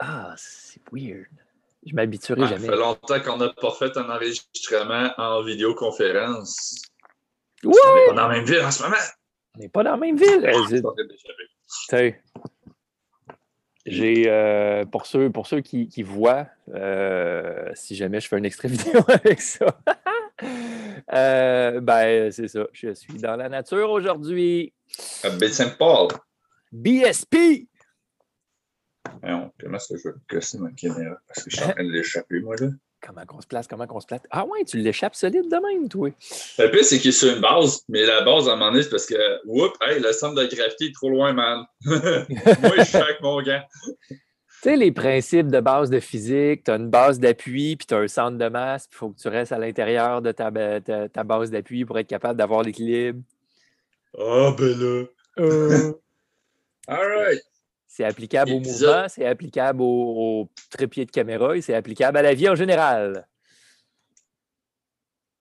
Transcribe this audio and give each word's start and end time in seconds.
Ah, 0.00 0.34
c'est 0.36 0.80
weird. 0.92 1.26
Je 1.86 1.94
m'habituerai 1.94 2.42
jamais. 2.42 2.66
Ça 2.66 2.72
fait 2.72 2.78
longtemps 2.78 3.20
qu'on 3.20 3.36
n'a 3.38 3.48
pas 3.50 3.70
fait 3.72 3.96
un 3.96 4.08
enregistrement 4.10 5.10
en 5.16 5.42
vidéoconférence. 5.42 6.82
On 7.64 7.70
n'est 7.70 8.06
pas 8.08 8.14
dans 8.14 8.28
la 8.28 8.34
même 8.34 8.44
ville 8.44 8.60
en 8.60 8.70
ce 8.70 8.82
moment. 8.82 8.96
On 9.56 9.60
n'est 9.60 9.68
pas 9.68 9.84
dans 9.84 9.92
la 9.92 9.96
même 9.96 10.16
ville. 10.16 10.50
T'sais, 11.66 12.20
J'ai, 13.84 14.24
euh, 14.28 14.84
pour 14.84 15.06
ceux, 15.06 15.30
pour 15.30 15.46
ceux 15.46 15.60
qui, 15.60 15.88
qui 15.88 16.02
voient, 16.02 16.46
euh, 16.74 17.70
si 17.74 17.94
jamais 17.94 18.20
je 18.20 18.28
fais 18.28 18.36
un 18.36 18.42
extrait 18.42 18.68
vidéo 18.68 19.00
avec 19.08 19.40
ça, 19.40 19.78
euh, 21.12 21.80
ben, 21.80 22.30
c'est 22.30 22.48
ça. 22.48 22.66
Je 22.72 22.94
suis 22.94 23.14
dans 23.14 23.36
la 23.36 23.48
nature 23.48 23.90
aujourd'hui. 23.90 24.72
À 25.22 25.30
Baie-Saint-Paul. 25.30 26.08
BSP! 26.72 27.66
Comment 29.22 29.76
est-ce 29.76 29.94
que 29.94 29.98
je 30.00 30.08
vais 30.08 30.14
casser 30.28 30.58
ma 30.58 30.70
caméra? 30.70 31.16
Parce 31.28 31.44
que 31.44 31.50
je 31.50 31.56
suis 31.56 31.64
en 31.64 31.70
train 31.72 31.84
de 31.84 31.90
l'échapper, 31.90 32.40
moi, 32.40 32.56
là. 32.60 32.68
Comment 33.00 33.24
qu'on 33.26 33.40
se 33.40 33.46
place, 33.46 33.68
comment 33.68 33.86
qu'on 33.86 34.00
se 34.00 34.06
place. 34.06 34.22
Ah 34.30 34.44
ouais, 34.44 34.64
tu 34.64 34.76
l'échappes 34.78 35.14
solide 35.14 35.48
de 35.48 35.56
même, 35.56 35.88
toi. 35.88 36.10
Le 36.58 36.68
pire, 36.70 36.84
c'est 36.84 36.98
qu'il 36.98 37.10
est 37.10 37.12
sur 37.12 37.32
une 37.32 37.40
base, 37.40 37.84
mais 37.88 38.04
la 38.04 38.22
base, 38.22 38.48
à 38.48 38.54
un 38.54 38.56
moment 38.56 38.72
donné, 38.72 38.82
c'est 38.82 38.90
parce 38.90 39.06
que, 39.06 39.14
whoop, 39.46 39.72
hey, 39.82 40.00
le 40.00 40.12
centre 40.12 40.34
de 40.34 40.44
gravité 40.52 40.86
est 40.86 40.94
trop 40.94 41.08
loin, 41.08 41.32
man. 41.32 41.64
moi, 41.84 42.00
je 42.76 42.82
suis 42.82 42.96
avec 42.96 43.20
mon 43.22 43.40
gant. 43.40 43.62
Tu 44.08 44.16
sais, 44.64 44.76
les 44.76 44.90
principes 44.90 45.46
de 45.46 45.60
base 45.60 45.90
de 45.90 46.00
physique, 46.00 46.64
tu 46.64 46.72
as 46.72 46.74
une 46.74 46.90
base 46.90 47.20
d'appui, 47.20 47.76
puis 47.76 47.86
tu 47.86 47.94
as 47.94 47.98
un 47.98 48.08
centre 48.08 48.36
de 48.36 48.48
masse, 48.48 48.88
puis 48.88 48.96
il 48.96 48.98
faut 48.98 49.10
que 49.10 49.20
tu 49.20 49.28
restes 49.28 49.52
à 49.52 49.58
l'intérieur 49.58 50.20
de 50.20 50.32
ta, 50.32 50.50
ba- 50.50 50.80
ta- 50.80 51.08
ta 51.08 51.22
base 51.22 51.52
d'appui 51.52 51.84
pour 51.84 51.96
être 52.00 52.08
capable 52.08 52.36
d'avoir 52.36 52.64
l'équilibre. 52.64 53.20
Ah, 54.18 54.52
ben 54.58 54.76
là. 54.76 55.04
All 56.88 57.06
right. 57.06 57.40
C'est 57.98 58.04
applicable 58.04 58.52
au 58.52 58.60
mouvement, 58.60 59.08
c'est 59.08 59.26
applicable 59.26 59.82
au, 59.82 60.44
au 60.44 60.48
trépied 60.70 61.04
de 61.04 61.10
caméra 61.10 61.56
et 61.56 61.60
c'est 61.60 61.74
applicable 61.74 62.16
à 62.16 62.22
la 62.22 62.32
vie 62.32 62.48
en 62.48 62.54
général. 62.54 63.26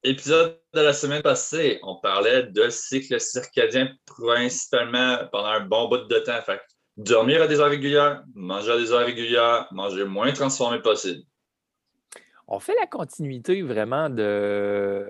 Épisode 0.04 0.60
de 0.74 0.82
la 0.82 0.92
semaine 0.94 1.22
passée, 1.22 1.80
on 1.84 1.98
parlait 1.98 2.48
de 2.48 2.68
cycle 2.70 3.22
circadien 3.22 3.92
principalement 4.08 5.20
pendant 5.32 5.50
un 5.50 5.60
bon 5.60 5.88
bout 5.88 6.08
de 6.08 6.18
temps. 6.18 6.42
Fait 6.42 6.60
dormir 6.98 7.44
à 7.44 7.48
des 7.48 7.60
heures 7.60 7.70
régulières, 7.70 8.24
manger 8.34 8.72
à 8.72 8.78
des 8.78 8.92
heures 8.92 9.06
régulières, 9.06 9.68
manger 9.70 9.98
le 9.98 10.06
moins 10.06 10.32
transformé 10.32 10.80
possible. 10.80 11.22
On 12.48 12.58
fait 12.58 12.76
la 12.80 12.88
continuité 12.88 13.62
vraiment 13.62 14.10
de. 14.10 15.06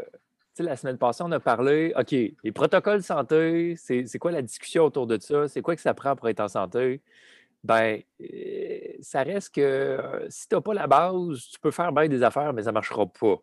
Tu 0.53 0.63
sais, 0.63 0.69
la 0.69 0.75
semaine 0.75 0.97
passée, 0.97 1.23
on 1.23 1.31
a 1.31 1.39
parlé, 1.39 1.93
OK, 1.97 2.11
les 2.11 2.51
protocoles 2.51 3.03
santé, 3.03 3.75
c'est 3.77 4.19
quoi 4.19 4.31
la 4.31 4.41
discussion 4.41 4.83
autour 4.83 5.07
de 5.07 5.17
ça? 5.21 5.47
C'est 5.47 5.61
quoi 5.61 5.77
que 5.77 5.81
ça 5.81 5.93
prend 5.93 6.13
pour 6.17 6.27
être 6.27 6.41
en 6.41 6.49
santé? 6.49 7.01
Ben, 7.63 8.01
euh, 8.21 8.79
ça 9.01 9.23
reste 9.23 9.55
que 9.55 9.61
euh, 9.61 10.29
si 10.29 10.47
tu 10.47 10.55
n'as 10.55 10.61
pas 10.61 10.73
la 10.73 10.87
base, 10.87 11.49
tu 11.51 11.59
peux 11.59 11.71
faire 11.71 11.91
bien 11.91 12.07
des 12.07 12.23
affaires, 12.23 12.53
mais 12.53 12.63
ça 12.63 12.69
ne 12.69 12.75
marchera 12.75 13.05
pas. 13.05 13.35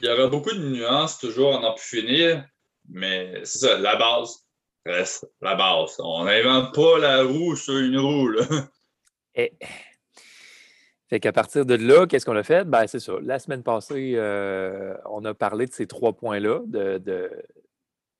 Il 0.00 0.06
y 0.06 0.10
aura 0.10 0.28
beaucoup 0.28 0.52
de 0.52 0.68
nuances 0.68 1.18
toujours 1.18 1.56
à 1.56 1.60
n'en 1.60 1.74
plus 1.74 2.00
finir, 2.00 2.44
mais 2.88 3.40
c'est 3.44 3.58
ça, 3.58 3.78
la 3.78 3.96
base 3.96 4.44
reste 4.86 5.26
la 5.40 5.54
base. 5.54 5.96
On 5.98 6.24
n'invente 6.24 6.74
pas 6.74 6.98
la 6.98 7.22
roue 7.22 7.56
sur 7.56 7.76
une 7.78 7.98
roue. 7.98 8.28
Là. 8.28 8.44
Et... 9.34 9.52
Fait 11.08 11.20
qu'à 11.20 11.32
partir 11.32 11.66
de 11.66 11.74
là, 11.74 12.06
qu'est-ce 12.06 12.24
qu'on 12.24 12.36
a 12.36 12.42
fait? 12.42 12.64
Ben, 12.64 12.86
c'est 12.86 12.98
ça. 13.00 13.12
La 13.22 13.38
semaine 13.38 13.62
passée, 13.62 14.14
euh, 14.16 14.96
on 15.04 15.24
a 15.24 15.34
parlé 15.34 15.66
de 15.66 15.72
ces 15.72 15.86
trois 15.86 16.14
points-là, 16.14 16.60
de, 16.66 16.98
de, 16.98 17.30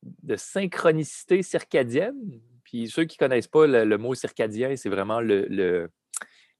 de 0.03 0.37
synchronicité 0.37 1.43
circadienne. 1.43 2.41
Puis 2.75 2.91
ceux 2.91 3.05
qui 3.05 3.17
ne 3.21 3.29
connaissent 3.29 3.47
pas 3.47 3.69
le, 3.69 3.85
le 3.85 3.99
mot 3.99 4.17
circadien, 4.17 4.75
c'est 4.75 4.89
vraiment 4.89 5.21
le, 5.21 5.47
le- 5.49 5.89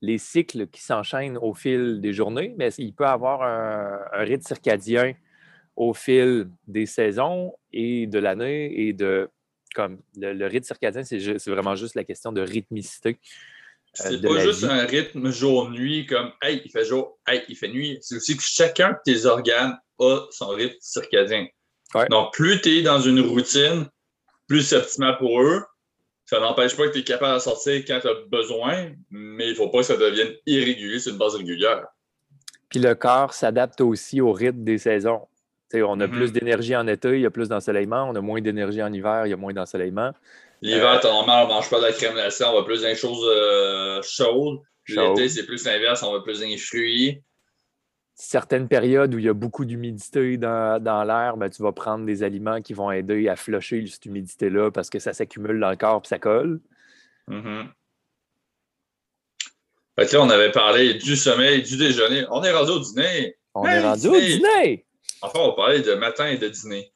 les 0.01 0.19
cycles 0.19 0.69
qui 0.69 0.81
s'enchaînent 0.81 1.37
au 1.39 1.55
fil 1.55 2.01
des 2.01 2.13
journées, 2.13 2.55
mais 2.57 2.69
il 2.79 2.95
peut 2.95 3.07
avoir 3.07 3.43
un, 3.43 3.99
un 4.13 4.23
rythme 4.23 4.47
circadien 4.47 5.15
au 5.75 5.93
fil 5.93 6.47
des 6.69 6.87
saisons 6.87 7.53
et 7.73 8.07
de 8.07 8.21
l'année 8.21 8.87
et 8.87 8.93
de 8.93 9.29
comme 9.75 9.99
le, 10.17 10.33
le 10.35 10.47
rythme 10.47 10.67
circadien, 10.67 11.03
c'est 11.03 11.51
vraiment 11.51 11.75
juste 11.75 11.97
la 11.97 12.05
question 12.05 12.31
de 12.31 12.43
rythmicité. 12.43 13.11
euh, 13.11 14.05
C'est 14.11 14.23
pas 14.23 14.39
juste 14.39 14.61
vie. 14.61 14.71
un 14.71 14.87
rythme 14.87 15.31
jour-nuit 15.33 16.07
comme 16.07 16.31
Hey, 16.41 16.63
il 16.65 16.71
fait 16.71 16.85
jour, 16.85 17.19
hey, 17.27 17.43
il 17.49 17.57
fait 17.57 17.67
nuit. 17.69 17.99
C'est 18.03 18.15
aussi 18.15 18.37
que 18.37 18.43
chacun 18.45 18.91
de 18.93 18.99
tes 19.05 19.27
organes 19.27 19.77
a 19.99 20.21
son 20.31 20.51
rythme 20.51 20.77
circadien. 20.79 21.49
Ouais. 21.93 22.07
Donc, 22.09 22.33
plus 22.35 22.61
tu 22.61 22.69
es 22.69 22.83
dans 22.83 23.01
une 23.01 23.19
routine, 23.21 23.89
plus 24.47 24.63
c'est 24.63 24.77
optimal 24.77 25.19
pour 25.19 25.43
eux. 25.43 25.65
Ça 26.27 26.41
n'empêche 26.41 26.77
pas 26.77 26.89
que 26.89 26.93
tu 26.93 27.01
es 27.01 27.05
capable 27.05 27.35
de 27.35 27.39
sortir 27.41 27.75
quand 27.87 28.01
tu 28.01 28.09
as 28.09 28.15
besoin, 28.29 28.93
mais 29.11 29.47
il 29.47 29.51
ne 29.51 29.55
faut 29.55 29.69
pas 29.69 29.79
que 29.79 29.85
ça 29.85 29.97
devienne 29.97 30.33
irrégulier 30.47 30.99
sur 30.99 31.13
une 31.13 31.19
base 31.19 31.35
régulière. 31.35 31.87
Puis 32.71 32.81
le 32.81 32.95
corps 32.95 33.35
s'adapte 33.35 33.81
aussi 33.83 34.21
au 34.21 34.33
rythme 34.33 34.65
des 34.65 34.79
saisons. 34.79 35.29
On 35.75 36.01
a 36.01 36.07
Mhm. 36.07 36.13
plus 36.13 36.33
d'énergie 36.33 36.77
en 36.77 36.87
été, 36.87 37.09
il 37.15 37.21
y 37.21 37.27
a 37.27 37.31
plus 37.31 37.49
d'ensoleillement. 37.49 38.09
On 38.09 38.15
a 38.15 38.21
moins 38.21 38.41
d'énergie 38.41 38.81
en 38.83 38.93
hiver, 38.93 39.27
il 39.27 39.31
y 39.31 39.33
a 39.33 39.37
moins 39.37 39.53
d'ensoleillement. 39.53 40.13
L'hiver, 40.63 41.01
normal, 41.03 41.47
on 41.47 41.49
mange 41.49 41.69
pas 41.69 41.79
de 41.79 41.87
la 41.87 41.93
crème 41.93 42.15
glacée, 42.15 42.45
on 42.45 42.55
va 42.55 42.63
plus 42.63 42.83
dans 42.83 42.89
les 42.89 42.95
choses 42.95 43.25
euh, 43.29 44.01
chaudes. 44.03 44.61
Chaude. 44.85 45.19
L'été, 45.19 45.29
c'est 45.29 45.45
plus 45.47 45.65
l'inverse, 45.67 46.03
on 46.05 46.13
va 46.13 46.21
plus 46.21 46.41
dans 46.41 46.47
les 46.47 46.57
fruits. 46.59 47.21
Certaines 48.17 48.69
périodes 48.69 49.13
où 49.15 49.19
il 49.19 49.25
y 49.25 49.29
a 49.29 49.33
beaucoup 49.35 49.65
d'humidité 49.65 50.37
dans, 50.37 50.81
dans 50.83 51.03
l'air, 51.03 51.37
ben, 51.37 51.51
tu 51.51 51.63
vas 51.63 51.73
prendre 51.73 52.07
des 52.07 52.23
aliments 52.23 52.63
qui 52.63 52.73
vont 52.73 52.91
aider 52.93 53.29
à 53.29 53.35
flusher 53.35 53.85
cette 53.89 54.07
humidité-là 54.07 54.71
parce 54.71 54.89
que 54.89 55.01
ça 55.01 55.13
s'accumule 55.13 55.59
dans 55.59 55.71
le 55.71 55.77
corps 55.77 56.01
et 56.05 56.09
ça 56.09 56.19
colle. 56.21 56.61
Mhm. 57.27 57.69
Fait 59.99 60.07
que 60.07 60.13
là, 60.17 60.23
on 60.23 60.31
avait 60.31 60.53
parlé 60.53 60.95
du 60.95 61.17
sommeil, 61.17 61.63
du 61.63 61.77
déjeuner. 61.77 62.25
On 62.31 62.43
est 62.45 62.53
rendu 62.53 62.71
au 62.73 62.79
dîner. 62.81 63.37
On 63.55 63.67
Hey, 63.67 63.79
est 63.79 63.83
rendu 63.83 64.09
au 64.09 64.13
dîner! 64.13 64.37
dîner! 64.37 64.87
Enfin, 65.23 65.41
on 65.41 65.53
parlait 65.55 65.83
de 65.83 65.95
matin 65.95 66.27
et 66.29 66.39
de 66.39 66.49
dîner. 66.49 66.93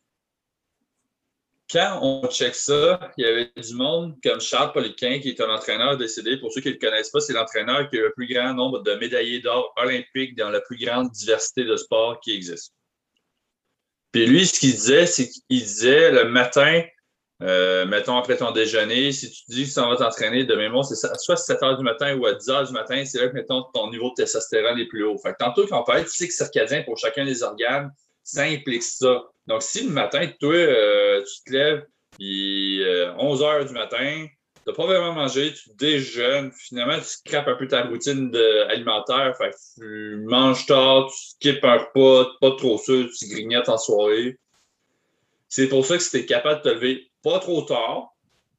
Quand 1.70 1.98
on 2.00 2.26
check 2.28 2.54
ça, 2.54 2.98
il 3.18 3.26
y 3.26 3.28
avait 3.28 3.52
du 3.54 3.74
monde 3.74 4.16
comme 4.22 4.40
Charles 4.40 4.72
Poliquin, 4.72 5.18
qui 5.20 5.28
est 5.28 5.40
un 5.40 5.50
entraîneur 5.50 5.98
décédé. 5.98 6.38
Pour 6.38 6.50
ceux 6.50 6.62
qui 6.62 6.68
ne 6.68 6.74
le 6.74 6.78
connaissent 6.78 7.10
pas, 7.10 7.20
c'est 7.20 7.34
l'entraîneur 7.34 7.90
qui 7.90 7.98
a 7.98 8.02
le 8.02 8.12
plus 8.12 8.26
grand 8.26 8.54
nombre 8.54 8.82
de 8.82 8.94
médaillés 8.94 9.40
d'or 9.40 9.74
olympiques 9.76 10.34
dans 10.34 10.48
la 10.48 10.62
plus 10.62 10.78
grande 10.78 11.10
diversité 11.10 11.64
de 11.64 11.76
sports 11.76 12.20
qui 12.20 12.34
existe. 12.34 12.72
Puis 14.12 14.26
lui, 14.26 14.46
ce 14.46 14.58
qu'il 14.58 14.72
disait, 14.72 15.04
c'est 15.04 15.28
qu'il 15.28 15.60
disait 15.62 16.10
le 16.10 16.30
matin, 16.30 16.82
euh, 17.42 17.84
mettons 17.84 18.16
après 18.16 18.38
ton 18.38 18.52
déjeuner, 18.52 19.12
si 19.12 19.30
tu 19.30 19.42
dis 19.48 19.68
que 19.68 19.74
tu 19.74 19.80
vas 19.80 19.96
t'entraîner 19.96 20.44
de 20.44 20.54
mémoire, 20.54 20.86
c'est 20.86 20.96
soit 20.96 21.34
à 21.34 21.36
7 21.36 21.60
h 21.60 21.76
du 21.76 21.84
matin 21.84 22.16
ou 22.16 22.24
à 22.24 22.32
10 22.32 22.48
h 22.48 22.66
du 22.68 22.72
matin, 22.72 23.04
c'est 23.04 23.20
là 23.20 23.28
que, 23.28 23.34
mettons, 23.34 23.62
ton 23.74 23.90
niveau 23.90 24.08
de 24.08 24.14
testostérone 24.14 24.78
est 24.78 24.88
plus 24.88 25.04
haut. 25.04 25.18
Fait 25.18 25.32
que 25.32 25.36
tantôt 25.38 25.66
qu'on 25.66 25.84
parlait 25.84 26.04
de 26.04 26.08
cycle 26.08 26.32
circadien 26.32 26.82
pour 26.84 26.96
chacun 26.96 27.26
des 27.26 27.42
organes, 27.42 27.92
ça 28.24 28.42
implique 28.42 28.82
ça. 28.82 29.22
Donc, 29.48 29.62
si 29.62 29.84
le 29.84 29.90
matin, 29.90 30.28
toi, 30.38 30.54
euh, 30.54 31.22
tu 31.24 31.42
te 31.44 31.56
lèves, 31.56 31.86
puis 32.18 32.82
euh, 32.84 33.14
11 33.16 33.42
h 33.42 33.66
du 33.66 33.72
matin, 33.72 34.26
tu 34.26 34.62
n'as 34.66 34.74
pas 34.74 34.84
vraiment 34.84 35.14
mangé, 35.14 35.54
tu 35.54 35.70
déjeunes, 35.76 36.52
finalement, 36.52 36.98
tu 36.98 37.04
scrapes 37.04 37.48
un 37.48 37.54
peu 37.54 37.66
ta 37.66 37.84
routine 37.84 38.30
alimentaire, 38.68 39.34
fait 39.38 39.50
que 39.50 39.80
tu 39.80 40.16
manges 40.26 40.66
tard, 40.66 41.08
tu 41.10 41.30
skippes 41.30 41.64
un 41.64 41.78
repas, 41.78 42.30
pas 42.40 42.50
trop 42.56 42.76
sûr, 42.76 43.08
tu 43.18 43.28
grignotes 43.28 43.70
en 43.70 43.78
soirée. 43.78 44.38
C'est 45.48 45.68
pour 45.68 45.86
ça 45.86 45.96
que 45.96 46.02
si 46.02 46.10
tu 46.10 46.16
es 46.18 46.26
capable 46.26 46.62
de 46.62 46.68
te 46.68 46.74
lever 46.74 47.10
pas 47.22 47.38
trop 47.38 47.62
tard, 47.62 48.10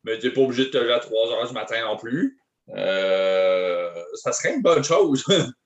mais 0.03 0.17
tu 0.17 0.27
n'es 0.27 0.33
pas 0.33 0.41
obligé 0.41 0.65
de 0.65 0.69
te 0.69 0.77
lever 0.77 0.93
à 0.93 0.99
3 0.99 1.31
heures 1.31 1.47
du 1.47 1.53
matin 1.53 1.81
non 1.85 1.97
plus, 1.97 2.39
euh, 2.75 3.89
ça 4.15 4.31
serait 4.31 4.55
une 4.55 4.61
bonne 4.61 4.83
chose. 4.83 5.23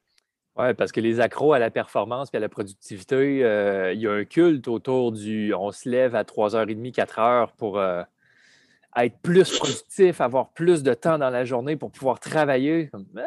Oui, 0.56 0.72
parce 0.75 0.91
que 0.91 1.00
les 1.00 1.19
accros 1.19 1.53
à 1.53 1.59
la 1.59 1.72
performance 1.72 2.30
et 2.31 2.38
à 2.38 2.40
la 2.40 2.50
productivité, 2.50 3.44
euh, 3.44 3.91
il 3.94 4.02
y 4.02 4.08
a 4.08 4.12
un 4.12 4.24
culte 4.24 4.68
autour 4.68 5.12
du 5.12 5.52
on 5.53 5.72
se 5.72 5.90
lève 5.90 6.14
à 6.14 6.24
3h30, 6.24 6.94
4h 6.94 7.50
pour 7.58 7.80
euh, 7.80 8.03
être 8.96 9.18
plus 9.24 9.58
productif, 9.58 10.22
avoir 10.22 10.53
plus 10.53 10.84
de 10.84 10.94
temps 10.94 11.18
dans 11.18 11.31
la 11.31 11.44
journée 11.44 11.75
pour 11.75 11.92
pouvoir 11.92 12.19
travailler. 12.19 12.92
Euh, 12.94 13.22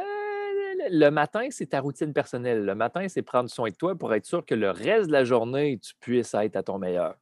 le 0.89 1.11
matin, 1.11 1.49
c'est 1.51 1.67
ta 1.67 1.81
routine 1.81 2.13
personnelle. 2.13 2.65
Le 2.65 2.77
matin, 2.77 3.09
c'est 3.09 3.23
prendre 3.23 3.51
soin 3.51 3.71
de 3.71 3.75
toi 3.75 3.97
pour 3.97 4.15
être 4.15 4.27
sûr 4.27 4.47
que 4.47 4.55
le 4.55 4.71
reste 4.71 5.09
de 5.09 5.13
la 5.13 5.25
journée, 5.25 5.81
tu 5.83 5.95
puisses 5.99 6.33
être 6.35 6.55
à 6.55 6.63
ton 6.63 6.79
meilleur. 6.79 7.17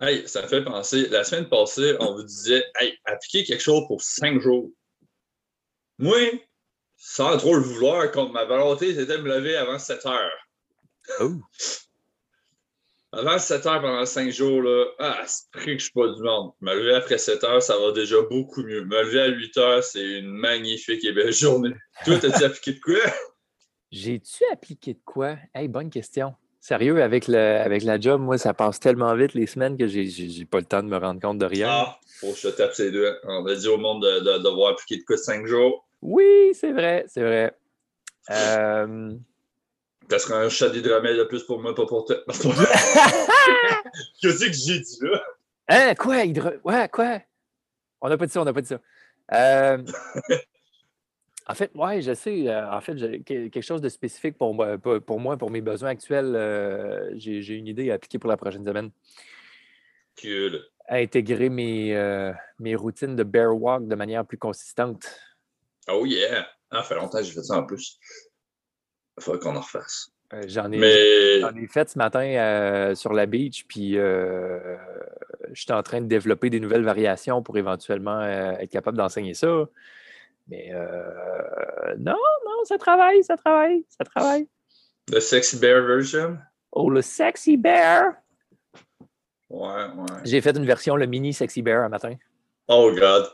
Hey, 0.00 0.26
ça 0.26 0.42
me 0.42 0.48
fait 0.48 0.64
penser, 0.64 1.08
la 1.10 1.22
semaine 1.22 1.48
passée, 1.48 1.94
on 2.00 2.14
vous 2.14 2.22
disait, 2.24 2.64
hey, 2.80 2.98
appliquez 3.04 3.44
quelque 3.44 3.62
chose 3.62 3.86
pour 3.86 4.02
cinq 4.02 4.40
jours. 4.40 4.70
Moi, 5.98 6.16
sans 7.02 7.38
trop 7.38 7.54
le 7.56 7.62
vouloir, 7.62 8.10
comme 8.10 8.30
ma 8.32 8.44
volonté, 8.44 8.94
c'était 8.94 9.16
de 9.16 9.22
me 9.22 9.38
lever 9.38 9.56
avant 9.56 9.78
7 9.78 10.04
heures. 10.04 10.46
Oh. 11.20 11.32
Avant 13.12 13.40
7 13.40 13.66
heures 13.66 13.80
pendant 13.80 14.06
5 14.06 14.30
jours, 14.30 14.62
là, 14.62 14.84
ah, 15.00 15.20
c'est 15.26 15.50
pris 15.50 15.72
que 15.72 15.78
je 15.78 15.84
suis 15.86 15.92
pas 15.92 16.06
du 16.06 16.22
monde. 16.22 16.52
Me 16.60 16.72
lever 16.72 16.94
après 16.94 17.18
7 17.18 17.42
heures, 17.42 17.60
ça 17.60 17.76
va 17.76 17.90
déjà 17.90 18.14
beaucoup 18.30 18.62
mieux. 18.62 18.84
Me 18.84 19.02
lever 19.02 19.20
à 19.20 19.26
8 19.26 19.56
heures, 19.56 19.82
c'est 19.82 20.18
une 20.20 20.28
magnifique 20.28 21.04
et 21.04 21.10
belle 21.10 21.32
journée. 21.32 21.74
Toi, 22.04 22.18
t'as-tu 22.20 22.44
appliqué 22.44 22.74
de 22.74 22.78
quoi? 22.78 23.00
J'ai-tu 23.90 24.44
appliqué 24.52 24.94
de 24.94 25.00
quoi? 25.04 25.38
Hey, 25.52 25.66
bonne 25.66 25.90
question. 25.90 26.34
Sérieux, 26.60 27.02
avec, 27.02 27.26
le, 27.26 27.36
avec 27.36 27.82
la 27.82 27.98
job, 27.98 28.20
moi, 28.20 28.38
ça 28.38 28.54
passe 28.54 28.78
tellement 28.78 29.12
vite 29.16 29.34
les 29.34 29.46
semaines 29.46 29.76
que 29.76 29.88
j'ai 29.88 30.44
pas 30.44 30.58
le 30.58 30.66
temps 30.66 30.84
de 30.84 30.88
me 30.88 30.98
rendre 30.98 31.20
compte 31.20 31.38
de 31.38 31.46
rien. 31.46 31.68
Ah, 31.68 31.98
faut 32.20 32.30
que 32.30 32.38
je 32.38 32.48
te 32.48 32.56
tape 32.58 32.74
ces 32.74 32.92
deux. 32.92 33.12
On 33.24 33.44
a 33.44 33.54
dit 33.56 33.66
au 33.66 33.78
monde 33.78 34.04
de, 34.04 34.20
de, 34.20 34.38
devoir 34.38 34.74
appliquer 34.74 34.98
de 34.98 35.02
quoi 35.02 35.16
de 35.16 35.20
5 35.20 35.46
jours. 35.46 35.84
Oui, 36.02 36.52
c'est 36.54 36.72
vrai, 36.72 37.04
c'est 37.08 37.22
vrai. 37.22 37.54
Euh... 38.30 39.14
Ça 40.10 40.18
sera 40.18 40.40
un 40.40 40.48
chat 40.48 40.70
d'hydromel 40.70 41.16
de 41.16 41.24
plus 41.24 41.44
pour 41.44 41.60
moi, 41.60 41.74
pas 41.74 41.86
pour 41.86 42.04
toi. 42.04 42.16
Qu'est-ce 44.20 44.44
que 44.44 44.52
j'ai 44.52 44.80
dit 44.80 44.98
là? 45.02 45.22
Hein, 45.68 45.94
quoi? 45.94 46.24
Hydro... 46.24 46.50
Ouais, 46.64 46.88
quoi? 46.88 47.20
On 48.00 48.08
n'a 48.08 48.16
pas 48.16 48.26
dit 48.26 48.32
ça, 48.32 48.40
on 48.40 48.44
n'a 48.44 48.52
pas 48.52 48.62
dit 48.62 48.68
ça. 48.68 48.80
Euh... 49.32 49.84
en 51.46 51.54
fait, 51.54 51.70
ouais, 51.74 52.02
je 52.02 52.14
sais. 52.14 52.48
Euh, 52.48 52.72
en 52.72 52.80
fait, 52.80 53.22
quelque 53.24 53.60
chose 53.60 53.80
de 53.80 53.88
spécifique 53.88 54.36
pour 54.36 54.54
moi, 54.54 54.78
pour, 54.78 55.20
moi, 55.20 55.36
pour 55.36 55.50
mes 55.50 55.60
besoins 55.60 55.90
actuels. 55.90 56.34
Euh, 56.34 57.12
j'ai 57.14 57.54
une 57.54 57.68
idée 57.68 57.90
à 57.90 57.94
appliquer 57.94 58.18
pour 58.18 58.30
la 58.30 58.36
prochaine 58.36 58.64
semaine. 58.64 58.90
Cool. 60.20 60.60
intégrer 60.88 61.48
mes, 61.48 61.94
mes 62.58 62.74
routines 62.74 63.16
de 63.16 63.22
bear 63.22 63.54
walk 63.54 63.86
de 63.86 63.94
manière 63.94 64.26
plus 64.26 64.38
consistante. 64.38 65.06
Oh 65.92 66.06
yeah! 66.06 66.46
Ah, 66.70 66.78
ça 66.78 66.82
fait 66.82 66.94
longtemps 66.94 67.18
que 67.18 67.24
j'ai 67.24 67.32
fait 67.32 67.42
ça 67.42 67.58
en 67.58 67.64
plus. 67.64 67.98
Il 69.18 69.22
faudrait 69.22 69.40
qu'on 69.40 69.56
en 69.56 69.60
refasse. 69.60 70.10
Euh, 70.32 70.42
J'en 70.46 70.70
ai, 70.70 70.78
ai, 70.78 71.66
fait 71.66 71.90
ce 71.90 71.98
matin 71.98 72.22
euh, 72.22 72.94
sur 72.94 73.12
la 73.12 73.26
beach, 73.26 73.64
puis 73.66 73.98
euh, 73.98 74.76
je 75.52 75.62
suis 75.62 75.72
en 75.72 75.82
train 75.82 76.00
de 76.00 76.06
développer 76.06 76.50
des 76.50 76.60
nouvelles 76.60 76.84
variations 76.84 77.42
pour 77.42 77.58
éventuellement 77.58 78.20
euh, 78.20 78.52
être 78.52 78.70
capable 78.70 78.96
d'enseigner 78.96 79.34
ça. 79.34 79.66
Mais 80.48 80.72
non, 81.98 82.16
non, 82.46 82.64
ça 82.64 82.78
travaille, 82.78 83.22
ça 83.24 83.36
travaille, 83.36 83.84
ça 83.88 84.04
travaille. 84.04 84.48
Le 85.12 85.20
Sexy 85.20 85.58
Bear 85.58 85.82
version? 85.82 86.38
Oh, 86.72 86.90
le 86.90 87.02
Sexy 87.02 87.56
Bear! 87.56 88.14
Ouais, 89.48 89.68
ouais. 89.68 90.20
J'ai 90.24 90.40
fait 90.40 90.56
une 90.56 90.64
version, 90.64 90.94
le 90.94 91.06
mini 91.06 91.32
Sexy 91.32 91.62
Bear, 91.62 91.82
un 91.82 91.88
matin. 91.88 92.14
Oh, 92.68 92.92
God. 92.92 93.28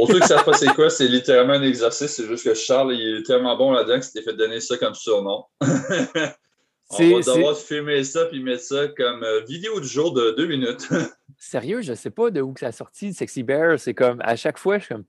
Pour 0.00 0.10
ceux 0.10 0.20
qui 0.20 0.28
savent 0.28 0.44
pas 0.44 0.54
c'est 0.54 0.74
quoi, 0.74 0.88
c'est 0.88 1.08
littéralement 1.08 1.52
un 1.52 1.62
exercice. 1.62 2.12
C'est 2.12 2.26
juste 2.26 2.44
que 2.44 2.54
Charles, 2.54 2.94
il 2.94 3.18
est 3.18 3.22
tellement 3.22 3.54
bon 3.54 3.70
là-dedans 3.70 3.98
que 3.98 4.04
c'était 4.06 4.22
fait 4.22 4.32
donner 4.32 4.58
ça 4.60 4.78
comme 4.78 4.94
surnom. 4.94 5.44
On 5.60 6.96
va 6.96 7.20
devoir 7.20 7.54
filmer 7.54 8.02
ça 8.02 8.24
puis 8.24 8.42
mettre 8.42 8.62
ça 8.62 8.88
comme 8.88 9.22
euh, 9.22 9.40
vidéo 9.46 9.78
du 9.78 9.86
jour 9.86 10.14
de 10.14 10.30
deux 10.30 10.46
minutes. 10.46 10.88
Sérieux, 11.38 11.82
je 11.82 11.90
ne 11.90 11.96
sais 11.96 12.08
pas 12.08 12.30
de 12.30 12.40
où 12.40 12.54
que 12.54 12.60
ça 12.60 12.68
a 12.68 12.72
sorti, 12.72 13.12
Sexy 13.12 13.42
Bear. 13.42 13.78
C'est 13.78 13.92
comme, 13.92 14.22
à 14.22 14.36
chaque 14.36 14.56
fois, 14.56 14.78
je 14.78 14.86
suis 14.86 14.94
comme, 14.94 15.04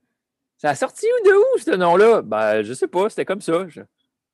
ça 0.58 0.68
a 0.68 0.74
sorti 0.74 1.06
où 1.06 1.26
de 1.26 1.34
où, 1.34 1.58
ce 1.58 1.70
nom-là? 1.70 2.20
Ben, 2.20 2.62
je 2.62 2.74
sais 2.74 2.86
pas, 2.86 3.08
c'était 3.08 3.24
comme 3.24 3.40
ça. 3.40 3.66
Je... 3.68 3.80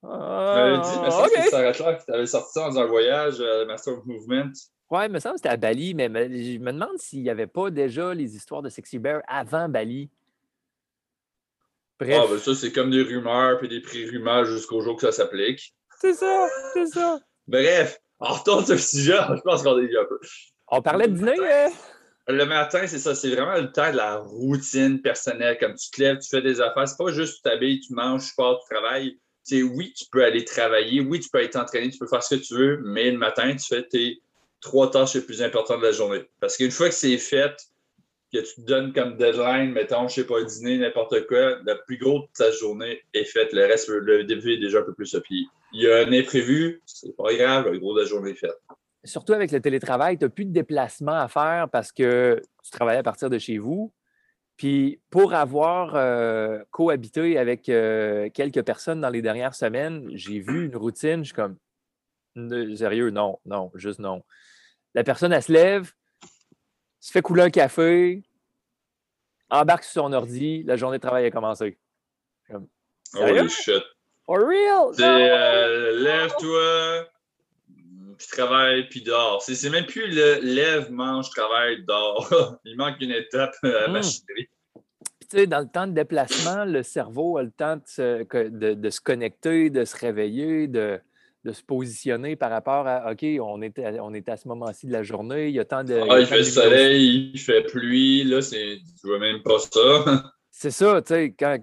Ah, 0.02 0.82
dit, 0.82 1.00
mais 1.02 1.10
ça, 1.10 1.22
okay. 1.22 1.42
c'est 1.44 1.50
Sarah 1.50 1.72
Clark 1.72 2.00
qui 2.00 2.06
t'avait 2.06 2.26
sorti 2.26 2.52
ça 2.52 2.68
dans 2.68 2.80
un 2.80 2.86
voyage, 2.86 3.36
euh, 3.38 3.64
Master 3.64 3.96
of 3.96 4.04
Movement. 4.06 4.52
Ouais, 4.90 5.06
il 5.06 5.12
me 5.12 5.20
semble 5.20 5.34
que 5.34 5.38
c'était 5.38 5.48
à 5.50 5.56
Bali, 5.56 5.94
mais 5.94 6.08
je 6.08 6.58
me 6.58 6.72
demande 6.72 6.98
s'il 6.98 7.22
n'y 7.22 7.30
avait 7.30 7.46
pas 7.46 7.70
déjà 7.70 8.12
les 8.12 8.34
histoires 8.34 8.62
de 8.62 8.68
Sexy 8.68 8.98
Bear 8.98 9.22
avant 9.28 9.68
Bali. 9.68 10.10
Bref. 12.00 12.20
Ah, 12.22 12.26
ben 12.30 12.38
ça, 12.38 12.54
c'est 12.54 12.72
comme 12.72 12.90
des 12.90 13.02
rumeurs 13.02 13.58
puis 13.58 13.68
des 13.68 13.80
pré-rumeurs 13.80 14.44
jusqu'au 14.44 14.80
jour 14.80 14.96
que 14.96 15.02
ça 15.02 15.12
s'applique. 15.12 15.74
C'est 16.00 16.14
ça, 16.14 16.46
c'est 16.72 16.86
ça. 16.86 17.18
Bref, 17.46 17.98
en 18.20 18.34
retourne 18.34 18.64
sur 18.64 18.74
le 18.74 18.80
sujet, 18.80 19.16
je 19.36 19.40
pense 19.40 19.62
qu'on 19.62 19.78
est 19.78 19.96
un 19.96 20.04
peu. 20.04 20.20
On 20.68 20.82
parlait 20.82 21.08
de 21.08 21.16
dîner, 21.16 21.36
hein? 21.40 21.70
Le 22.30 22.44
matin, 22.44 22.86
c'est 22.86 22.98
ça, 22.98 23.14
c'est 23.14 23.30
vraiment 23.30 23.56
le 23.56 23.72
temps 23.72 23.90
de 23.90 23.96
la 23.96 24.18
routine 24.18 25.00
personnelle. 25.00 25.56
Comme 25.58 25.74
tu 25.74 25.90
te 25.90 26.02
lèves, 26.02 26.18
tu 26.18 26.28
fais 26.28 26.42
des 26.42 26.60
affaires. 26.60 26.86
C'est 26.86 26.98
pas 26.98 27.10
juste 27.10 27.36
tu 27.36 27.42
t'habilles, 27.42 27.80
tu 27.80 27.94
manges, 27.94 28.28
tu 28.28 28.34
pars, 28.36 28.58
tu 28.60 28.74
travailles. 28.74 29.18
sais, 29.44 29.62
oui, 29.62 29.94
tu 29.96 30.04
peux 30.12 30.22
aller 30.22 30.44
travailler, 30.44 31.00
oui, 31.00 31.20
tu 31.20 31.30
peux 31.30 31.42
être 31.42 31.56
entraîné, 31.56 31.88
tu 31.88 31.98
peux 31.98 32.06
faire 32.06 32.22
ce 32.22 32.34
que 32.34 32.40
tu 32.40 32.54
veux, 32.54 32.82
mais 32.84 33.10
le 33.10 33.16
matin, 33.16 33.56
tu 33.56 33.66
fais 33.66 33.82
tes 33.82 34.20
trois 34.60 34.90
tâches 34.90 35.14
les 35.14 35.22
plus 35.22 35.42
importantes 35.42 35.80
de 35.80 35.86
la 35.86 35.92
journée. 35.92 36.28
Parce 36.38 36.58
qu'une 36.58 36.70
fois 36.70 36.90
que 36.90 36.94
c'est 36.94 37.16
fait, 37.16 37.56
que 38.32 38.38
tu 38.38 38.62
te 38.62 38.66
donnes 38.66 38.92
comme 38.92 39.16
deadline, 39.16 39.72
mettons, 39.72 40.08
je 40.08 40.14
sais 40.14 40.26
pas, 40.26 40.42
dîner, 40.42 40.78
n'importe 40.78 41.26
quoi, 41.26 41.56
le 41.64 41.84
plus 41.86 41.98
gros 41.98 42.20
de 42.20 42.26
ta 42.36 42.50
journée 42.50 43.00
est 43.14 43.24
fait. 43.24 43.52
Le 43.52 43.66
reste, 43.66 43.88
le 43.88 44.24
début 44.24 44.54
est 44.54 44.58
déjà 44.58 44.80
un 44.80 44.82
peu 44.82 44.94
plus 44.94 45.14
à 45.14 45.20
pied. 45.20 45.46
Il 45.72 45.82
y 45.82 45.90
a 45.90 45.98
un 46.06 46.12
imprévu, 46.12 46.82
c'est 46.86 47.16
pas 47.16 47.34
grave, 47.34 47.70
le 47.70 47.78
gros 47.78 47.94
de 47.94 48.00
la 48.00 48.06
journée 48.06 48.30
est 48.30 48.34
fait. 48.34 48.52
Surtout 49.04 49.32
avec 49.32 49.52
le 49.52 49.60
télétravail, 49.60 50.18
tu 50.18 50.24
n'as 50.24 50.28
plus 50.28 50.44
de 50.44 50.52
déplacement 50.52 51.18
à 51.18 51.28
faire 51.28 51.68
parce 51.70 51.92
que 51.92 52.42
tu 52.62 52.70
travailles 52.70 52.98
à 52.98 53.02
partir 53.02 53.30
de 53.30 53.38
chez 53.38 53.58
vous. 53.58 53.92
Puis 54.56 55.00
pour 55.08 55.34
avoir 55.34 55.94
euh, 55.94 56.58
cohabité 56.70 57.38
avec 57.38 57.68
euh, 57.68 58.28
quelques 58.34 58.62
personnes 58.62 59.00
dans 59.00 59.08
les 59.08 59.22
dernières 59.22 59.54
semaines, 59.54 60.08
j'ai 60.14 60.40
vu 60.40 60.66
une 60.66 60.76
routine, 60.76 61.20
je 61.20 61.32
suis 61.32 61.34
comme 61.34 61.56
sérieux, 62.76 63.10
non, 63.10 63.38
non, 63.46 63.70
juste 63.74 64.00
non. 64.00 64.24
La 64.94 65.04
personne, 65.04 65.32
elle 65.32 65.42
se 65.42 65.52
lève, 65.52 65.92
se 67.00 67.12
fait 67.12 67.22
couler 67.22 67.42
un 67.42 67.50
café, 67.50 68.22
embarque 69.50 69.84
sur 69.84 70.02
son 70.02 70.12
ordi, 70.12 70.62
la 70.64 70.76
journée 70.76 70.98
de 70.98 71.02
travail 71.02 71.26
a 71.26 71.30
commencé. 71.30 71.78
Comme, 72.48 72.68
Holy 73.14 73.48
shit. 73.48 73.82
For 74.26 74.40
real? 74.40 74.94
C'est 74.94 75.04
euh, 75.04 75.98
lève-toi, 76.00 77.06
puis 78.18 78.26
travaille, 78.30 78.88
puis 78.88 79.02
dors. 79.02 79.42
C'est 79.42 79.70
même 79.70 79.86
plus 79.86 80.06
le 80.08 80.40
lève, 80.42 80.90
mange, 80.90 81.30
travaille, 81.30 81.82
dors. 81.84 82.28
Il 82.64 82.76
manque 82.76 83.00
une 83.00 83.12
étape 83.12 83.54
à 83.62 83.88
hmm. 83.88 83.92
machinerie. 83.92 84.48
Tu 85.20 85.38
sais, 85.38 85.46
dans 85.46 85.60
le 85.60 85.68
temps 85.68 85.86
de 85.86 85.92
déplacement, 85.92 86.64
le 86.64 86.82
cerveau 86.82 87.38
a 87.38 87.42
le 87.42 87.50
temps 87.50 87.76
de 87.76 87.82
se, 87.86 88.48
de, 88.48 88.74
de 88.74 88.90
se 88.90 89.00
connecter, 89.00 89.70
de 89.70 89.84
se 89.84 89.96
réveiller, 89.96 90.68
de, 90.68 91.00
de 91.44 91.52
se 91.52 91.62
positionner 91.62 92.36
par 92.36 92.50
rapport 92.50 92.86
à 92.86 93.12
OK, 93.12 93.24
on 93.40 93.62
est 93.62 93.78
à, 93.78 94.04
on 94.04 94.12
est 94.12 94.28
à 94.28 94.36
ce 94.36 94.48
moment-ci 94.48 94.86
de 94.86 94.92
la 94.92 95.02
journée, 95.02 95.48
il 95.48 95.54
y 95.54 95.60
a 95.60 95.64
tant 95.64 95.84
de. 95.84 96.00
Ah, 96.08 96.20
il 96.20 96.26
fait 96.26 96.44
soleil, 96.44 97.30
il 97.32 97.38
fait 97.38 97.62
pluie, 97.62 98.24
là, 98.24 98.42
c'est, 98.42 98.78
tu 99.00 99.06
vois 99.06 99.18
même 99.18 99.42
pas 99.42 99.58
ça. 99.58 100.32
c'est 100.50 100.70
ça, 100.70 101.00
tu 101.02 101.14
sais, 101.14 101.34
quand, 101.38 101.58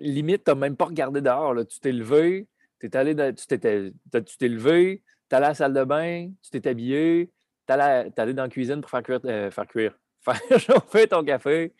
limite, 0.00 0.44
tu 0.44 0.50
n'as 0.50 0.54
même 0.56 0.76
pas 0.76 0.86
regardé 0.86 1.20
dehors, 1.20 1.54
là. 1.54 1.64
tu 1.64 1.78
t'es 1.78 1.92
levé, 1.92 2.46
es 2.82 2.96
allé 2.96 3.14
tu 3.34 3.46
t'es, 3.46 3.92
tu 4.12 4.36
t'es 4.38 4.48
levé, 4.48 5.02
tu 5.28 5.36
allé 5.36 5.46
à 5.46 5.48
la 5.48 5.54
salle 5.54 5.72
de 5.72 5.84
bain, 5.84 6.30
tu 6.42 6.50
t'es 6.50 6.68
habillé, 6.68 7.30
tu 7.66 7.74
es 7.74 8.20
allé 8.20 8.34
dans 8.34 8.44
la 8.44 8.48
cuisine 8.48 8.80
pour 8.80 8.90
faire 8.90 9.02
cuire, 9.02 9.20
euh, 9.24 9.50
faire 9.50 9.66
cuire, 9.66 9.98
faire 10.20 10.60
chauffer 10.60 11.06
ton 11.06 11.24
café, 11.24 11.72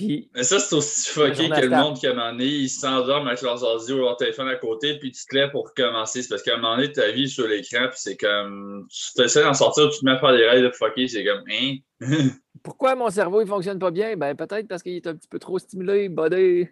mais 0.00 0.42
ça, 0.42 0.58
c'est 0.58 0.74
aussi 0.74 1.08
fucké 1.08 1.48
que 1.48 1.60
le 1.60 1.70
monde 1.70 1.96
qui, 1.96 2.06
à 2.06 2.10
un 2.10 2.14
moment 2.14 2.32
donné, 2.32 2.46
ils 2.46 2.68
s'endorment 2.68 3.28
avec 3.28 3.42
leurs 3.42 3.62
ordi 3.62 3.92
ou 3.92 3.98
leur 3.98 4.16
téléphone 4.16 4.48
à 4.48 4.56
côté, 4.56 4.98
puis 4.98 5.12
tu 5.12 5.24
te 5.24 5.34
lèves 5.34 5.50
pour 5.52 5.68
recommencer. 5.68 6.22
C'est 6.22 6.28
parce 6.28 6.42
qu'à 6.42 6.54
un 6.54 6.58
moment 6.58 6.76
donné, 6.76 6.90
ta 6.90 7.10
vie 7.12 7.28
sur 7.28 7.46
l'écran, 7.46 7.86
puis 7.88 7.98
c'est 7.98 8.16
comme. 8.16 8.86
Tu 8.90 9.22
essaies 9.22 9.42
d'en 9.42 9.54
sortir, 9.54 9.88
tu 9.90 10.00
te 10.00 10.04
mets 10.04 10.12
à 10.12 10.18
faire 10.18 10.32
des 10.32 10.48
rêves 10.48 10.64
de 10.64 10.70
fucké, 10.70 11.06
c'est 11.06 11.24
comme. 11.24 11.44
Hein? 11.48 11.76
Pourquoi 12.62 12.96
mon 12.96 13.10
cerveau, 13.10 13.40
il 13.42 13.46
fonctionne 13.46 13.78
pas 13.78 13.90
bien? 13.90 14.16
Ben, 14.16 14.34
peut-être 14.34 14.66
parce 14.66 14.82
qu'il 14.82 14.96
est 14.96 15.06
un 15.06 15.14
petit 15.14 15.28
peu 15.28 15.38
trop 15.38 15.58
stimulé, 15.58 16.08
body. 16.08 16.66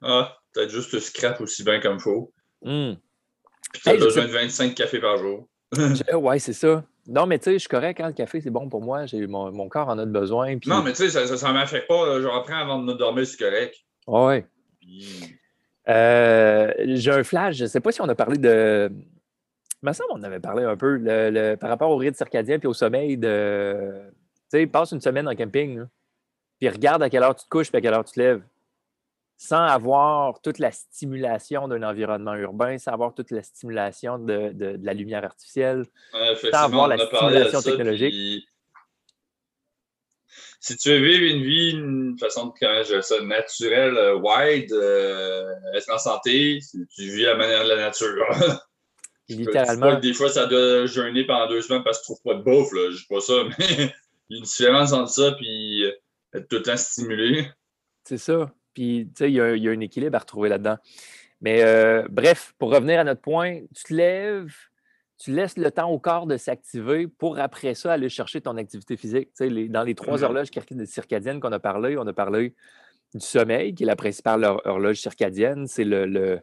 Ah, 0.00 0.38
peut-être 0.54 0.70
juste 0.70 0.92
te 0.92 0.98
scrap 1.00 1.40
aussi 1.40 1.64
bien 1.64 1.80
comme 1.80 1.96
il 1.96 2.00
faut. 2.00 2.32
Mm. 2.62 2.92
Puis 3.72 3.82
t'as 3.84 3.96
besoin 3.96 4.24
de 4.24 4.30
25 4.30 4.74
cafés 4.74 5.00
par 5.00 5.18
jour. 5.18 5.48
ouais, 6.14 6.38
c'est 6.38 6.52
ça. 6.52 6.84
Non, 7.08 7.26
mais 7.26 7.38
tu 7.38 7.44
sais, 7.44 7.52
je 7.54 7.58
suis 7.58 7.68
correct, 7.68 8.00
hein, 8.00 8.08
le 8.08 8.12
café, 8.12 8.40
c'est 8.40 8.50
bon 8.50 8.68
pour 8.68 8.82
moi. 8.82 9.06
Mon, 9.12 9.50
mon, 9.50 9.68
corps 9.70 9.88
en 9.88 9.98
a 9.98 10.04
besoin. 10.04 10.56
Non, 10.66 10.82
mais 10.82 10.92
tu 10.92 11.08
sais, 11.08 11.26
ça 11.26 11.48
ne 11.48 11.52
m'affecte 11.54 11.88
pas. 11.88 12.20
Je 12.20 12.26
reprends 12.26 12.58
avant 12.58 12.78
de 12.78 12.84
me 12.84 12.92
dormir, 12.92 13.26
c'est 13.26 13.38
correct. 13.38 13.76
Oui. 14.06 14.44
Euh, 15.88 16.72
j'ai 16.86 17.10
un 17.10 17.24
flash. 17.24 17.56
Je 17.56 17.64
ne 17.64 17.68
sais 17.68 17.80
pas 17.80 17.92
si 17.92 18.02
on 18.02 18.08
a 18.08 18.14
parlé 18.14 18.36
de. 18.36 18.90
Il 19.82 19.88
me 19.88 19.92
semble 19.92 20.10
qu'on 20.10 20.22
avait 20.22 20.40
parlé 20.40 20.64
un 20.64 20.76
peu 20.76 20.98
le, 21.00 21.54
par 21.54 21.70
rapport 21.70 21.90
au 21.90 21.96
rythme 21.96 22.16
circadien 22.16 22.58
et 22.62 22.66
au 22.66 22.74
sommeil 22.74 23.16
de. 23.16 24.02
Tu 24.50 24.58
sais, 24.58 24.66
passe 24.66 24.92
une 24.92 25.00
semaine 25.00 25.26
en 25.28 25.34
camping, 25.34 25.84
puis 26.58 26.68
regarde 26.68 27.02
à 27.02 27.08
quelle 27.08 27.22
heure 27.22 27.34
tu 27.34 27.44
te 27.44 27.48
couches 27.48 27.68
et 27.72 27.76
à 27.76 27.80
quelle 27.80 27.94
heure 27.94 28.04
tu 28.04 28.12
te 28.12 28.20
lèves 28.20 28.42
sans 29.40 29.62
avoir 29.62 30.40
toute 30.42 30.58
la 30.58 30.72
stimulation 30.72 31.68
d'un 31.68 31.84
environnement 31.84 32.34
urbain, 32.34 32.76
sans 32.76 32.90
avoir 32.90 33.14
toute 33.14 33.30
la 33.30 33.44
stimulation 33.44 34.18
de, 34.18 34.50
de, 34.52 34.76
la 34.82 34.94
lumière 34.94 35.24
artificielle, 35.24 35.86
sans 36.12 36.64
avoir 36.64 36.88
la 36.88 36.98
stimulation 36.98 37.62
technologique. 37.62 38.48
Si 40.60 40.76
tu 40.76 40.88
veux 40.88 40.98
vivre 40.98 41.36
une 41.36 41.44
vie, 41.44 41.70
une 41.70 42.18
façon 42.18 42.46
de 42.46 42.52
comment 42.60 42.82
je 42.82 43.00
ça, 43.00 43.22
naturelle, 43.22 43.96
euh, 43.96 44.16
wide, 44.16 44.72
euh, 44.72 45.54
être 45.72 45.94
en 45.94 45.98
santé, 45.98 46.58
tu 46.72 47.02
vis 47.02 47.26
à 47.26 47.30
la 47.30 47.36
manière 47.36 47.62
de 47.62 47.68
la 47.68 47.76
nature. 47.76 48.26
Littéralement. 49.28 50.00
des 50.00 50.14
fois, 50.14 50.30
ça 50.30 50.46
doit 50.46 50.86
jeûner 50.86 51.24
pendant 51.24 51.46
deux 51.48 51.62
semaines 51.62 51.84
parce 51.84 52.00
que 52.00 52.06
tu 52.06 52.12
ne 52.12 52.16
trouves 52.16 52.32
pas 52.32 52.38
de 52.38 52.42
bouffe. 52.42 52.72
Là. 52.72 52.90
Je 52.90 52.94
ne 52.94 52.96
dis 52.96 53.06
pas 53.08 53.20
ça, 53.20 53.34
mais 53.58 53.92
il 54.28 54.34
y 54.34 54.34
a 54.34 54.38
une 54.38 54.44
différence 54.44 54.92
entre 54.92 55.12
ça 55.12 55.36
et 55.40 55.94
être 56.34 56.48
tout 56.48 56.56
le 56.56 56.62
temps 56.62 56.76
stimulé. 56.76 57.48
C'est 58.02 58.18
ça. 58.18 58.50
Puis, 58.74 59.08
tu 59.14 59.24
sais, 59.24 59.30
il 59.30 59.34
y, 59.34 59.40
a 59.40 59.70
un 59.72 59.80
équilibre 59.80 60.16
à 60.16 60.20
retrouver 60.20 60.48
là-dedans. 60.48 60.76
Mais 61.40 61.62
euh, 61.62 62.06
bref, 62.10 62.54
pour 62.58 62.72
revenir 62.72 63.00
à 63.00 63.04
notre 63.04 63.20
point, 63.20 63.60
tu 63.74 63.84
te 63.84 63.94
lèves, 63.94 64.54
tu 65.18 65.32
laisses 65.32 65.56
le 65.56 65.70
temps 65.70 65.90
au 65.90 65.98
corps 65.98 66.26
de 66.26 66.36
s'activer 66.36 67.06
pour 67.06 67.38
après 67.38 67.74
ça 67.74 67.92
aller 67.92 68.08
chercher 68.08 68.40
ton 68.40 68.56
activité 68.56 68.96
physique. 68.96 69.30
Tu 69.36 69.48
sais, 69.48 69.68
dans 69.68 69.82
les 69.82 69.94
trois 69.94 70.22
horloges 70.24 70.50
circadiennes 70.84 71.40
qu'on 71.40 71.52
a 71.52 71.58
parlé, 71.60 71.96
on 71.96 72.06
a 72.06 72.12
parlé 72.12 72.54
du 73.14 73.24
sommeil, 73.24 73.74
qui 73.74 73.84
est 73.84 73.86
la 73.86 73.96
principale 73.96 74.44
horloge 74.44 75.00
circadienne. 75.00 75.66
C'est 75.66 75.84
le, 75.84 76.40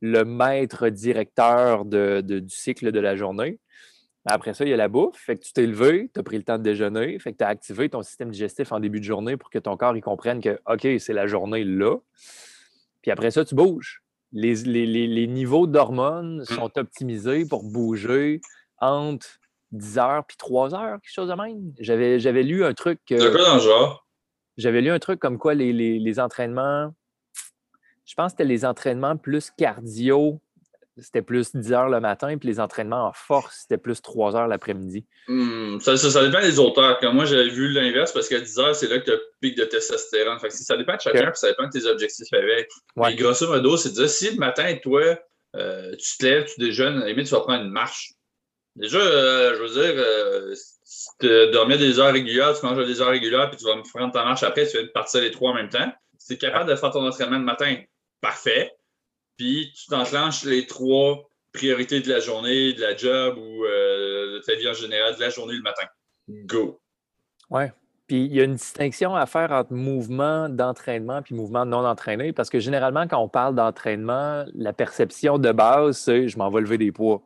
le, 0.00 0.24
maître 0.24 0.88
directeur 0.88 1.84
du 1.84 2.48
cycle 2.48 2.92
de 2.92 3.00
la 3.00 3.16
journée. 3.16 3.58
Après 4.26 4.54
ça, 4.54 4.64
il 4.64 4.70
y 4.70 4.72
a 4.72 4.76
la 4.76 4.88
bouffe. 4.88 5.16
Fait 5.18 5.36
que 5.36 5.44
tu 5.44 5.52
t'es 5.52 5.66
levé, 5.66 6.10
tu 6.14 6.18
as 6.20 6.22
pris 6.22 6.36
le 6.38 6.42
temps 6.44 6.56
de 6.58 6.62
déjeuner. 6.62 7.18
Fait 7.18 7.32
que 7.32 7.38
tu 7.38 7.44
as 7.44 7.48
activé 7.48 7.88
ton 7.90 8.02
système 8.02 8.30
digestif 8.30 8.72
en 8.72 8.80
début 8.80 8.98
de 9.00 9.04
journée 9.04 9.36
pour 9.36 9.50
que 9.50 9.58
ton 9.58 9.76
corps 9.76 9.96
il 9.96 10.00
comprenne 10.02 10.40
que 10.40 10.58
OK, 10.66 10.86
c'est 10.98 11.12
la 11.12 11.26
journée 11.26 11.62
là. 11.64 11.96
Puis 13.02 13.10
après 13.10 13.30
ça, 13.30 13.44
tu 13.44 13.54
bouges. 13.54 14.02
Les, 14.32 14.54
les 14.64 15.26
niveaux 15.26 15.66
d'hormones 15.66 16.40
Mm. 16.40 16.44
sont 16.44 16.78
optimisés 16.78 17.44
pour 17.46 17.62
bouger 17.64 18.40
entre 18.80 19.26
10 19.72 19.98
heures 19.98 20.24
puis 20.26 20.36
3 20.36 20.74
heures, 20.74 21.00
quelque 21.00 21.12
chose 21.12 21.28
de 21.28 21.34
même. 21.34 21.72
J'avais, 21.78 22.18
j'avais 22.18 22.42
lu 22.42 22.64
un 22.64 22.72
truc. 22.74 23.00
Euh, 23.12 23.30
quoi 23.30 23.44
dans 23.44 23.54
le 23.54 23.60
genre? 23.60 24.06
j'avais 24.56 24.80
lu 24.80 24.90
un 24.90 24.98
truc 25.00 25.18
comme 25.20 25.36
quoi 25.36 25.54
les, 25.54 25.72
les- 25.72 25.98
les 25.98 26.20
entraînements, 26.20 26.94
je 28.04 28.14
pense 28.14 28.26
que 28.26 28.30
c'était 28.38 28.44
les 28.44 28.64
entraînements 28.64 29.16
plus 29.16 29.50
cardio, 29.50 30.40
c'était 30.98 31.22
plus 31.22 31.54
10 31.54 31.72
heures 31.72 31.88
le 31.88 32.00
matin, 32.00 32.36
puis 32.38 32.48
les 32.48 32.60
entraînements 32.60 33.08
en 33.08 33.12
force, 33.12 33.60
c'était 33.62 33.78
plus 33.78 34.00
3 34.00 34.36
heures 34.36 34.46
l'après-midi. 34.46 35.06
Hmm, 35.26 35.78
ça, 35.80 35.96
ça, 35.96 36.10
ça 36.10 36.24
dépend 36.24 36.40
des 36.40 36.58
auteurs. 36.58 36.98
Moi, 37.12 37.24
j'avais 37.24 37.48
vu 37.48 37.68
l'inverse 37.70 38.12
parce 38.12 38.28
qu'à 38.28 38.40
10 38.40 38.58
heures, 38.58 38.74
c'est 38.74 38.88
là 38.88 38.98
que 38.98 39.04
tu 39.04 39.10
as 39.10 39.14
le 39.14 39.22
pic 39.40 39.56
de 39.56 39.64
testostérone. 39.64 40.38
Fait 40.38 40.48
que 40.48 40.54
ça 40.54 40.76
dépend 40.76 40.96
de 40.96 41.00
chacun, 41.00 41.26
puis 41.26 41.38
ça 41.38 41.48
dépend 41.48 41.66
de 41.66 41.70
tes 41.70 41.86
objectifs 41.86 42.32
avec. 42.32 42.68
Ouais. 42.96 43.10
Mais 43.10 43.16
grosso 43.16 43.48
modo, 43.48 43.76
c'est 43.76 43.90
de 43.90 43.94
dire 43.94 44.08
si 44.08 44.30
le 44.30 44.36
matin, 44.36 44.76
toi, 44.82 45.18
euh, 45.56 45.94
tu 45.96 46.18
te 46.18 46.26
lèves, 46.26 46.46
tu 46.46 46.60
déjeunes, 46.60 47.02
à 47.02 47.06
limite, 47.06 47.26
tu 47.26 47.34
vas 47.34 47.40
prendre 47.40 47.64
une 47.64 47.70
marche. 47.70 48.12
Déjà, 48.76 48.98
euh, 48.98 49.54
je 49.56 49.62
veux 49.62 49.82
dire, 49.82 49.94
euh, 49.96 50.54
si 50.84 51.08
tu 51.20 51.50
dormais 51.52 51.78
des 51.78 51.98
heures 51.98 52.12
régulières, 52.12 52.58
tu 52.58 52.66
manges 52.66 52.84
des 52.84 53.00
heures 53.00 53.10
régulières, 53.10 53.48
puis 53.50 53.58
tu 53.58 53.64
vas 53.64 53.76
me 53.76 53.82
prendre 53.82 54.12
ta 54.12 54.24
marche 54.24 54.42
après, 54.42 54.66
tu 54.66 54.76
vas 54.76 54.86
partir 54.92 55.20
les 55.20 55.30
trois 55.30 55.52
en 55.52 55.54
même 55.54 55.68
temps. 55.68 55.92
Si 56.18 56.28
tu 56.28 56.34
es 56.34 56.38
capable 56.38 56.70
de 56.70 56.76
faire 56.76 56.90
ton 56.90 57.06
entraînement 57.06 57.38
le 57.38 57.44
matin, 57.44 57.76
parfait. 58.20 58.72
Puis 59.36 59.72
tu 59.74 59.86
t'enclenches 59.86 60.44
les 60.44 60.66
trois 60.66 61.28
priorités 61.52 62.00
de 62.00 62.08
la 62.08 62.20
journée, 62.20 62.72
de 62.72 62.80
la 62.80 62.96
job 62.96 63.38
ou 63.38 63.64
euh, 63.64 64.34
de 64.34 64.42
ta 64.44 64.54
vie 64.54 64.68
en 64.68 64.74
général, 64.74 65.14
de 65.14 65.20
la 65.20 65.30
journée 65.30 65.54
le 65.54 65.62
matin. 65.62 65.86
Go. 66.28 66.80
Ouais. 67.50 67.72
Puis 68.06 68.26
il 68.26 68.34
y 68.34 68.40
a 68.40 68.44
une 68.44 68.56
distinction 68.56 69.14
à 69.14 69.26
faire 69.26 69.50
entre 69.52 69.72
mouvement 69.72 70.48
d'entraînement 70.48 71.22
puis 71.22 71.34
mouvement 71.34 71.64
non 71.64 71.86
entraîné, 71.86 72.32
parce 72.32 72.50
que 72.50 72.58
généralement, 72.58 73.06
quand 73.08 73.18
on 73.18 73.28
parle 73.28 73.54
d'entraînement, 73.54 74.44
la 74.54 74.72
perception 74.72 75.38
de 75.38 75.52
base, 75.52 75.98
c'est 75.98 76.28
je 76.28 76.36
m'en 76.36 76.50
vais 76.50 76.60
lever 76.60 76.78
des 76.78 76.92
poids. 76.92 77.22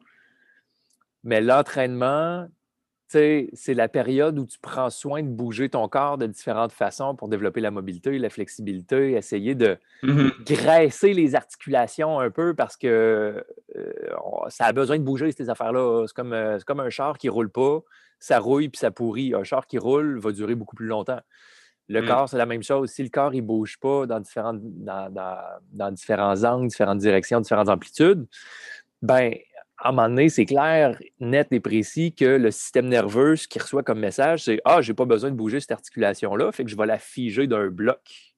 Mais 1.24 1.40
l'entraînement, 1.40 2.46
c'est 3.08 3.74
la 3.74 3.88
période 3.88 4.38
où 4.38 4.44
tu 4.46 4.58
prends 4.60 4.90
soin 4.90 5.22
de 5.22 5.28
bouger 5.28 5.68
ton 5.70 5.88
corps 5.88 6.18
de 6.18 6.26
différentes 6.26 6.72
façons 6.72 7.14
pour 7.16 7.28
développer 7.28 7.60
la 7.60 7.70
mobilité, 7.70 8.18
la 8.18 8.28
flexibilité, 8.30 9.12
essayer 9.12 9.54
de 9.54 9.78
Mhm. 10.02 10.30
graisser 10.44 11.14
les 11.14 11.34
articulations 11.34 12.20
un 12.20 12.30
peu 12.30 12.54
parce 12.54 12.76
que 12.76 13.42
euh, 13.76 13.92
ça 14.48 14.66
a 14.66 14.72
besoin 14.72 14.98
de 14.98 15.04
bouger, 15.04 15.32
ces 15.32 15.48
affaires-là. 15.50 16.04
C'est 16.06 16.14
comme, 16.14 16.32
euh, 16.34 16.58
comme 16.66 16.80
un 16.80 16.90
char 16.90 17.16
qui 17.18 17.26
ne 17.28 17.32
roule 17.32 17.50
pas, 17.50 17.80
ça 18.18 18.38
rouille 18.38 18.68
puis 18.68 18.78
ça 18.78 18.90
pourrit. 18.90 19.34
Un 19.34 19.42
char 19.44 19.66
qui 19.66 19.78
roule 19.78 20.18
va 20.18 20.30
durer 20.32 20.54
beaucoup 20.54 20.76
plus 20.76 20.86
longtemps. 20.86 21.20
Le 21.88 22.02
Mm. 22.02 22.06
corps, 22.06 22.28
c'est 22.28 22.36
la 22.36 22.44
même 22.46 22.62
chose. 22.62 22.90
Si 22.90 23.02
le 23.02 23.08
corps 23.08 23.30
ne 23.32 23.40
bouge 23.40 23.78
pas 23.80 24.04
dans, 24.06 24.20
différentes, 24.20 24.60
dans, 24.62 25.10
dans- 25.10 25.38
dans 25.72 25.90
différents 25.90 26.44
angles, 26.44 26.68
différentes 26.68 26.98
directions, 26.98 27.40
différentes 27.40 27.70
amplitudes, 27.70 28.26
ben, 29.00 29.32
à 29.80 29.88
un 29.88 29.92
moment 29.92 30.08
donné, 30.08 30.28
c'est 30.28 30.44
clair, 30.44 30.98
net 31.20 31.48
et 31.52 31.60
précis 31.60 32.12
que 32.12 32.24
le 32.24 32.50
système 32.50 32.88
nerveux, 32.88 33.36
ce 33.36 33.46
qu'il 33.46 33.62
reçoit 33.62 33.84
comme 33.84 34.00
message, 34.00 34.44
c'est 34.44 34.60
Ah, 34.64 34.82
j'ai 34.82 34.94
pas 34.94 35.04
besoin 35.04 35.30
de 35.30 35.36
bouger 35.36 35.60
cette 35.60 35.70
articulation-là, 35.70 36.50
fait 36.50 36.64
que 36.64 36.70
je 36.70 36.76
vais 36.76 36.86
la 36.86 36.98
figer 36.98 37.46
d'un 37.46 37.68
bloc. 37.68 38.34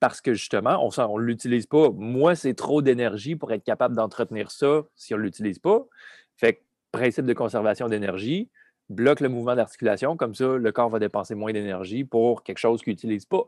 Parce 0.00 0.20
que 0.20 0.34
justement, 0.34 0.84
on 0.84 1.18
ne 1.18 1.22
l'utilise 1.22 1.66
pas. 1.66 1.90
Moi, 1.90 2.34
c'est 2.34 2.54
trop 2.54 2.82
d'énergie 2.82 3.36
pour 3.36 3.52
être 3.52 3.62
capable 3.62 3.94
d'entretenir 3.94 4.50
ça 4.50 4.82
si 4.96 5.14
on 5.14 5.18
ne 5.18 5.22
l'utilise 5.22 5.60
pas. 5.60 5.86
Fait 6.36 6.54
que 6.54 6.60
principe 6.90 7.26
de 7.26 7.32
conservation 7.32 7.88
d'énergie, 7.88 8.50
bloque 8.88 9.20
le 9.20 9.28
mouvement 9.28 9.54
d'articulation, 9.54 10.16
comme 10.16 10.34
ça, 10.34 10.56
le 10.56 10.72
corps 10.72 10.90
va 10.90 10.98
dépenser 10.98 11.36
moins 11.36 11.52
d'énergie 11.52 12.02
pour 12.02 12.42
quelque 12.42 12.58
chose 12.58 12.82
qu'il 12.82 12.92
n'utilise 12.92 13.26
pas. 13.26 13.44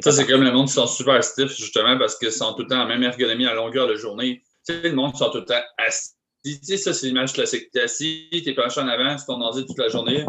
Ça, 0.00 0.12
c'est 0.12 0.26
comme 0.26 0.44
le 0.44 0.52
monde 0.52 0.68
qui 0.68 0.74
sont 0.74 0.86
super 0.86 1.22
stiff, 1.24 1.50
justement, 1.50 1.98
parce 1.98 2.16
qu'ils 2.16 2.30
sont 2.30 2.54
tout 2.54 2.62
le 2.62 2.68
temps 2.68 2.82
en 2.82 2.86
même 2.86 3.02
ergonomie 3.02 3.46
à 3.46 3.54
longueur 3.54 3.88
de 3.88 3.96
journée. 3.96 4.44
Tu 4.64 4.72
sais, 4.72 4.88
le 4.88 4.94
monde 4.94 5.12
qui 5.12 5.18
sont 5.18 5.30
tout 5.30 5.38
le 5.38 5.44
temps 5.44 5.60
assis. 5.76 6.12
Tu 6.44 6.58
sais, 6.62 6.76
ça, 6.76 6.94
c'est 6.94 7.06
l'image 7.06 7.32
classique. 7.32 7.70
T'es 7.70 7.82
assis, 7.82 8.28
t'es 8.44 8.54
penché 8.54 8.80
en 8.80 8.88
avant, 8.88 9.16
c'est 9.18 9.26
ton 9.26 9.40
ordi 9.40 9.66
toute 9.66 9.78
la 9.78 9.88
journée. 9.88 10.24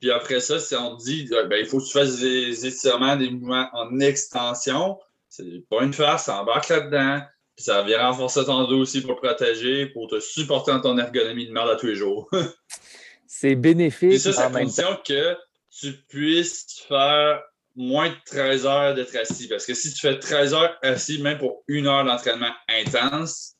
Puis 0.00 0.10
après 0.10 0.40
ça, 0.40 0.58
si 0.58 0.74
on 0.76 0.96
te 0.96 1.04
dit, 1.04 1.28
euh, 1.32 1.46
ben, 1.46 1.56
il 1.56 1.66
faut 1.66 1.78
que 1.78 1.84
tu 1.84 1.92
fasses 1.92 2.20
des 2.20 2.66
étirements, 2.66 3.16
des 3.16 3.30
mouvements 3.30 3.68
en 3.72 3.98
extension, 4.00 4.98
c'est 5.28 5.68
pas 5.68 5.82
une 5.82 5.92
face, 5.92 6.26
ça 6.26 6.40
embarque 6.40 6.68
là-dedans. 6.68 7.20
Puis 7.56 7.64
ça 7.64 7.82
vient 7.82 8.06
renforcer 8.08 8.44
ton 8.44 8.64
dos 8.68 8.78
aussi 8.78 9.02
pour 9.02 9.16
protéger, 9.16 9.86
pour 9.86 10.08
te 10.08 10.20
supporter 10.20 10.70
dans 10.72 10.80
ton 10.80 10.98
ergonomie 10.98 11.48
de 11.48 11.52
merde 11.52 11.70
à 11.70 11.76
tous 11.76 11.86
les 11.86 11.96
jours. 11.96 12.30
C'est 13.26 13.56
bénéfique. 13.56 14.08
Puis 14.08 14.18
ça, 14.20 14.32
c'est 14.32 14.40
à 14.40 14.46
temps. 14.46 14.60
condition 14.60 14.98
que 15.06 15.36
tu 15.70 15.92
puisses 16.08 16.82
faire 16.88 17.42
moins 17.76 18.08
de 18.08 18.16
13 18.24 18.66
heures 18.66 18.94
d'être 18.94 19.14
assis. 19.16 19.48
Parce 19.48 19.66
que 19.66 19.74
si 19.74 19.92
tu 19.92 20.00
fais 20.00 20.18
13 20.18 20.54
heures 20.54 20.78
assis, 20.82 21.20
même 21.20 21.36
pour 21.36 21.62
une 21.68 21.86
heure 21.86 22.04
d'entraînement 22.04 22.52
intense, 22.68 23.57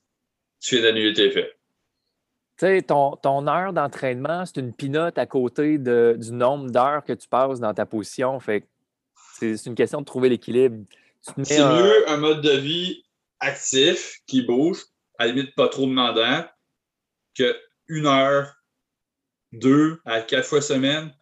tu 0.60 0.76
fais 0.76 0.82
d'annuler 0.82 1.12
tes 1.12 1.26
effets. 1.26 1.52
Tu 2.58 2.66
sais, 2.66 2.82
ton, 2.82 3.16
ton 3.16 3.46
heure 3.46 3.72
d'entraînement, 3.72 4.44
c'est 4.44 4.58
une 4.58 4.72
pinote 4.74 5.16
à 5.18 5.26
côté 5.26 5.78
de- 5.78 6.16
du 6.18 6.32
nombre 6.32 6.70
d'heures 6.70 7.04
que 7.04 7.12
tu 7.12 7.28
passes 7.28 7.60
dans 7.60 7.72
ta 7.72 7.86
position. 7.86 8.38
Fait 8.40 8.66
c'est 9.38 9.66
une 9.66 9.76
question 9.76 10.00
de 10.00 10.04
trouver 10.04 10.28
l'équilibre. 10.28 10.84
C'est 11.44 11.60
un- 11.60 11.80
mieux 11.82 12.08
un 12.10 12.16
mode 12.16 12.40
de 12.40 12.50
vie 12.50 13.04
actif 13.38 14.18
qui 14.26 14.42
bouge, 14.42 14.82
à 15.18 15.26
la 15.26 15.32
limite 15.32 15.54
pas 15.54 15.68
trop 15.68 15.86
demandant, 15.86 16.44
que 17.36 17.56
une 17.86 18.06
heure, 18.06 18.52
deux 19.52 20.00
à 20.04 20.20
quatre 20.22 20.46
fois 20.46 20.60
semaine. 20.60 21.12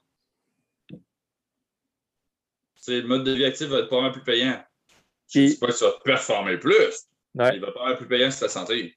C'est 2.77 3.01
le 3.01 3.09
mode 3.09 3.25
de 3.25 3.33
vie 3.33 3.45
actif 3.45 3.67
va 3.69 3.81
être 3.81 3.89
pas 3.89 4.01
mal 4.01 4.13
plus 4.13 4.23
payant. 4.23 4.63
Je 5.29 5.41
ne 5.41 5.47
Puis- 5.49 5.57
pas 5.59 5.67
que 5.67 5.77
tu 5.77 5.85
vas 5.85 5.93
performer 6.05 6.57
plus, 6.57 7.07
Ouais. 7.35 7.51
il 7.57 7.61
va 7.61 7.73
pas 7.73 7.85
mal 7.85 7.97
plus 7.97 8.07
payant 8.09 8.31
sur 8.31 8.41
ta 8.41 8.49
santé. 8.49 8.97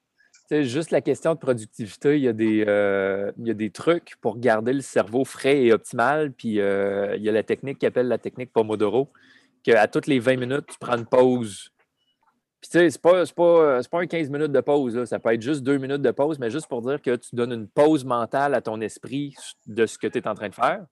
Tu 0.50 0.56
sais, 0.56 0.64
juste 0.64 0.90
la 0.90 1.02
question 1.02 1.36
de 1.36 1.40
productivité, 1.40 2.18
il 2.18 2.24
y, 2.24 2.28
a 2.28 2.34
des, 2.34 2.66
euh, 2.68 3.32
il 3.38 3.46
y 3.46 3.52
a 3.52 3.54
des 3.54 3.70
trucs 3.70 4.16
pour 4.20 4.40
garder 4.40 4.74
le 4.74 4.82
cerveau 4.82 5.24
frais 5.24 5.62
et 5.62 5.72
optimal. 5.72 6.32
Puis 6.32 6.60
euh, 6.60 7.16
il 7.18 7.22
y 7.22 7.30
a 7.30 7.32
la 7.32 7.44
technique 7.44 7.78
qui 7.78 7.86
appelle 7.86 8.08
la 8.08 8.18
technique 8.18 8.52
Pomodoro, 8.52 9.10
qu'à 9.62 9.88
toutes 9.88 10.08
les 10.08 10.18
20 10.18 10.38
minutes, 10.38 10.66
tu 10.68 10.80
prends 10.80 10.98
une 10.98 11.06
pause. 11.06 11.70
Puis 12.62 12.72
tu 12.72 12.80
sais, 12.80 12.90
c'est 12.90 13.00
pas, 13.02 13.24
pas, 13.28 13.82
pas 13.92 14.00
un 14.00 14.08
15 14.08 14.32
minutes 14.32 14.52
de 14.52 14.60
pause, 14.62 14.96
là. 14.96 15.06
ça 15.06 15.20
peut 15.20 15.32
être 15.32 15.42
juste 15.42 15.62
deux 15.62 15.78
minutes 15.78 16.02
de 16.02 16.12
pause, 16.12 16.40
mais 16.40 16.50
juste 16.50 16.68
pour 16.68 16.82
dire 16.82 17.00
que 17.00 17.16
tu 17.16 17.36
donnes 17.36 17.54
une 17.54 17.68
pause 17.68 18.04
mentale 18.04 18.56
à 18.56 18.62
ton 18.62 18.82
esprit 18.82 19.36
de 19.68 19.86
ce 19.86 20.00
que 20.00 20.08
tu 20.08 20.18
es 20.18 20.28
en 20.28 20.34
train 20.34 20.50
de 20.50 20.56
faire. 20.56 20.84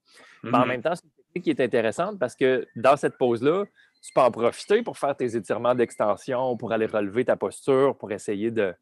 Mais 0.44 0.56
en 0.56 0.62
Mhm. 0.62 0.68
même 0.68 0.82
temps, 0.84 0.94
c'est 0.94 1.04
une 1.04 1.34
technique 1.34 1.44
qui 1.46 1.50
est 1.50 1.66
intéressante 1.66 2.20
parce 2.20 2.36
que 2.36 2.68
dans 2.76 2.96
cette 2.96 3.18
pause-là, 3.18 3.66
tu 4.04 4.14
peux 4.14 4.22
en 4.22 4.30
profiter 4.30 4.84
pour 4.84 5.00
faire 5.00 5.16
tes 5.16 5.36
étirements 5.36 5.74
d'extension, 5.74 6.56
pour 6.58 6.72
aller 6.74 6.86
relever 6.86 7.26
ta 7.26 7.36
posture, 7.36 7.98
pour 7.98 8.12
essayer 8.12 8.52
de, 8.52 8.76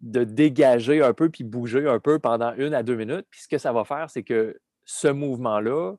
de 0.00 0.24
dégager 0.24 1.02
un 1.02 1.12
peu 1.12 1.28
puis 1.28 1.44
bouger 1.44 1.86
un 1.86 2.00
peu 2.00 2.18
pendant 2.18 2.54
une 2.54 2.74
à 2.74 2.82
deux 2.82 2.96
minutes. 2.96 3.26
Puis 3.30 3.42
ce 3.42 3.48
que 3.48 3.58
ça 3.58 3.72
va 3.72 3.84
faire, 3.84 4.08
c'est 4.10 4.22
que 4.22 4.58
ce 4.84 5.08
mouvement-là 5.08 5.94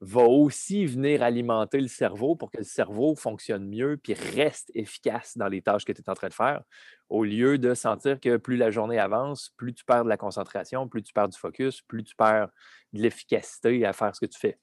va 0.00 0.22
aussi 0.22 0.86
venir 0.86 1.22
alimenter 1.22 1.80
le 1.80 1.88
cerveau 1.88 2.34
pour 2.34 2.50
que 2.50 2.58
le 2.58 2.64
cerveau 2.64 3.14
fonctionne 3.14 3.68
mieux 3.68 3.98
puis 4.02 4.14
reste 4.14 4.70
efficace 4.74 5.36
dans 5.36 5.48
les 5.48 5.60
tâches 5.60 5.84
que 5.84 5.92
tu 5.92 6.00
es 6.00 6.08
en 6.08 6.14
train 6.14 6.28
de 6.28 6.34
faire, 6.34 6.62
au 7.10 7.22
lieu 7.22 7.58
de 7.58 7.74
sentir 7.74 8.18
que 8.18 8.38
plus 8.38 8.56
la 8.56 8.70
journée 8.70 8.98
avance, 8.98 9.52
plus 9.58 9.74
tu 9.74 9.84
perds 9.84 10.04
de 10.04 10.08
la 10.08 10.16
concentration, 10.16 10.88
plus 10.88 11.02
tu 11.02 11.12
perds 11.12 11.28
du 11.28 11.38
focus, 11.38 11.82
plus 11.82 12.02
tu 12.02 12.16
perds 12.16 12.48
de 12.94 13.02
l'efficacité 13.02 13.84
à 13.84 13.92
faire 13.92 14.14
ce 14.14 14.20
que 14.20 14.26
tu 14.26 14.38
fais. 14.38 14.58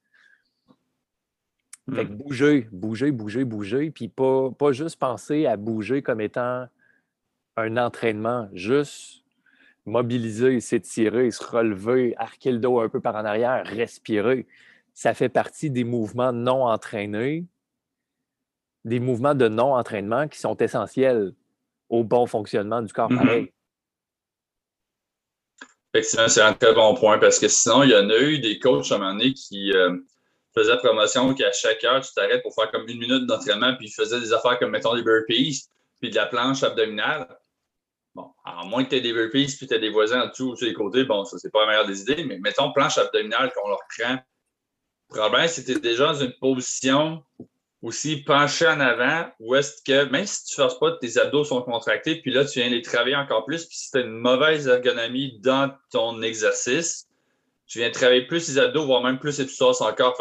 Fait 1.93 2.05
que 2.05 2.11
bouger, 2.11 2.67
bouger, 2.73 3.11
bouger, 3.11 3.45
bouger, 3.45 3.91
puis 3.91 4.09
pas, 4.09 4.51
pas 4.51 4.73
juste 4.73 4.99
penser 4.99 5.45
à 5.45 5.55
bouger 5.55 6.01
comme 6.01 6.19
étant 6.19 6.67
un 7.57 7.75
entraînement, 7.77 8.47
juste 8.53 9.23
mobiliser, 9.85 10.59
s'étirer, 10.59 11.31
se 11.31 11.43
relever, 11.43 12.13
arquer 12.17 12.51
le 12.51 12.59
dos 12.59 12.79
un 12.79 12.89
peu 12.89 13.01
par 13.01 13.15
en 13.15 13.25
arrière, 13.25 13.65
respirer. 13.65 14.45
Ça 14.93 15.13
fait 15.13 15.29
partie 15.29 15.69
des 15.69 15.83
mouvements 15.83 16.31
non 16.31 16.65
entraînés, 16.65 17.45
des 18.85 18.99
mouvements 18.99 19.35
de 19.35 19.47
non-entraînement 19.47 20.27
qui 20.27 20.39
sont 20.39 20.55
essentiels 20.57 21.33
au 21.89 22.03
bon 22.03 22.25
fonctionnement 22.25 22.81
du 22.81 22.93
corps 22.93 23.09
Mhm. 23.09 23.17
pareil. 23.17 23.53
Effectivement, 25.93 26.27
c'est 26.27 26.41
un 26.41 26.53
très 26.53 26.73
bon 26.73 26.93
point 26.95 27.17
parce 27.17 27.39
que 27.39 27.47
sinon, 27.47 27.83
il 27.83 27.89
y 27.89 27.95
en 27.95 28.09
a 28.09 28.19
eu 28.19 28.39
des 28.39 28.59
coachs 28.59 28.91
à 28.91 28.95
un 28.95 28.97
moment 28.99 29.13
donné 29.13 29.33
qui 29.33 29.71
euh, 29.73 29.97
faisaient 30.53 30.71
la 30.71 30.77
promotion 30.77 31.33
qu'à 31.33 31.51
chaque 31.53 31.83
heure, 31.83 32.01
tu 32.01 32.13
t'arrêtes 32.13 32.43
pour 32.43 32.53
faire 32.53 32.69
comme 32.71 32.87
une 32.87 32.99
minute 32.99 33.25
d'entraînement, 33.25 33.75
puis 33.75 33.87
ils 33.87 33.91
faisaient 33.91 34.19
des 34.19 34.33
affaires 34.33 34.59
comme, 34.59 34.71
mettons, 34.71 34.95
des 34.95 35.01
burpees, 35.01 35.69
puis 35.99 36.09
de 36.09 36.15
la 36.15 36.25
planche 36.25 36.61
abdominale. 36.61 37.27
Bon, 38.17 38.31
à 38.43 38.65
moins 38.65 38.83
que 38.83 38.89
tu 38.89 38.95
aies 38.95 39.01
des 39.01 39.13
burpees, 39.13 39.55
puis 39.55 39.67
tu 39.67 39.75
as 39.75 39.77
des 39.77 39.91
voisins 39.91 40.23
en 40.23 40.27
dessous 40.29 40.53
ou 40.53 40.55
sur 40.55 40.65
les 40.65 40.73
côtés, 40.73 41.03
bon, 41.03 41.23
ça, 41.23 41.37
c'est 41.37 41.51
pas 41.51 41.61
la 41.61 41.67
meilleure 41.67 41.85
des 41.85 42.01
idées, 42.01 42.23
mais 42.23 42.39
mettons 42.39 42.73
planche 42.73 42.97
abdominale 42.97 43.53
qu'on 43.53 43.69
leur 43.69 43.81
prend. 43.95 44.17
Le 45.11 45.19
problème, 45.19 45.47
c'est 45.47 45.63
que 45.63 45.71
tu 45.71 45.77
es 45.77 45.79
déjà 45.79 46.07
dans 46.07 46.19
une 46.21 46.33
position 46.41 47.23
aussi 47.83 48.23
penché 48.23 48.65
en 48.65 48.79
avant, 48.79 49.29
où 49.39 49.53
est-ce 49.53 49.83
que, 49.83 50.05
même 50.09 50.25
si 50.25 50.45
tu 50.45 50.59
ne 50.59 50.65
forces 50.65 50.79
pas, 50.79 50.93
tes 50.93 51.19
abdos 51.19 51.43
sont 51.43 51.61
contractés, 51.61 52.19
puis 52.19 52.31
là, 52.31 52.43
tu 52.43 52.59
viens 52.59 52.69
les 52.69 52.81
travailler 52.81 53.15
encore 53.15 53.45
plus, 53.45 53.65
puis 53.65 53.77
si 53.77 53.91
tu 53.91 53.99
as 53.99 54.01
une 54.01 54.17
mauvaise 54.17 54.67
ergonomie 54.67 55.37
dans 55.41 55.71
ton 55.91 56.23
exercice, 56.23 57.07
tu 57.67 57.77
viens 57.77 57.91
travailler 57.91 58.25
plus 58.25 58.47
les 58.47 58.57
abdos, 58.57 58.87
voire 58.87 59.03
même 59.03 59.19
plus 59.19 59.37
les 59.37 59.45
puissance 59.45 59.79
encore. 59.79 60.19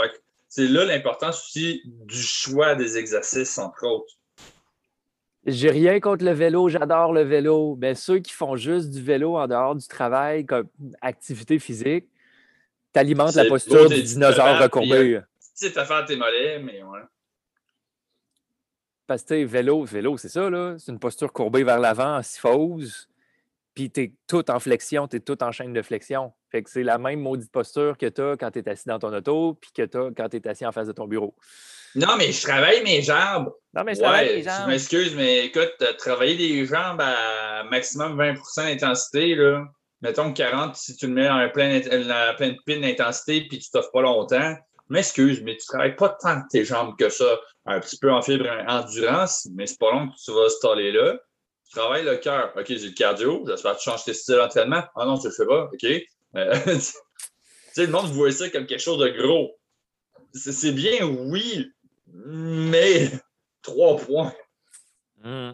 C'est 0.49 0.69
là 0.69 0.85
l'importance 0.85 1.47
aussi 1.47 1.81
du 1.87 2.21
choix 2.21 2.75
des 2.75 2.99
exercices, 2.99 3.57
entre 3.57 3.87
autres. 3.87 4.13
J'ai 5.47 5.71
rien 5.71 6.01
contre 6.01 6.25
le 6.25 6.33
vélo, 6.33 6.69
j'adore 6.69 7.13
le 7.13 7.23
vélo. 7.23 7.77
Mais 7.81 7.95
ceux 7.95 8.19
qui 8.19 8.33
font 8.33 8.57
juste 8.57 8.91
du 8.91 9.01
vélo 9.01 9.37
en 9.37 9.47
dehors 9.47 9.77
du 9.77 9.87
travail 9.87 10.45
comme 10.45 10.69
activité 11.01 11.61
physique, 11.61 12.07
t'alimentes 12.93 13.37
la 13.37 13.45
posture 13.45 13.89
du 13.89 14.03
dinosaure 14.03 14.59
recourbé. 14.61 15.21
C'est 15.55 15.77
à 15.77 15.85
faire 15.85 16.05
tes 16.05 16.17
mollets, 16.17 16.59
mais 16.59 16.83
ouais. 16.83 17.01
Parce 19.07 19.23
que 19.23 19.45
vélo, 19.45 19.85
vélo, 19.85 20.17
c'est 20.17 20.29
ça, 20.29 20.51
là. 20.51 20.75
C'est 20.79 20.91
une 20.91 20.99
posture 20.99 21.33
courbée 21.33 21.63
vers 21.63 21.79
l'avant, 21.79 22.17
en 22.17 22.23
syphose. 22.23 23.09
Puis 23.77 23.93
tu 23.93 24.03
es 24.03 24.13
tout 24.27 24.51
en 24.51 24.59
flexion, 24.59 25.07
tu 25.07 25.19
es 25.19 25.21
tout 25.21 25.41
en 25.45 25.53
chaîne 25.53 25.75
de 25.75 25.83
flexion. 25.83 26.33
Fait 26.51 26.63
que 26.63 26.71
c'est 26.71 26.83
la 26.83 26.97
même 26.97 27.21
maudite 27.21 27.53
posture 27.53 27.99
que 27.99 28.07
tu 28.07 28.23
as 28.23 28.37
quand 28.39 28.51
tu 28.51 28.61
es 28.61 28.69
assis 28.69 28.89
dans 28.89 28.99
ton 28.99 29.13
auto, 29.13 29.59
puis 29.61 29.71
que 29.77 29.83
tu 29.83 29.99
as 29.99 30.11
quand 30.17 30.31
tu 30.31 30.39
es 30.39 30.49
assis 30.49 30.65
en 30.65 30.73
face 30.73 30.87
de 30.87 30.93
ton 30.93 31.07
bureau. 31.07 31.37
Non, 31.95 32.17
mais 32.17 32.33
je 32.33 32.43
travaille 32.43 32.83
mes 32.83 33.03
jambes. 33.03 33.53
Non, 33.75 33.85
mais 33.85 33.95
je 33.95 34.01
travaille 34.01 34.37
mes 34.37 34.43
jambes. 34.43 34.63
Je 34.65 34.71
m'excuse, 34.71 35.15
mais 35.15 35.45
écoute, 35.45 35.77
travailler 35.99 36.37
des 36.37 36.65
jambes 36.65 37.03
à 37.03 37.65
maximum 37.71 38.19
20% 38.19 38.65
d'intensité, 38.65 39.35
là. 39.35 39.67
Mettons 40.01 40.33
que 40.33 40.39
40, 40.39 40.75
si 40.75 40.97
tu 40.97 41.07
le 41.07 41.13
mets 41.13 41.29
en 41.29 41.49
plein, 41.51 41.81
pleine 42.37 42.57
pile 42.67 42.81
d'intensité, 42.81 43.47
puis 43.47 43.59
tu 43.59 43.71
t'offres 43.71 43.93
pas 43.93 44.03
longtemps, 44.03 44.55
m'excuse, 44.89 45.43
mais 45.43 45.57
tu 45.57 45.67
travailles 45.67 45.97
pas 45.97 46.17
tant 46.21 46.41
tes 46.51 46.65
jambes 46.65 46.97
que 46.99 47.11
ça. 47.11 47.39
Un 47.67 47.81
petit 47.81 47.99
peu 47.99 48.11
en 48.11 48.23
fibre 48.23 48.49
endurance, 48.69 49.49
mais 49.55 49.67
c'est 49.67 49.79
pas 49.79 49.91
long 49.91 50.09
que 50.09 50.15
tu 50.23 50.33
vas 50.33 50.49
staller 50.49 50.93
là. 50.93 51.19
Tu 51.69 51.73
travailles 51.73 52.05
le 52.05 52.17
cœur. 52.17 52.53
OK, 52.57 52.67
j'ai 52.69 52.89
le 52.89 52.95
cardio. 52.95 53.45
J'espère 53.47 53.73
que 53.73 53.79
tu 53.79 53.91
changes 53.91 54.05
tes 54.05 54.15
styles 54.15 54.37
d'entraînement. 54.37 54.85
Ah 54.95 55.05
non, 55.05 55.19
tu 55.19 55.27
le 55.27 55.33
fais 55.33 55.47
pas. 55.47 55.65
OK. 55.65 55.85
Euh, 56.37 56.55
tu 56.65 56.81
sais, 57.73 57.87
le 57.87 57.93
monde 57.93 58.07
voit 58.07 58.31
ça 58.31 58.49
comme 58.51 58.67
quelque 58.67 58.81
chose 58.81 58.99
de 58.99 59.09
gros. 59.09 59.59
C'est 60.33 60.73
bien, 60.73 61.05
oui, 61.07 61.73
mais 62.07 63.11
trois 63.63 63.97
points. 63.97 64.35
Mmh. 65.25 65.53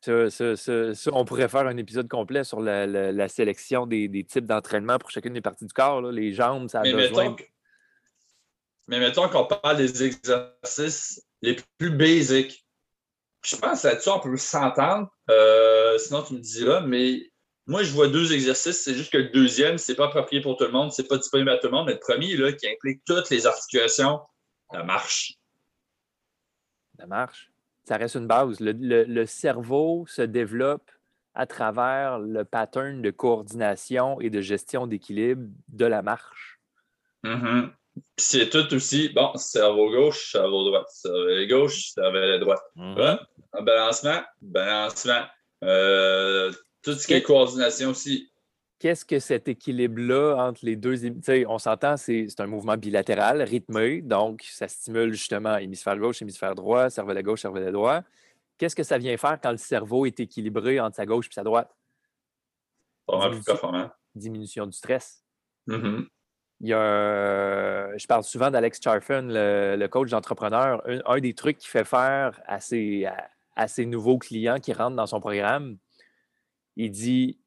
Ça, 0.00 1.10
on 1.12 1.24
pourrait 1.24 1.48
faire 1.48 1.66
un 1.66 1.76
épisode 1.76 2.08
complet 2.08 2.42
sur 2.42 2.60
la, 2.60 3.28
sélection 3.28 3.86
des, 3.86 4.26
types 4.28 4.46
d'entraînement 4.46 4.98
pour 4.98 5.10
chacune 5.10 5.34
des 5.34 5.40
parties 5.40 5.66
du 5.66 5.72
corps. 5.72 6.02
Les 6.10 6.32
jambes, 6.32 6.68
ça 6.68 6.80
a 6.80 6.82
besoin. 6.82 7.36
mais 8.88 8.98
mettons 8.98 9.28
qu'on 9.28 9.44
parle 9.44 9.76
des 9.76 10.02
exercices 10.02 11.22
les 11.40 11.56
plus 11.78 11.90
basiques. 11.90 12.66
Je 13.44 13.56
pense 13.56 13.82
là-dessus, 13.82 14.08
on 14.08 14.20
peut 14.20 14.36
s'entendre. 14.36 15.08
Euh, 15.30 15.98
sinon, 15.98 16.22
tu 16.22 16.34
me 16.34 16.38
diras, 16.38 16.80
mais 16.80 17.30
moi, 17.66 17.82
je 17.82 17.92
vois 17.92 18.08
deux 18.08 18.32
exercices. 18.32 18.82
C'est 18.82 18.94
juste 18.94 19.12
que 19.12 19.18
le 19.18 19.30
deuxième, 19.30 19.78
c'est 19.78 19.94
pas 19.96 20.06
approprié 20.06 20.40
pour 20.42 20.56
tout 20.56 20.64
le 20.64 20.70
monde, 20.70 20.92
c'est 20.92 21.08
pas 21.08 21.18
disponible 21.18 21.50
à 21.50 21.58
tout 21.58 21.66
le 21.66 21.72
monde. 21.72 21.86
Mais 21.86 21.94
le 21.94 22.00
premier, 22.00 22.36
là, 22.36 22.52
qui 22.52 22.68
implique 22.68 23.02
toutes 23.04 23.30
les 23.30 23.46
articulations, 23.46 24.20
la 24.72 24.84
marche. 24.84 25.34
La 26.98 27.06
marche 27.06 27.52
ça 27.84 27.96
reste 27.96 28.14
une 28.14 28.26
base. 28.26 28.58
Le, 28.60 29.26
cerveau 29.26 30.04
se 30.06 30.22
développe 30.22 30.90
à 31.34 31.46
travers 31.46 32.18
le 32.18 32.44
pattern 32.44 33.00
de 33.02 33.10
coordination 33.10 34.20
et 34.20 34.30
de 34.30 34.40
gestion 34.40 34.86
d'équilibre 34.86 35.48
de 35.68 35.86
la 35.86 36.02
marche. 36.02 36.60
Mm-hmm. 37.24 37.70
C'est 38.16 38.48
tout 38.48 38.72
aussi, 38.74 39.10
bon, 39.10 39.34
cerveau 39.36 39.90
gauche, 39.90 40.32
cerveau 40.32 40.64
droit, 40.64 40.84
cerveau 40.88 41.46
gauche, 41.48 41.92
cerveau 41.92 42.38
droit. 42.38 42.62
Mm 42.76 43.16
Un 43.54 43.62
balancement, 43.62 44.22
balancement. 44.40 45.24
Euh, 45.64 46.50
tout 46.82 46.94
ce 46.94 47.06
qui 47.06 47.14
est 47.14 47.22
coordination 47.22 47.90
aussi 47.90 48.32
qu'est-ce 48.82 49.04
que 49.04 49.20
cet 49.20 49.46
équilibre-là 49.46 50.34
entre 50.34 50.66
les 50.66 50.74
deux. 50.74 50.96
On 51.46 51.58
s'entend, 51.58 51.96
c'est 51.96 52.26
un 52.40 52.46
mouvement 52.48 52.76
bilatéral, 52.76 53.40
rythmé, 53.42 54.02
donc 54.02 54.42
ça 54.42 54.66
stimule 54.66 55.12
justement 55.12 55.56
hémisphère 55.56 55.96
gauche, 55.96 56.20
hémisphère 56.20 56.56
droit, 56.56 56.90
cerveau 56.90 57.14
de 57.14 57.20
gauche, 57.20 57.42
cerveau 57.42 57.60
de 57.60 57.70
droit. 57.70 58.00
Qu'est-ce 58.58 58.74
que 58.74 58.82
ça 58.82 58.98
vient 58.98 59.16
faire 59.16 59.38
quand 59.40 59.52
le 59.52 59.56
cerveau 59.56 60.04
est 60.04 60.18
équilibré 60.18 60.80
entre 60.80 60.96
sa 60.96 61.06
gauche 61.06 61.28
et 61.28 61.32
sa 61.32 61.44
droite? 61.44 61.72
Diminution, 63.08 63.90
diminution 64.16 64.66
du 64.66 64.76
stress. 64.76 65.24
Mm-hmm. 65.68 66.08
Il 66.62 66.68
y 66.68 66.72
a 66.72 67.96
je 67.96 68.06
parle 68.06 68.22
souvent 68.22 68.50
d'Alex 68.50 68.80
Charfen, 68.82 69.28
le, 69.28 69.86
coach 69.88 70.10
d'entrepreneur. 70.10 70.82
Un, 71.06 71.18
des 71.18 71.34
trucs 71.34 71.58
qu'il 71.58 71.68
fait 71.68 71.84
faire 71.84 72.40
à 72.46 72.60
ses, 72.60 73.06
à 73.56 73.68
ses 73.68 73.84
nouveaux 73.84 74.18
clients 74.18 74.58
qui 74.60 74.72
rentrent 74.72 74.96
dans 74.96 75.06
son 75.06 75.20
programme, 75.20 75.76
il 76.76 76.90
dit 76.90 77.38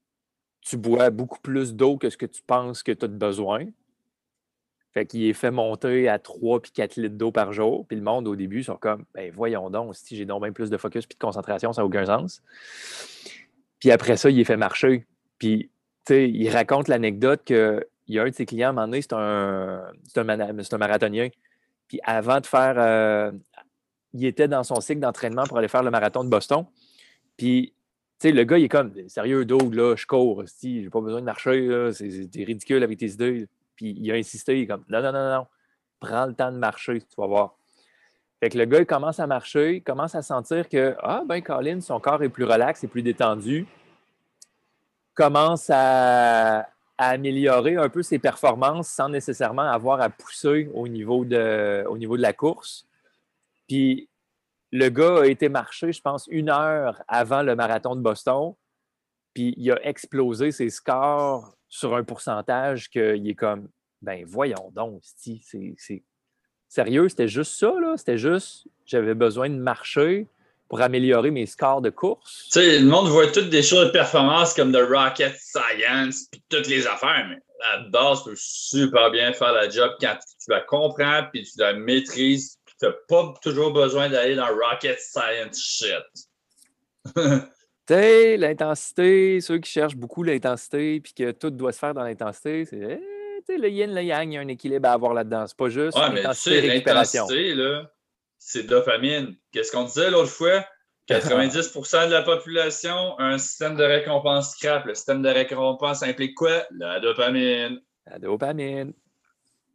tu 0.61 0.77
bois 0.77 1.11
beaucoup 1.11 1.39
plus 1.39 1.75
d'eau 1.75 1.97
que 1.97 2.09
ce 2.09 2.17
que 2.17 2.25
tu 2.25 2.41
penses 2.41 2.83
que 2.83 2.91
tu 2.91 3.05
as 3.05 3.07
besoin. 3.07 3.65
Fait 4.93 5.05
qu'il 5.05 5.23
est 5.25 5.33
fait 5.33 5.51
monter 5.51 6.07
à 6.07 6.19
3 6.19 6.61
puis 6.61 6.71
4 6.71 6.95
litres 6.95 7.15
d'eau 7.15 7.31
par 7.31 7.53
jour. 7.53 7.85
Puis 7.85 7.97
le 7.97 8.03
monde, 8.03 8.27
au 8.27 8.35
début, 8.35 8.63
sont 8.63 8.77
comme, 8.77 9.05
ben 9.13 9.31
voyons 9.31 9.69
donc, 9.69 9.95
si 9.95 10.15
j'ai 10.15 10.25
donc 10.25 10.41
bien 10.41 10.53
plus 10.53 10.69
de 10.69 10.77
focus 10.77 11.05
puis 11.05 11.15
de 11.15 11.19
concentration, 11.19 11.73
ça 11.73 11.81
n'a 11.81 11.85
aucun 11.85 12.05
sens. 12.05 12.41
Puis 13.79 13.91
après 13.91 14.17
ça, 14.17 14.29
il 14.29 14.39
est 14.39 14.45
fait 14.45 14.57
marcher. 14.57 15.05
Puis, 15.37 15.69
tu 16.05 16.13
sais, 16.13 16.29
il 16.29 16.49
raconte 16.49 16.87
l'anecdote 16.87 17.51
qu'il 18.05 18.15
y 18.15 18.19
a 18.19 18.23
un 18.23 18.29
de 18.29 18.35
ses 18.35 18.45
clients, 18.45 18.67
à 18.67 18.71
un 18.71 18.73
moment 18.73 18.87
donné, 18.87 19.01
c'est 19.01 19.13
un, 19.13 19.83
un, 20.17 20.77
marathonien. 20.77 21.29
Puis 21.87 21.99
avant 22.03 22.39
de 22.39 22.45
faire, 22.45 22.75
euh, 22.77 23.31
il 24.13 24.25
était 24.25 24.47
dans 24.47 24.63
son 24.63 24.79
cycle 24.81 25.01
d'entraînement 25.01 25.43
pour 25.43 25.57
aller 25.57 25.67
faire 25.67 25.83
le 25.83 25.91
marathon 25.91 26.23
de 26.23 26.29
Boston. 26.29 26.65
Puis 27.37 27.75
sais, 28.19 28.31
le 28.31 28.43
gars, 28.43 28.57
il 28.57 28.65
est 28.65 28.69
comme, 28.69 28.93
sérieux, 29.07 29.45
Doug, 29.45 29.73
là, 29.73 29.95
je 29.95 30.05
cours, 30.05 30.43
j'ai 30.61 30.89
pas 30.89 31.01
besoin 31.01 31.19
de 31.19 31.25
marcher, 31.25 31.89
c'est 31.93 32.43
ridicule 32.43 32.83
avec 32.83 32.97
tes 32.97 33.11
idées. 33.11 33.47
Puis 33.75 33.95
il 33.99 34.11
a 34.11 34.15
insisté, 34.15 34.59
il 34.59 34.63
est 34.63 34.67
comme, 34.67 34.83
non, 34.89 35.01
non, 35.01 35.11
non, 35.11 35.29
non, 35.29 35.47
prends 35.99 36.25
le 36.25 36.33
temps 36.33 36.51
de 36.51 36.57
marcher, 36.57 37.01
tu 37.01 37.15
vas 37.17 37.27
voir. 37.27 37.55
Fait 38.39 38.49
que 38.49 38.57
le 38.57 38.65
gars, 38.65 38.79
il 38.79 38.85
commence 38.85 39.19
à 39.19 39.27
marcher, 39.27 39.77
il 39.77 39.83
commence 39.83 40.15
à 40.15 40.21
sentir 40.21 40.69
que, 40.69 40.95
ah, 41.01 41.23
ben, 41.27 41.41
Colin, 41.41 41.81
son 41.81 41.99
corps 41.99 42.21
est 42.23 42.29
plus 42.29 42.45
relax, 42.45 42.83
est 42.83 42.87
plus 42.87 43.01
détendu, 43.01 43.65
commence 45.13 45.69
à, 45.69 46.67
améliorer 46.97 47.75
un 47.75 47.89
peu 47.89 48.03
ses 48.03 48.19
performances 48.19 48.87
sans 48.87 49.09
nécessairement 49.09 49.63
avoir 49.63 50.01
à 50.01 50.09
pousser 50.09 50.69
au 50.73 50.87
niveau 50.87 51.25
de, 51.25 51.85
au 51.87 51.97
niveau 51.97 52.17
de 52.17 52.21
la 52.21 52.33
course. 52.33 52.87
Puis 53.67 54.09
le 54.71 54.89
gars 54.89 55.21
a 55.21 55.25
été 55.25 55.49
marché, 55.49 55.91
je 55.91 56.01
pense, 56.01 56.27
une 56.27 56.49
heure 56.49 57.01
avant 57.07 57.41
le 57.41 57.55
marathon 57.55 57.95
de 57.95 58.01
Boston, 58.01 58.53
puis 59.33 59.53
il 59.57 59.71
a 59.71 59.85
explosé 59.85 60.51
ses 60.51 60.69
scores 60.69 61.57
sur 61.67 61.95
un 61.95 62.03
pourcentage 62.03 62.89
qu'il 62.89 63.27
est 63.27 63.35
comme, 63.35 63.69
ben 64.01 64.23
voyons 64.25 64.71
donc, 64.73 65.01
c'est 65.03 66.03
sérieux, 66.67 67.09
c'était 67.09 67.27
juste 67.27 67.53
ça, 67.53 67.73
là? 67.79 67.95
C'était 67.97 68.17
juste, 68.17 68.67
j'avais 68.85 69.13
besoin 69.13 69.49
de 69.49 69.55
marcher 69.55 70.27
pour 70.67 70.81
améliorer 70.81 71.31
mes 71.31 71.45
scores 71.45 71.81
de 71.81 71.89
course. 71.89 72.49
Tu 72.51 72.59
sais, 72.59 72.79
le 72.79 72.85
monde 72.85 73.07
voit 73.07 73.27
toutes 73.27 73.49
des 73.49 73.63
choses 73.63 73.87
de 73.87 73.91
performance 73.91 74.53
comme 74.53 74.71
de 74.71 74.81
rocket 74.81 75.35
science, 75.39 76.27
puis 76.31 76.41
toutes 76.49 76.67
les 76.67 76.87
affaires, 76.87 77.25
mais 77.29 77.37
la 77.59 77.89
base 77.89 78.23
peut 78.23 78.35
super 78.35 79.11
bien 79.11 79.33
faire 79.33 79.53
la 79.53 79.69
job 79.69 79.91
quand 79.99 80.17
tu 80.23 80.51
la 80.51 80.61
comprends, 80.61 81.23
puis 81.31 81.43
tu 81.43 81.59
la 81.59 81.73
maîtrises, 81.73 82.57
tu 82.79 82.85
n'as 82.85 82.93
pas 83.07 83.33
toujours 83.41 83.71
besoin 83.71 84.09
d'aller 84.09 84.35
dans 84.35 84.47
rocket 84.47 84.99
science 84.99 85.59
shit. 85.59 86.27
tu 87.15 87.41
sais, 87.87 88.37
l'intensité, 88.37 89.41
ceux 89.41 89.59
qui 89.59 89.71
cherchent 89.71 89.95
beaucoup 89.95 90.23
l'intensité 90.23 90.99
puis 90.99 91.13
que 91.13 91.31
tout 91.31 91.51
doit 91.51 91.71
se 91.71 91.79
faire 91.79 91.93
dans 91.93 92.03
l'intensité, 92.03 92.65
c'est 92.65 92.99
eh, 93.47 93.57
le 93.57 93.69
yin, 93.69 93.93
le 93.93 94.01
yang, 94.01 94.31
il 94.31 94.33
y 94.33 94.37
a 94.37 94.41
un 94.41 94.47
équilibre 94.47 94.89
à 94.89 94.93
avoir 94.93 95.13
là-dedans. 95.13 95.45
C'est 95.47 95.57
pas 95.57 95.69
juste 95.69 95.97
ouais, 95.97 96.15
l'intensité 96.15 96.61
l'intensité, 96.61 97.53
là, 97.53 97.91
c'est 98.45 98.63
dopamine. 98.63 99.35
Qu'est-ce 99.51 99.71
qu'on 99.71 99.85
disait 99.85 100.11
l'autre 100.11 100.29
fois? 100.29 100.63
90% 101.09 102.07
de 102.07 102.11
la 102.11 102.21
population 102.21 103.17
a 103.17 103.23
un 103.25 103.37
système 103.39 103.75
de 103.75 103.83
récompense 103.83 104.51
scrap. 104.51 104.85
Le 104.85 104.93
système 104.93 105.23
de 105.23 105.29
récompense 105.29 106.03
implique 106.03 106.35
quoi? 106.35 106.63
La 106.71 106.99
dopamine. 106.99 107.81
La 108.05 108.19
dopamine. 108.19 108.93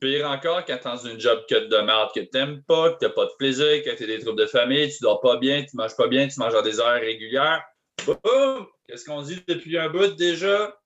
Pire 0.01 0.31
encore, 0.31 0.65
quand 0.65 0.79
dans 0.85 0.97
une 0.97 1.19
job 1.21 1.41
que 1.49 1.69
de 1.69 1.77
merde 1.83 2.11
que 2.15 2.21
t'aimes 2.21 2.63
pas, 2.63 2.93
que 2.93 2.99
t'as 3.01 3.11
pas 3.11 3.27
de 3.27 3.33
plaisir, 3.39 3.83
que 3.85 3.91
t'as 3.91 4.07
des 4.07 4.21
troubles 4.21 4.41
de 4.41 4.47
famille, 4.47 4.89
tu 4.89 5.03
dors 5.03 5.21
pas 5.21 5.37
bien, 5.37 5.65
tu 5.65 5.77
manges 5.77 5.97
pas 5.97 6.09
bien, 6.09 6.27
tu 6.29 6.39
manges 6.39 6.55
à 6.55 6.63
des 6.63 6.81
heures 6.81 7.01
régulières. 7.01 7.63
Boum! 8.07 8.67
Qu'est-ce 8.87 9.05
qu'on 9.05 9.23
dit 9.23 9.43
depuis 9.47 9.79
un 9.79 9.91
bout 9.91 10.15
déjà? 10.17 10.77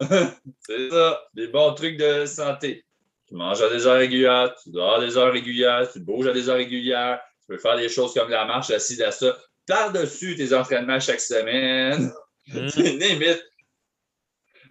c'est 0.00 0.90
ça, 0.90 1.22
des 1.34 1.48
bons 1.48 1.74
trucs 1.74 1.98
de 1.98 2.26
santé. 2.26 2.84
Tu 3.28 3.34
manges 3.34 3.60
à 3.60 3.68
des 3.68 3.86
heures 3.86 3.98
régulières, 3.98 4.54
tu 4.62 4.70
dors 4.70 4.94
à 4.96 5.00
des 5.00 5.16
heures 5.16 5.32
régulières, 5.32 5.90
tu 5.92 6.00
bouges 6.00 6.26
à 6.26 6.32
des 6.32 6.48
heures 6.48 6.56
régulières, 6.56 7.20
tu 7.40 7.46
peux 7.48 7.58
faire 7.58 7.76
des 7.76 7.88
choses 7.88 8.14
comme 8.14 8.30
la 8.30 8.46
marche 8.46 8.70
assise 8.70 9.02
à 9.02 9.10
ça. 9.10 9.36
Par-dessus 9.66 10.34
tes 10.34 10.54
entraînements 10.54 11.00
chaque 11.00 11.20
semaine. 11.20 12.12
Mmh. 12.50 12.68
limite. 12.78 13.44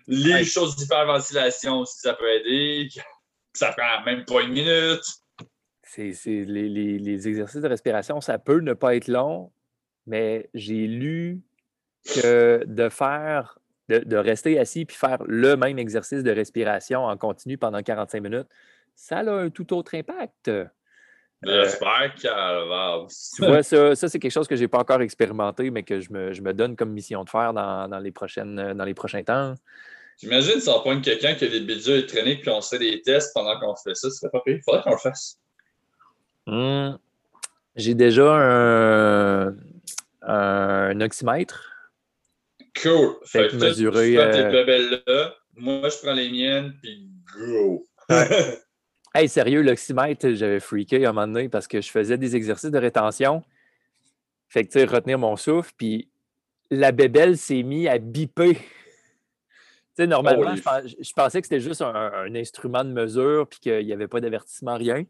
Les 0.08 0.44
choses 0.44 0.76
d'hyperventilation 0.78 1.82
aussi, 1.82 2.00
ça 2.00 2.16
peut 2.16 2.28
aider 2.28 2.90
ça 3.58 3.74
prend 3.74 4.04
même 4.06 4.24
pas 4.26 4.42
une 4.42 4.54
minute. 4.54 5.04
C'est, 5.84 6.14
les, 6.26 7.28
exercices 7.28 7.62
de 7.62 7.68
respiration, 7.68 8.22
ça 8.22 8.38
peut 8.38 8.60
ne 8.60 8.74
pas 8.74 8.96
être 8.96 9.08
long, 9.08 9.52
mais 10.06 10.50
j'ai 10.54 10.86
lu 10.86 11.42
que 12.06 12.64
de 12.66 12.90
faire, 12.90 13.58
de, 13.90 14.18
rester 14.18 14.60
assis 14.60 14.86
puis 14.86 14.98
faire 14.98 15.20
le 15.26 15.56
même 15.56 15.80
exercice 15.80 16.24
de 16.24 16.32
respiration 16.32 17.06
en 17.06 17.18
continu 17.18 17.58
pendant 17.58 17.82
45 17.82 18.22
minutes, 18.22 18.48
ça 18.96 19.20
a 19.20 19.32
un 19.32 19.50
tout 19.50 19.74
autre 19.74 19.96
impact. 19.96 20.52
J'espère 21.44 22.16
qu'elle 22.16 23.08
Tu 23.36 23.46
vois, 23.46 23.62
ça, 23.62 23.96
ça 23.96 24.10
c'est 24.10 24.20
quelque 24.20 24.32
chose 24.32 24.48
que 24.48 24.56
je 24.56 24.62
n'ai 24.62 24.68
pas 24.68 24.80
encore 24.80 25.02
expérimenté, 25.02 25.70
mais 25.70 25.84
que 25.84 26.00
je 26.00 26.12
me, 26.12 26.34
je 26.34 26.42
me, 26.42 26.54
donne 26.54 26.76
comme 26.76 26.92
mission 26.92 27.24
de 27.24 27.30
faire 27.30 27.54
dans, 27.54 27.88
dans, 27.88 28.00
les, 28.00 28.12
prochaines, 28.12 28.74
dans 28.74 28.86
les 28.86 28.96
prochains 28.96 29.24
temps. 29.24 29.54
J'imagine 30.18 30.60
on 30.68 30.82
pointe 30.82 31.04
quelqu'un 31.04 31.36
qui 31.36 31.46
a 31.46 31.48
des 31.48 31.60
bidules 31.60 31.94
électroniques 31.94 32.42
puis 32.42 32.50
on 32.50 32.62
fait 32.62 32.80
des 32.80 33.02
tests 33.04 33.34
pendant 33.36 33.60
qu'on 33.60 33.76
fait 33.76 33.94
ça, 33.94 34.10
ce 34.10 34.18
serait 34.18 34.32
pas 34.32 34.42
pire. 34.44 34.58
Il 34.58 34.64
faudrait 34.64 34.82
qu'on 34.82 34.92
le 34.92 34.98
fasse. 34.98 35.40
Hmm. 36.48 36.98
J'ai 37.76 37.94
déjà 37.94 38.34
un, 38.34 39.56
un 40.24 41.02
oxymètre. 41.02 41.77
Cool. 42.82 43.16
Fait, 43.26 43.50
que 43.50 43.56
mesurer. 43.56 44.12
Tu 44.12 44.38
tes 44.38 44.50
bébelles 44.50 45.04
là. 45.06 45.36
Moi, 45.56 45.90
je 45.90 45.98
prends 46.04 46.14
les 46.14 46.30
miennes, 46.30 46.74
puis 46.82 47.10
go. 47.36 47.86
hey, 49.16 49.28
sérieux, 49.28 49.62
l'oxymètre, 49.62 50.34
j'avais 50.34 50.60
freaké 50.60 51.06
à 51.06 51.10
un 51.10 51.14
moment 51.14 51.28
donné 51.28 51.50
parce 51.50 51.68
que 51.68 51.82
je 51.82 51.90
faisais 51.90 52.18
des 52.18 52.36
exercices 52.36 52.72
de 52.72 52.78
rétention. 52.78 53.44
Fait 54.50 54.64
que, 54.64 54.72
tu 54.72 54.80
sais, 54.80 54.86
retenir 54.86 55.18
mon 55.18 55.36
souffle, 55.36 55.72
puis 55.78 56.10
la 56.70 56.92
bébelle 56.92 57.38
s'est 57.38 57.64
mise 57.64 57.88
à 57.88 57.98
biper. 57.98 58.58
Tu 59.96 60.04
sais, 60.04 60.08
normalement, 60.08 60.56
je, 60.56 61.14
pensais 61.16 61.42
que 61.42 61.48
c'était 61.48 61.60
juste 61.60 61.82
un, 61.82 62.36
instrument 62.36 62.84
de 62.84 62.92
mesure, 62.92 63.48
puis 63.50 63.60
qu'il 63.60 63.84
n'y 63.84 63.92
avait 63.92 64.08
pas 64.08 64.22
d'avertissement, 64.22 64.78
rien. 64.78 65.06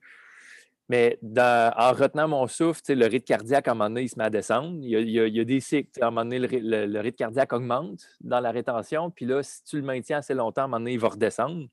Mais 0.90 1.20
en 1.22 1.92
retenant 1.92 2.30
mon 2.30 2.48
souffle, 2.48 2.82
le 2.94 3.06
rythme 3.08 3.26
cardiaque, 3.26 3.68
à 3.68 3.72
un 3.72 3.74
moment 3.74 3.90
donné, 3.90 4.04
il 4.04 4.10
se 4.10 4.18
met 4.18 4.24
à 4.24 4.30
descendre. 4.30 4.80
Il 4.82 5.10
y 5.10 5.40
a, 5.40 5.44
des 5.44 5.60
cycles. 5.60 6.02
À 6.02 6.08
un 6.08 6.12
moment 6.12 6.24
donné, 6.24 6.40
le, 6.40 7.00
rythme 7.02 7.18
cardiaque 7.18 7.52
augmente 7.52 8.08
dans 8.22 8.40
la 8.40 8.52
rétention. 8.52 9.12
Puis 9.12 9.26
là, 9.26 9.44
si 9.44 9.64
tu 9.64 9.78
le 9.78 9.84
maintiens 9.84 10.20
assez 10.20 10.34
longtemps, 10.34 10.62
à 10.62 10.66
un 10.66 10.68
moment 10.68 10.80
donné, 10.80 10.94
il 10.94 11.00
va 11.00 11.10
redescendre. 11.10 11.68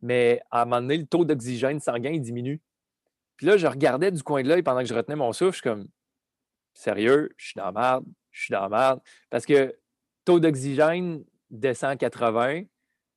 Mais 0.00 0.40
à 0.50 0.62
un 0.62 0.64
moment 0.64 0.80
donné, 0.80 0.98
le 0.98 1.06
taux 1.06 1.24
d'oxygène 1.24 1.80
sanguin 1.80 2.16
diminue. 2.18 2.60
Puis 3.36 3.46
là, 3.46 3.56
je 3.56 3.66
regardais 3.66 4.12
du 4.12 4.22
coin 4.22 4.42
de 4.42 4.48
l'œil 4.48 4.62
pendant 4.62 4.80
que 4.80 4.86
je 4.86 4.94
retenais 4.94 5.16
mon 5.16 5.32
souffle. 5.32 5.52
Je 5.52 5.56
suis 5.56 5.62
comme, 5.62 5.88
sérieux, 6.74 7.30
je 7.36 7.46
suis 7.46 7.58
dans 7.58 7.66
la 7.66 7.72
merde, 7.72 8.04
je 8.30 8.42
suis 8.42 8.52
dans 8.52 8.62
la 8.62 8.68
merde. 8.68 9.00
Parce 9.28 9.44
que 9.44 9.76
taux 10.24 10.38
d'oxygène 10.38 11.24
descend 11.50 11.90
à 11.90 11.96
80, 11.96 12.62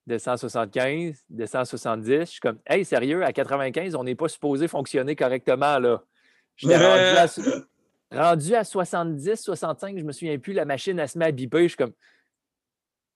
de 0.08 0.18
175, 0.18 1.24
de 1.30 1.46
170. 1.46 2.20
Je 2.20 2.26
suis 2.26 2.40
comme, 2.40 2.60
hey, 2.68 2.86
sérieux, 2.86 3.24
à 3.24 3.34
95, 3.34 3.96
on 3.96 4.04
n'est 4.04 4.16
pas 4.16 4.28
supposé 4.28 4.68
fonctionner 4.68 5.16
correctement, 5.16 5.80
là. 5.80 6.04
J'étais 6.56 6.78
rendu, 8.12 8.56
à, 8.56 8.64
70, 8.64 9.36
65, 9.36 9.98
je 9.98 10.04
me 10.04 10.12
souviens 10.12 10.38
plus, 10.38 10.54
la 10.54 10.66
machine, 10.66 10.98
elle 11.00 11.10
se 11.10 11.18
met 11.18 11.26
à 11.26 11.32
biper. 11.32 11.64
Je 11.64 11.68
suis 11.70 11.78
comme, 11.78 11.94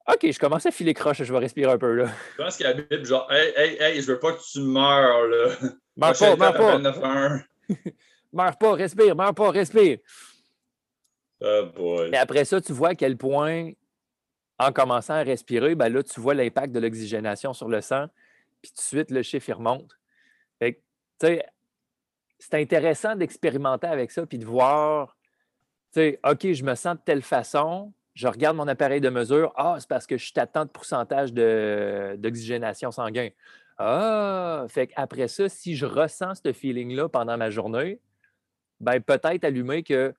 OK, 0.08 0.30
je 0.32 0.40
commence 0.40 0.66
à 0.66 0.72
filer 0.72 0.94
croche, 0.94 1.24
je 1.24 1.32
vais 1.32 1.40
respirer 1.40 1.72
un 1.72 1.78
peu, 1.78 1.94
là. 1.94 2.08
Je 2.38 2.44
pense 2.44 2.58
qu'elle 2.58 2.88
bip, 2.88 3.06
genre, 3.06 3.32
hey, 3.32 3.54
hey, 3.56 3.78
hey, 3.80 4.02
je 4.02 4.12
veux 4.12 4.20
pas 4.20 4.34
que 4.34 4.42
tu 4.42 4.60
meurs, 4.62 5.28
là. 5.28 5.56
Meurs 5.96 6.18
pas, 6.18 6.36
meurs 6.36 6.54
pas. 6.54 7.40
meurs 8.34 8.58
pas, 8.58 8.74
respire, 8.74 9.16
meurs 9.16 9.36
pas, 9.36 9.52
respire. 9.52 10.00
Oh 11.42 11.66
boy. 11.76 12.10
Mais 12.10 12.18
après 12.18 12.44
ça, 12.46 12.60
tu 12.60 12.74
vois 12.74 12.90
à 12.90 12.96
quel 12.96 13.16
point 13.16 13.72
en 14.60 14.72
commençant 14.74 15.14
à 15.14 15.24
respirer, 15.24 15.76
ben 15.76 15.90
là, 15.90 16.04
tu 16.04 16.20
vois 16.20 16.34
l'impact 16.34 16.74
de 16.74 16.80
l'oxygénation 16.80 17.54
sur 17.54 17.70
le 17.70 17.82
sang, 17.82 18.08
puis 18.62 18.72
tout 18.72 18.78
de 18.78 18.82
suite, 18.82 19.12
le 19.12 19.24
chiffre, 19.24 19.50
il 19.50 19.54
remonte. 19.54 19.98
c'est 21.22 22.54
intéressant 22.54 23.16
d'expérimenter 23.16 23.88
avec 23.88 24.12
ça, 24.12 24.26
puis 24.26 24.38
de 24.38 24.46
voir, 24.46 25.18
OK, 25.96 26.52
je 26.52 26.64
me 26.64 26.76
sens 26.76 26.96
de 26.96 27.02
telle 27.04 27.22
façon, 27.22 27.94
je 28.14 28.28
regarde 28.28 28.58
mon 28.58 28.68
appareil 28.68 29.02
de 29.02 29.10
mesure, 29.10 29.54
ah, 29.56 29.78
c'est 29.80 29.88
parce 29.88 30.06
que 30.06 30.18
je 30.18 30.26
suis 30.26 30.40
à 30.40 30.46
tant 30.46 30.66
de 30.66 30.70
pourcentage 30.70 31.34
d'oxygénation 31.34 32.92
sanguine. 32.92 33.32
Ah, 33.78 34.66
fait 34.68 34.92
après 34.98 35.30
ça, 35.30 35.48
si 35.48 35.76
je 35.78 35.86
ressens 35.86 36.42
ce 36.44 36.52
feeling-là 36.52 37.08
pendant 37.08 37.38
ma 37.38 37.50
journée, 37.50 38.02
ben 38.82 39.00
peut-être 39.00 39.46
allumer 39.46 39.84
que 39.84 40.14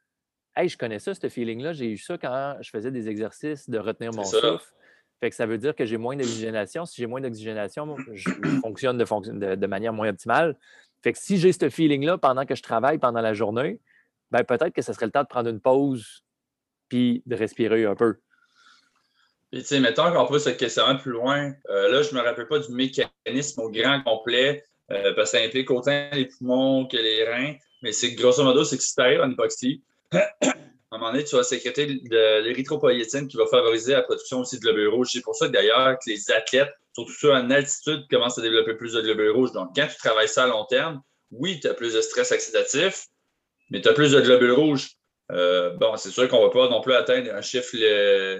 Hey, 0.61 0.69
je 0.69 0.77
connais 0.77 0.99
ça, 0.99 1.15
ce 1.15 1.27
feeling-là. 1.27 1.73
J'ai 1.73 1.87
eu 1.87 1.97
ça 1.97 2.19
quand 2.19 2.59
je 2.61 2.69
faisais 2.69 2.91
des 2.91 3.09
exercices 3.09 3.71
de 3.71 3.79
retenir 3.79 4.13
mon 4.13 4.25
souffle. 4.25 4.63
Fait 5.19 5.31
que 5.31 5.35
ça 5.35 5.47
veut 5.47 5.57
dire 5.57 5.75
que 5.75 5.87
j'ai 5.87 5.97
moins 5.97 6.17
d'oxygénation. 6.17 6.85
Si 6.85 7.01
j'ai 7.01 7.07
moins 7.07 7.23
d'oxygénation, 7.23 7.97
je 8.13 8.31
fonctionne 8.61 8.99
de, 8.99 9.55
de, 9.55 9.67
manière 9.67 9.95
moins 9.95 10.11
optimale. 10.11 10.59
Fait 11.03 11.15
que 11.15 11.19
si 11.19 11.39
j'ai 11.39 11.53
ce 11.53 11.71
feeling-là 11.71 12.19
pendant 12.19 12.45
que 12.45 12.55
je 12.55 12.63
travaille 12.63 12.99
pendant 12.99 13.23
la 13.23 13.33
journée, 13.33 13.81
ben 14.31 14.45
peut-être 14.45 14.75
que 14.75 14.83
ce 14.83 14.93
serait 14.93 15.07
le 15.07 15.13
temps 15.13 15.23
de 15.23 15.29
prendre 15.29 15.49
une 15.49 15.61
pause 15.61 16.25
puis 16.91 17.23
de 17.25 17.37
respirer 17.37 17.87
un 17.87 17.95
peu. 17.95 18.19
Puis, 19.51 19.63
tu 19.63 19.67
sais, 19.67 19.81
mettons 19.81 20.13
qu'on 20.13 20.27
peut 20.27 20.39
se 20.39 20.51
questionner 20.51 20.99
plus 20.99 21.13
loin. 21.13 21.55
Euh, 21.71 21.91
là, 21.91 22.03
je 22.03 22.15
ne 22.15 22.21
me 22.21 22.25
rappelle 22.25 22.49
pas 22.49 22.59
du 22.59 22.71
mécanisme 22.71 23.63
au 23.63 23.71
grand 23.71 24.03
complet, 24.03 24.63
euh, 24.93 25.15
parce 25.15 25.33
que 25.33 25.39
ça 25.39 25.45
implique 25.45 25.71
autant 25.71 26.11
les 26.13 26.27
poumons 26.27 26.87
que 26.87 26.99
les 26.99 27.25
reins. 27.25 27.55
Mais 27.81 27.93
c'est 27.93 28.13
grosso 28.13 28.45
modo, 28.45 28.63
c'est 28.63 28.77
que 28.77 28.83
si 28.83 28.95
tu 28.95 29.01
arrives 29.01 29.23
en 29.23 29.31
hypoxie, 29.31 29.83
à 30.13 30.97
un 30.97 30.99
moment 30.99 31.13
donné, 31.13 31.25
tu 31.25 31.37
vas 31.37 31.43
sécréter 31.43 31.87
l'érythropoïétine 31.87 33.29
qui 33.29 33.37
va 33.37 33.47
favoriser 33.47 33.93
la 33.93 34.03
production 34.03 34.41
aussi 34.41 34.57
de 34.57 34.63
globules 34.63 34.89
rouges. 34.89 35.11
C'est 35.13 35.23
pour 35.23 35.35
ça 35.35 35.47
que 35.47 35.53
d'ailleurs 35.53 35.97
que 35.99 36.11
les 36.11 36.31
athlètes, 36.31 36.73
surtout 36.95 37.13
ceux 37.13 37.33
en 37.33 37.51
altitude, 37.51 38.07
commencent 38.11 38.39
à 38.39 38.43
développer 38.43 38.75
plus 38.75 38.95
de 38.95 39.01
globules 39.01 39.31
rouges. 39.31 39.53
Donc, 39.53 39.71
quand 39.75 39.87
tu 39.87 39.97
travailles 39.97 40.29
ça 40.29 40.45
à 40.45 40.47
long 40.49 40.65
terme, 40.65 41.01
oui, 41.31 41.61
tu 41.61 41.69
as 41.69 41.75
plus 41.75 41.95
de 41.95 42.01
stress 42.01 42.33
oxydatif, 42.33 43.07
mais 43.71 43.81
tu 43.81 43.89
as 43.89 43.93
plus 43.93 44.13
de 44.13 44.21
globules 44.21 44.53
rouges. 44.53 44.91
Euh, 45.31 45.71
bon, 45.77 45.97
c'est 45.97 46.11
sûr 46.11 46.29
qu'on 46.29 46.41
ne 46.41 46.47
va 46.47 46.51
pas 46.51 46.69
non 46.69 46.81
plus 46.81 46.93
atteindre 46.93 47.33
un 47.33 47.41
chiffre 47.41 47.77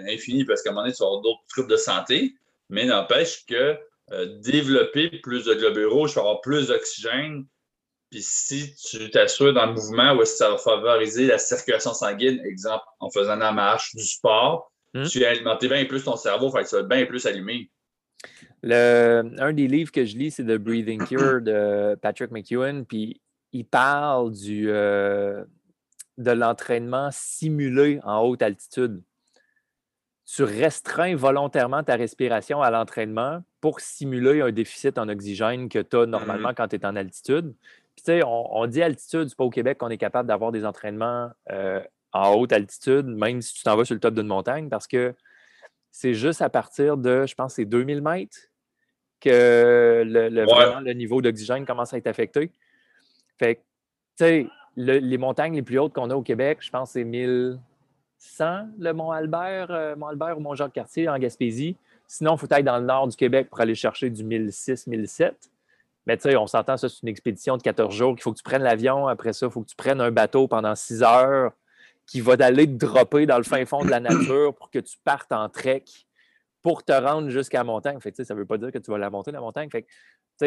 infini 0.09 0.45
parce 0.45 0.63
qu'à 0.63 0.71
un 0.71 0.73
moment 0.73 0.83
donné, 0.83 0.95
tu 0.95 1.03
vas 1.03 1.07
avoir 1.07 1.23
d'autres 1.23 1.43
troubles 1.49 1.71
de 1.71 1.77
santé, 1.77 2.35
mais 2.69 2.85
n'empêche 2.85 3.47
que 3.47 3.79
euh, 4.13 4.27
développer 4.41 5.09
plus 5.23 5.45
de 5.45 5.55
globules 5.55 5.87
rouges, 5.87 6.19
avoir 6.19 6.41
plus 6.41 6.67
d'oxygène, 6.67 7.47
puis 8.11 8.23
si 8.23 8.75
tu 8.75 9.09
t'assures 9.11 9.55
dans 9.55 9.67
le 9.67 9.75
mouvement 9.75 10.15
où 10.15 10.25
ça 10.25 10.51
va 10.51 10.59
favoriser 10.59 11.27
la 11.27 11.39
circulation 11.39 11.95
sanguine, 11.95 12.41
exemple 12.45 12.85
en 12.99 13.09
faisant 13.09 13.37
la 13.37 13.53
marche, 13.53 13.95
du 13.95 14.03
sport, 14.03 14.73
hmm? 14.95 15.05
tu 15.05 15.25
as 15.25 15.31
alimenté 15.31 15.69
bien 15.69 15.85
plus 15.85 16.03
ton 16.03 16.17
cerveau, 16.17 16.51
fait 16.51 16.65
que 16.65 16.69
tu 16.69 16.75
vas 16.75 16.83
bien 16.83 17.07
plus 17.07 17.25
allumé. 17.27 17.71
Le, 18.63 19.23
un 19.39 19.53
des 19.53 19.69
livres 19.69 19.93
que 19.93 20.05
je 20.05 20.17
lis, 20.17 20.33
c'est 20.33 20.45
The 20.45 20.59
Breathing 20.59 21.07
Cure 21.07 21.41
de 21.41 21.95
Patrick 22.03 22.33
McEwen, 22.33 22.85
puis 22.85 23.21
il 23.53 23.65
parle 23.65 24.33
du, 24.33 24.71
euh, 24.71 25.45
de 26.19 26.33
l'entraînement 26.33 27.11
simulé 27.13 28.01
en 28.03 28.23
haute 28.23 28.43
altitude. 28.43 29.03
Tu 30.27 30.43
restreins 30.43 31.17
volontairement 31.17 31.83
ta 31.83 31.97
respiration 31.97 32.61
à 32.61 32.71
l'entraînement 32.71 33.43
pour 33.61 33.81
simuler 33.81 34.41
un 34.41 34.53
déficit 34.53 34.99
en 34.99 35.09
oxygène 35.09 35.69
que 35.69 35.79
tu 35.79 35.97
as 35.97 36.07
normalement 36.07 36.51
hmm. 36.51 36.55
quand 36.57 36.69
tu 36.69 36.77
es 36.77 36.85
en 36.85 36.97
altitude 36.97 37.55
on, 38.09 38.67
dit 38.67 38.83
altitude, 38.83 39.29
c'est 39.29 39.37
pas 39.37 39.45
au 39.45 39.51
Québec 39.51 39.79
qu'on 39.79 39.89
est 39.89 39.99
capable 39.99 40.29
d'avoir 40.29 40.53
des 40.53 40.65
entraînements 40.65 41.31
euh, 41.51 41.83
en 42.13 42.35
haute 42.35 42.53
altitude, 42.53 43.07
même 43.07 43.41
si 43.43 43.55
tu 43.55 43.63
t'en 43.63 43.77
vas 43.77 43.85
sur 43.85 43.95
le 43.95 44.01
top 44.01 44.15
d'une 44.15 44.27
montagne, 44.27 44.69
parce 44.69 44.87
que 44.87 45.15
c'est 45.91 46.15
juste 46.15 46.43
à 46.43 46.49
partir 46.49 46.97
de, 46.97 47.27
je 47.27 47.35
pense, 47.35 47.55
c'est 47.55 47.65
2000 47.65 48.03
mètres 48.03 48.39
que 49.21 50.03
le, 50.07 50.93
niveau 50.93 51.21
d'oxygène 51.21 51.67
commence 51.67 51.93
à 51.93 51.99
être 51.99 52.07
affecté. 52.07 52.53
Fait 53.39 53.57
tu 54.17 54.25
sais, 54.25 54.47
les 54.77 55.19
montagnes 55.19 55.55
les 55.55 55.63
plus 55.63 55.79
hautes 55.79 55.93
qu'on 55.93 56.11
a 56.11 56.15
au 56.15 56.23
Québec, 56.23 56.59
je 56.61 56.71
pense, 56.71 56.93
c'est 56.93 57.05
1100, 57.05 57.59
le 58.79 58.93
Mont-Albert, 58.93 59.71
euh, 59.71 59.97
Mont-Albert 59.97 60.39
ou 60.39 60.41
Mont-Jacques-Cartier 60.41 61.09
en 61.09 61.19
Gaspésie. 61.19 61.77
Sinon, 62.07 62.35
il 62.35 62.39
faut 62.39 62.47
être 62.51 62.65
dans 62.65 62.79
le 62.79 62.85
nord 62.85 63.09
du 63.09 63.17
Québec 63.17 63.49
pour 63.49 63.61
aller 63.61 63.75
chercher 63.75 64.11
du 64.11 64.25
1006, 64.25 64.87
1007. 64.87 65.51
Mais 66.07 66.17
tu 66.17 66.31
sais, 66.31 66.37
on 66.37 66.47
s'entend, 66.47 66.77
ça, 66.77 66.89
c'est 66.89 67.03
une 67.03 67.09
expédition 67.09 67.57
de 67.57 67.63
14 67.63 67.95
jours, 67.95 68.15
qu'il 68.15 68.23
faut 68.23 68.33
que 68.33 68.39
tu 68.39 68.43
prennes 68.43 68.63
l'avion. 68.63 69.07
Après 69.07 69.33
ça, 69.33 69.47
il 69.47 69.53
faut 69.53 69.63
que 69.63 69.69
tu 69.69 69.77
prennes 69.77 70.01
un 70.01 70.11
bateau 70.11 70.49
pendant 70.49 70.75
6 70.75 71.03
heures 71.03 71.53
qui 72.07 72.21
va 72.21 72.37
d'aller 72.37 72.67
te 72.67 72.85
dropper 72.85 73.27
dans 73.27 73.37
le 73.37 73.45
fin 73.45 73.65
fond 73.67 73.85
de 73.85 73.91
la 73.91 74.01
nature 74.01 74.55
pour 74.55 74.71
que 74.71 74.79
tu 74.79 74.97
partes 75.05 75.31
en 75.31 75.49
trek 75.49 75.85
pour 76.63 76.85
te 76.85 76.93
rendre 76.93 77.29
jusqu'à 77.29 77.59
la 77.59 77.65
montagne. 77.65 78.01
Fait 78.01 78.15
ça 78.15 78.35
ne 78.35 78.39
veut 78.39 78.47
pas 78.47 78.59
dire 78.59 78.73
que 78.73 78.79
tu 78.79 78.91
vas 78.91 78.99
la 78.99 79.11
monter, 79.11 79.31
la 79.31 79.41
montagne. 79.41 79.69
Fait 79.71 79.87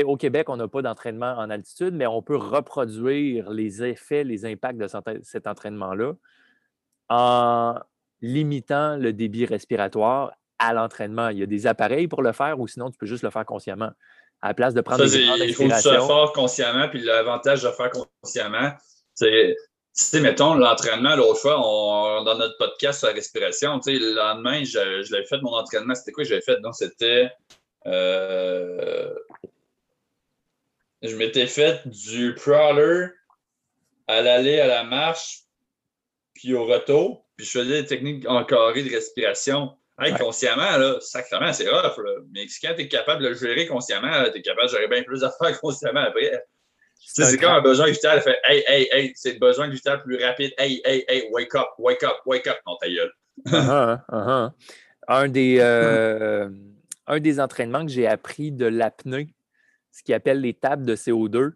au 0.04 0.18
Québec, 0.18 0.50
on 0.50 0.58
n'a 0.58 0.68
pas 0.68 0.82
d'entraînement 0.82 1.36
en 1.38 1.50
altitude, 1.50 1.94
mais 1.94 2.08
on 2.08 2.22
peut 2.22 2.36
reproduire 2.36 3.52
les 3.52 3.84
effets, 3.84 4.24
les 4.24 4.46
impacts 4.46 4.80
de 4.80 4.88
cet 5.22 5.48
entraînement-là 5.48 6.14
en 7.10 7.76
limitant 8.22 8.98
le 8.98 9.14
débit 9.14 9.46
respiratoire 9.46 10.34
à 10.58 10.74
l'entraînement. 10.74 11.30
Il 11.30 11.38
y 11.38 11.44
a 11.44 11.46
des 11.46 11.68
appareils 11.68 12.08
pour 12.08 12.24
le 12.24 12.32
faire 12.32 12.60
ou 12.60 12.68
sinon 12.68 12.90
tu 12.90 12.98
peux 12.98 13.06
juste 13.06 13.24
le 13.24 13.30
faire 13.30 13.46
consciemment 13.46 13.92
à 14.44 14.50
la 14.50 14.54
place 14.54 14.74
de 14.74 14.82
prendre 14.82 15.06
des 15.06 15.26
grandes 15.26 15.40
Il 15.40 15.56
faut 15.56 15.64
le 15.64 15.70
faire 15.70 16.32
consciemment, 16.34 16.90
puis 16.90 17.00
l'avantage 17.00 17.64
de 17.64 17.72
faire 17.72 17.90
consciemment, 17.90 18.74
c'est, 19.14 19.56
tu 20.12 20.20
mettons, 20.20 20.56
l'entraînement, 20.56 21.16
l'autre 21.16 21.40
fois, 21.40 21.54
dans 22.26 22.38
notre 22.38 22.58
podcast 22.58 23.00
sur 23.00 23.08
la 23.08 23.14
respiration, 23.14 23.80
tu 23.80 23.94
sais, 23.94 24.00
le 24.00 24.14
lendemain, 24.14 24.62
je, 24.66 25.10
l'avais 25.14 25.26
fait 25.26 25.40
mon 25.42 25.54
entraînement. 25.54 25.96
C'était 25.96 26.12
quoi 26.12 26.26
que 26.26 26.30
j'avais 26.30 26.42
fait? 26.42 26.60
Donc, 26.60 26.76
c'était. 26.76 27.32
Euh, 27.86 29.14
je 31.02 31.16
m'étais 31.16 31.48
fait 31.48 31.88
du 31.88 32.36
crawler 32.36 33.08
à 34.10 34.22
l'aller, 34.22 34.60
à 34.60 34.68
la 34.68 34.84
marche, 34.84 35.44
puis 36.34 36.54
au 36.54 36.66
retour. 36.66 37.26
Puis 37.38 37.46
je 37.46 37.60
faisais 37.60 37.82
des 37.82 37.88
techniques 37.88 38.28
encadrées 38.28 38.84
de 38.84 38.94
respiration. 38.94 39.72
Hey, 40.00 40.14
consciemment, 40.16 40.78
là, 40.78 40.96
sacrément, 41.02 41.54
c'est 41.54 41.70
rough. 41.70 41.98
Là. 41.98 42.12
Mais 42.32 42.48
quand 42.62 42.74
tu 42.76 42.82
es 42.82 42.88
capable 42.88 43.24
de 43.24 43.30
le 43.30 43.36
gérer 43.36 43.68
consciemment, 43.68 44.24
tu 44.32 44.40
es 44.40 44.42
capable 44.42 44.68
de 44.68 44.72
gérer 44.72 44.88
bien 44.88 45.04
plus 45.04 45.22
d'affaires 45.22 45.60
consciemment 45.62 46.02
après. 46.02 46.44
C'est 46.96 47.38
comme 47.38 47.52
un 47.52 47.62
besoin 47.62 47.88
vital. 47.88 48.22
Fait 48.22 48.40
Hey, 48.44 48.64
hey, 48.68 48.90
hey, 48.92 49.12
c'est 49.16 49.34
le 49.34 49.40
besoin 49.40 49.68
vital 49.68 50.02
plus 50.02 50.24
rapide. 50.24 50.54
Hey, 50.58 50.82
hey, 50.86 51.06
hey, 51.08 51.30
wake 51.32 51.54
up, 51.56 51.68
wake 51.78 52.02
up, 52.04 52.18
wake 52.26 52.48
up. 52.48 52.58
Non, 52.66 52.78
ta 52.82 52.88
gueule. 52.88 53.12
Uh-huh, 53.46 53.98
uh-huh. 54.10 54.52
Un, 55.08 55.28
des, 55.28 55.58
euh, 55.60 56.50
un 57.08 57.20
des 57.20 57.40
entraînements 57.40 57.86
que 57.86 57.92
j'ai 57.92 58.08
appris 58.08 58.52
de 58.52 58.66
l'apnée, 58.66 59.34
ce 59.92 60.02
qu'ils 60.02 60.16
appelle 60.16 60.42
les 60.42 60.54
tables 60.54 60.86
de 60.86 60.96
CO2, 60.96 61.54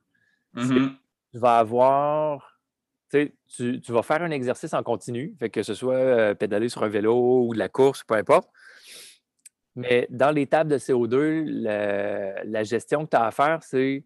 Mm-hmm. 0.55 0.89
tu 1.31 1.37
vas 1.37 1.59
avoir. 1.59 2.56
Tu, 3.09 3.31
tu 3.81 3.91
vas 3.91 4.03
faire 4.03 4.21
un 4.21 4.31
exercice 4.31 4.73
en 4.73 4.83
continu, 4.83 5.35
fait 5.39 5.49
que 5.49 5.63
ce 5.63 5.73
soit 5.73 5.95
euh, 5.95 6.33
pédaler 6.33 6.67
sur 6.67 6.83
un 6.83 6.89
vélo 6.89 7.45
ou 7.45 7.53
de 7.53 7.59
la 7.59 7.69
course, 7.69 8.03
peu 8.03 8.15
importe. 8.15 8.49
Mais 9.77 10.07
dans 10.09 10.33
tables 10.47 10.71
de 10.71 10.77
CO2, 10.79 11.43
la, 11.45 12.63
gestion 12.63 13.05
que 13.05 13.11
tu 13.11 13.15
as 13.15 13.25
à 13.25 13.31
faire, 13.31 13.61
c'est 13.61 14.03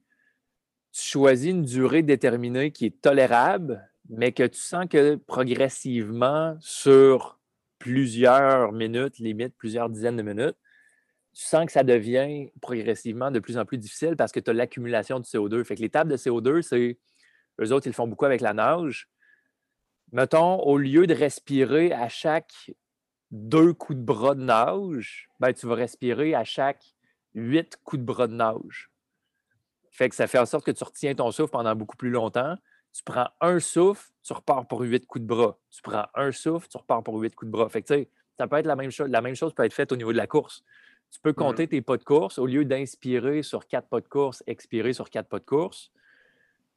tu 0.91 1.01
choisis 1.01 1.49
une 1.49 1.63
durée 1.63 2.03
déterminée 2.03 2.71
qui 2.71 2.87
est 2.87 3.01
tolérable, 3.01 3.89
mais 4.09 4.33
que 4.33 4.43
tu 4.43 4.59
sens 4.59 4.85
que 4.89 5.15
progressivement, 5.15 6.57
sur 6.59 7.39
plusieurs 7.79 8.73
minutes, 8.73 9.17
limite 9.19 9.55
plusieurs 9.57 9.89
dizaines 9.89 10.17
de 10.17 10.23
minutes, 10.23 10.57
tu 11.33 11.45
sens 11.45 11.65
que 11.65 11.71
ça 11.71 11.83
devient 11.83 12.51
progressivement 12.61 13.31
de 13.31 13.39
plus 13.39 13.57
en 13.57 13.63
plus 13.63 13.77
difficile 13.77 14.17
parce 14.17 14.33
que 14.33 14.41
tu 14.41 14.51
as 14.51 14.53
l'accumulation 14.53 15.21
de 15.21 15.25
CO2. 15.25 15.63
Fait 15.63 15.75
que 15.75 15.81
les 15.81 15.89
tables 15.89 16.11
de 16.11 16.17
CO2, 16.17 16.61
c'est. 16.61 16.99
Eux 17.62 17.71
autres, 17.71 17.88
ils 17.88 17.91
le 17.91 17.95
font 17.95 18.08
beaucoup 18.08 18.26
avec 18.26 18.41
la 18.41 18.54
nage. 18.54 19.08
Mettons, 20.12 20.60
au 20.60 20.78
lieu 20.78 21.08
de 21.08 21.13
respirer 21.13 21.93
à 21.93 22.10
chaque 22.10 22.71
deux 23.30 23.74
coups 23.74 23.97
de 23.97 24.04
bras 24.04 24.36
de 24.36 24.43
nage, 24.43 25.30
ben, 25.39 25.54
tu 25.54 25.67
vas 25.67 25.76
respirer 25.76 26.36
à 26.36 26.43
chaque 26.43 26.84
huit 27.34 27.78
coups 27.84 28.02
de 28.02 28.06
bras 28.06 28.28
de 28.28 28.34
nage. 28.34 28.89
Fait 29.89 30.10
que 30.10 30.15
ça 30.15 30.28
fait 30.28 30.39
en 30.39 30.45
sorte 30.45 30.65
que 30.65 30.71
tu 30.71 30.84
retiens 30.84 31.15
ton 31.15 31.32
souffle 31.32 31.52
pendant 31.52 31.76
beaucoup 31.76 31.97
plus 31.97 32.10
longtemps. 32.10 32.58
Tu 32.93 33.04
prends 33.04 33.30
un 33.39 33.60
souffle, 33.60 34.10
tu 34.24 34.34
repars 34.34 34.67
pour 34.67 34.82
huit 34.82 35.06
coups 35.06 35.21
de 35.21 35.28
bras. 35.28 35.58
Tu 35.69 35.82
prends 35.82 36.08
un 36.15 36.32
souffle, 36.32 36.67
tu 36.67 36.78
repars 36.78 37.04
pour 37.04 37.15
huit 37.19 37.34
coups 37.36 37.47
de 37.47 37.52
bras. 37.52 37.69
Fait 37.69 37.82
que, 37.82 38.08
ça 38.38 38.47
peut 38.47 38.58
être 38.58 38.65
la 38.65 38.76
même 38.76 38.91
chose. 38.91 39.10
La 39.10 39.21
même 39.21 39.36
chose 39.36 39.54
peut 39.54 39.63
être 39.63 39.74
faite 39.74 39.91
au 39.91 39.95
niveau 39.95 40.12
de 40.12 40.17
la 40.17 40.28
course. 40.28 40.63
Tu 41.12 41.19
peux 41.19 41.34
compter 41.34 41.67
tes 41.67 41.82
pas 41.82 41.97
de 41.97 42.04
course. 42.04 42.39
Au 42.39 42.45
lieu 42.45 42.65
d'inspirer 42.65 43.43
sur 43.43 43.67
quatre 43.67 43.88
pas 43.88 44.00
de 44.00 44.08
course, 44.08 44.43
expirer 44.47 44.93
sur 44.93 45.10
quatre 45.10 45.28
pas 45.28 45.39
de 45.39 45.45
course, 45.45 45.91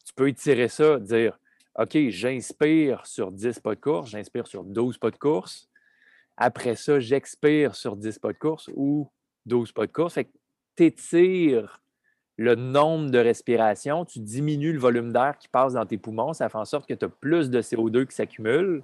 tu 0.04 0.14
peux 0.14 0.28
étirer 0.28 0.68
ça, 0.68 0.98
dire 0.98 1.38
OK, 1.76 1.96
j'inspire 2.08 3.04
sur 3.06 3.32
10 3.32 3.60
pas 3.60 3.74
de 3.74 3.80
course, 3.80 4.10
j'inspire 4.10 4.46
sur 4.46 4.64
12 4.64 4.98
pas 4.98 5.10
de 5.10 5.16
course. 5.16 5.68
Après 6.36 6.76
ça, 6.76 7.00
j'expire 7.00 7.74
sur 7.74 7.96
10 7.96 8.18
pas 8.18 8.32
de 8.32 8.38
course 8.38 8.70
ou 8.74 9.10
12 9.46 9.72
pas 9.72 9.86
de 9.86 9.92
course. 9.92 10.14
Fait 10.14 10.24
que 10.24 10.32
tu 10.76 10.84
étires 10.84 11.80
le 12.36 12.54
nombre 12.54 13.10
de 13.10 13.18
respirations, 13.18 14.04
tu 14.04 14.18
diminues 14.18 14.72
le 14.72 14.78
volume 14.78 15.12
d'air 15.12 15.36
qui 15.38 15.48
passe 15.48 15.74
dans 15.74 15.86
tes 15.86 15.98
poumons, 15.98 16.32
ça 16.32 16.48
fait 16.48 16.58
en 16.58 16.64
sorte 16.64 16.88
que 16.88 16.94
tu 16.94 17.04
as 17.04 17.08
plus 17.08 17.50
de 17.50 17.60
CO2 17.62 18.06
qui 18.06 18.14
s'accumule. 18.14 18.82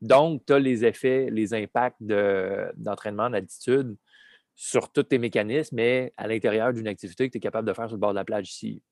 Donc, 0.00 0.44
tu 0.46 0.52
as 0.52 0.58
les 0.58 0.84
effets, 0.84 1.28
les 1.30 1.54
impacts 1.54 2.02
d'entraînement, 2.02 3.30
d'altitude 3.30 3.96
sur 4.54 4.90
tous 4.90 5.04
tes 5.04 5.18
mécanismes, 5.18 5.76
mais 5.76 6.12
à 6.16 6.26
l'intérieur 6.26 6.72
d'une 6.72 6.88
activité 6.88 7.28
que 7.28 7.32
tu 7.32 7.38
es 7.38 7.40
capable 7.40 7.68
de 7.68 7.74
faire 7.74 7.88
sur 7.88 7.96
le 7.96 8.00
bord 8.00 8.10
de 8.10 8.16
la 8.16 8.24
plage 8.24 8.50
ici. 8.50 8.82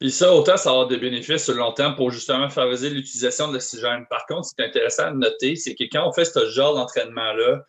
Puis 0.00 0.12
ça, 0.12 0.32
autant 0.32 0.56
ça 0.56 0.70
avoir 0.70 0.86
des 0.86 0.96
bénéfices 0.96 1.44
sur 1.44 1.54
le 1.54 1.58
long 1.58 1.72
terme 1.72 1.96
pour 1.96 2.10
justement 2.10 2.48
favoriser 2.48 2.90
l'utilisation 2.90 3.48
de 3.48 3.54
l'oxygène. 3.54 4.06
Par 4.08 4.26
contre, 4.26 4.46
ce 4.46 4.54
qui 4.54 4.62
est 4.62 4.66
intéressant 4.66 5.10
de 5.10 5.16
noter, 5.16 5.56
c'est 5.56 5.74
que 5.74 5.84
quand 5.84 6.08
on 6.08 6.12
fait 6.12 6.24
ce 6.24 6.48
genre 6.50 6.74
d'entraînement-là, 6.76 7.66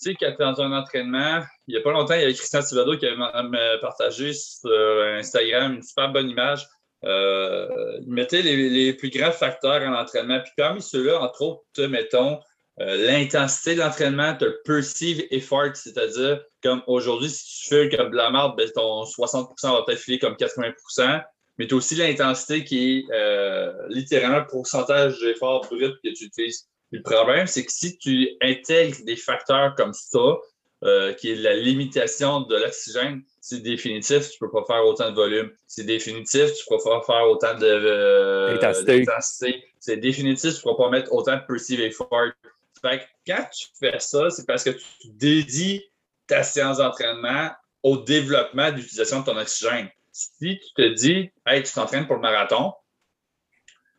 tu 0.00 0.10
sais, 0.10 0.14
quand 0.14 0.34
dans 0.38 0.62
un 0.62 0.72
entraînement, 0.72 1.42
il 1.66 1.74
n'y 1.74 1.80
a 1.80 1.82
pas 1.82 1.90
longtemps, 1.90 2.14
il 2.14 2.20
y 2.20 2.24
avait 2.24 2.34
Christian 2.34 2.62
Tivado 2.62 2.96
qui 2.96 3.06
avait 3.06 3.80
partagé 3.80 4.32
sur 4.32 4.70
Instagram 5.18 5.74
une 5.74 5.82
super 5.82 6.10
bonne 6.10 6.30
image. 6.30 6.66
Euh, 7.04 7.98
il 8.00 8.12
mettait 8.12 8.42
les, 8.42 8.92
plus 8.94 9.10
grands 9.10 9.32
facteurs 9.32 9.82
en 9.82 9.94
entraînement. 9.94 10.40
Puis 10.40 10.52
parmi 10.56 10.80
ceux-là, 10.80 11.20
entre 11.20 11.42
autres, 11.42 11.86
mettons, 11.86 12.40
euh, 12.80 13.06
l'intensité 13.06 13.74
de 13.74 13.80
l'entraînement, 13.80 14.34
tu 14.36 14.46
le 14.46 15.34
effort, 15.34 15.74
c'est-à-dire 15.74 16.40
comme 16.62 16.82
aujourd'hui, 16.86 17.30
si 17.30 17.62
tu 17.62 17.68
fais 17.68 17.96
comme 17.96 18.10
de 18.10 18.16
la 18.16 18.30
merde, 18.30 18.56
ben, 18.56 18.68
ton 18.74 19.04
60% 19.04 19.72
va 19.72 19.82
peut-être 19.82 20.00
filer 20.00 20.18
comme 20.18 20.36
80 20.36 20.72
mais 21.58 21.66
tu 21.66 21.74
as 21.74 21.76
aussi 21.76 21.94
l'intensité 21.94 22.64
qui 22.64 22.98
est 22.98 23.04
euh, 23.12 23.72
littéralement 23.88 24.40
le 24.40 24.46
pourcentage 24.46 25.20
d'effort 25.20 25.66
brut 25.70 25.94
que 26.02 26.12
tu 26.12 26.24
utilises. 26.24 26.66
le 26.90 27.02
problème, 27.02 27.46
c'est 27.46 27.64
que 27.64 27.72
si 27.72 27.96
tu 27.98 28.28
intègres 28.40 29.04
des 29.04 29.16
facteurs 29.16 29.74
comme 29.76 29.92
ça, 29.92 30.38
euh, 30.84 31.12
qui 31.14 31.30
est 31.30 31.36
la 31.36 31.54
limitation 31.54 32.42
de 32.42 32.56
l'oxygène, 32.56 33.22
c'est 33.40 33.62
définitif, 33.62 34.30
tu 34.30 34.42
ne 34.42 34.46
peux 34.46 34.52
pas 34.52 34.64
faire 34.66 34.84
autant 34.84 35.10
de 35.10 35.14
volume. 35.14 35.50
C'est 35.66 35.84
définitif, 35.84 36.52
tu 36.52 36.64
ne 36.70 36.76
peux 36.76 36.82
pas 36.82 37.00
faire 37.06 37.26
autant 37.28 37.54
d'intensité. 37.54 39.04
c'est 39.80 39.96
définitif, 39.96 40.60
tu 40.60 40.66
ne 40.66 40.72
peux 40.72 40.76
pas 40.76 40.90
mettre 40.90 41.12
autant 41.12 41.36
de 41.36 41.42
perceive 41.46 41.80
effort. 41.80 42.10
Fait 42.82 42.98
que 42.98 43.04
quand 43.26 43.46
tu 43.50 43.68
fais 43.78 43.98
ça, 43.98 44.28
c'est 44.28 44.46
parce 44.46 44.62
que 44.62 44.70
tu 44.70 45.08
dédies 45.08 45.82
ta 46.26 46.42
séance 46.42 46.78
d'entraînement 46.78 47.50
au 47.82 47.98
développement 47.98 48.70
de 48.70 48.76
l'utilisation 48.76 49.20
de 49.20 49.24
ton 49.24 49.36
oxygène. 49.38 49.88
Si 50.16 50.30
tu 50.38 50.72
te 50.76 50.94
dis, 50.94 51.32
hey, 51.44 51.64
tu 51.64 51.72
t'entraînes 51.72 52.06
pour 52.06 52.14
le 52.14 52.22
marathon, 52.22 52.72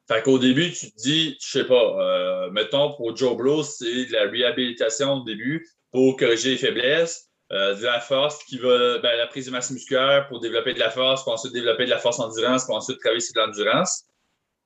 fait 0.07 0.23
qu'au 0.23 0.39
début, 0.39 0.71
tu 0.71 0.89
te 0.89 0.97
dis, 0.97 1.37
je 1.41 1.59
sais 1.59 1.65
pas, 1.65 1.75
euh, 1.75 2.49
mettons 2.51 2.93
pour 2.95 3.13
Joe 3.17 3.35
Blow, 3.35 3.63
c'est 3.63 4.05
de 4.05 4.13
la 4.13 4.29
réhabilitation 4.29 5.15
au 5.15 5.23
début 5.25 5.67
pour 5.91 6.15
corriger 6.15 6.51
les 6.51 6.57
faiblesses, 6.57 7.29
euh, 7.51 7.75
de 7.75 7.83
la 7.83 7.99
force 7.99 8.41
qui 8.45 8.57
va, 8.57 8.99
ben, 8.99 9.17
la 9.17 9.27
prise 9.27 9.47
de 9.47 9.51
masse 9.51 9.71
musculaire 9.71 10.29
pour 10.29 10.39
développer 10.39 10.73
de 10.73 10.79
la 10.79 10.89
force, 10.89 11.21
pour 11.25 11.33
ensuite 11.33 11.51
développer 11.51 11.83
de 11.83 11.89
la 11.89 11.99
force 11.99 12.19
endurance, 12.19 12.65
pour 12.65 12.75
ensuite 12.75 12.99
travailler 12.99 13.19
sur 13.19 13.33
l'endurance. 13.35 14.05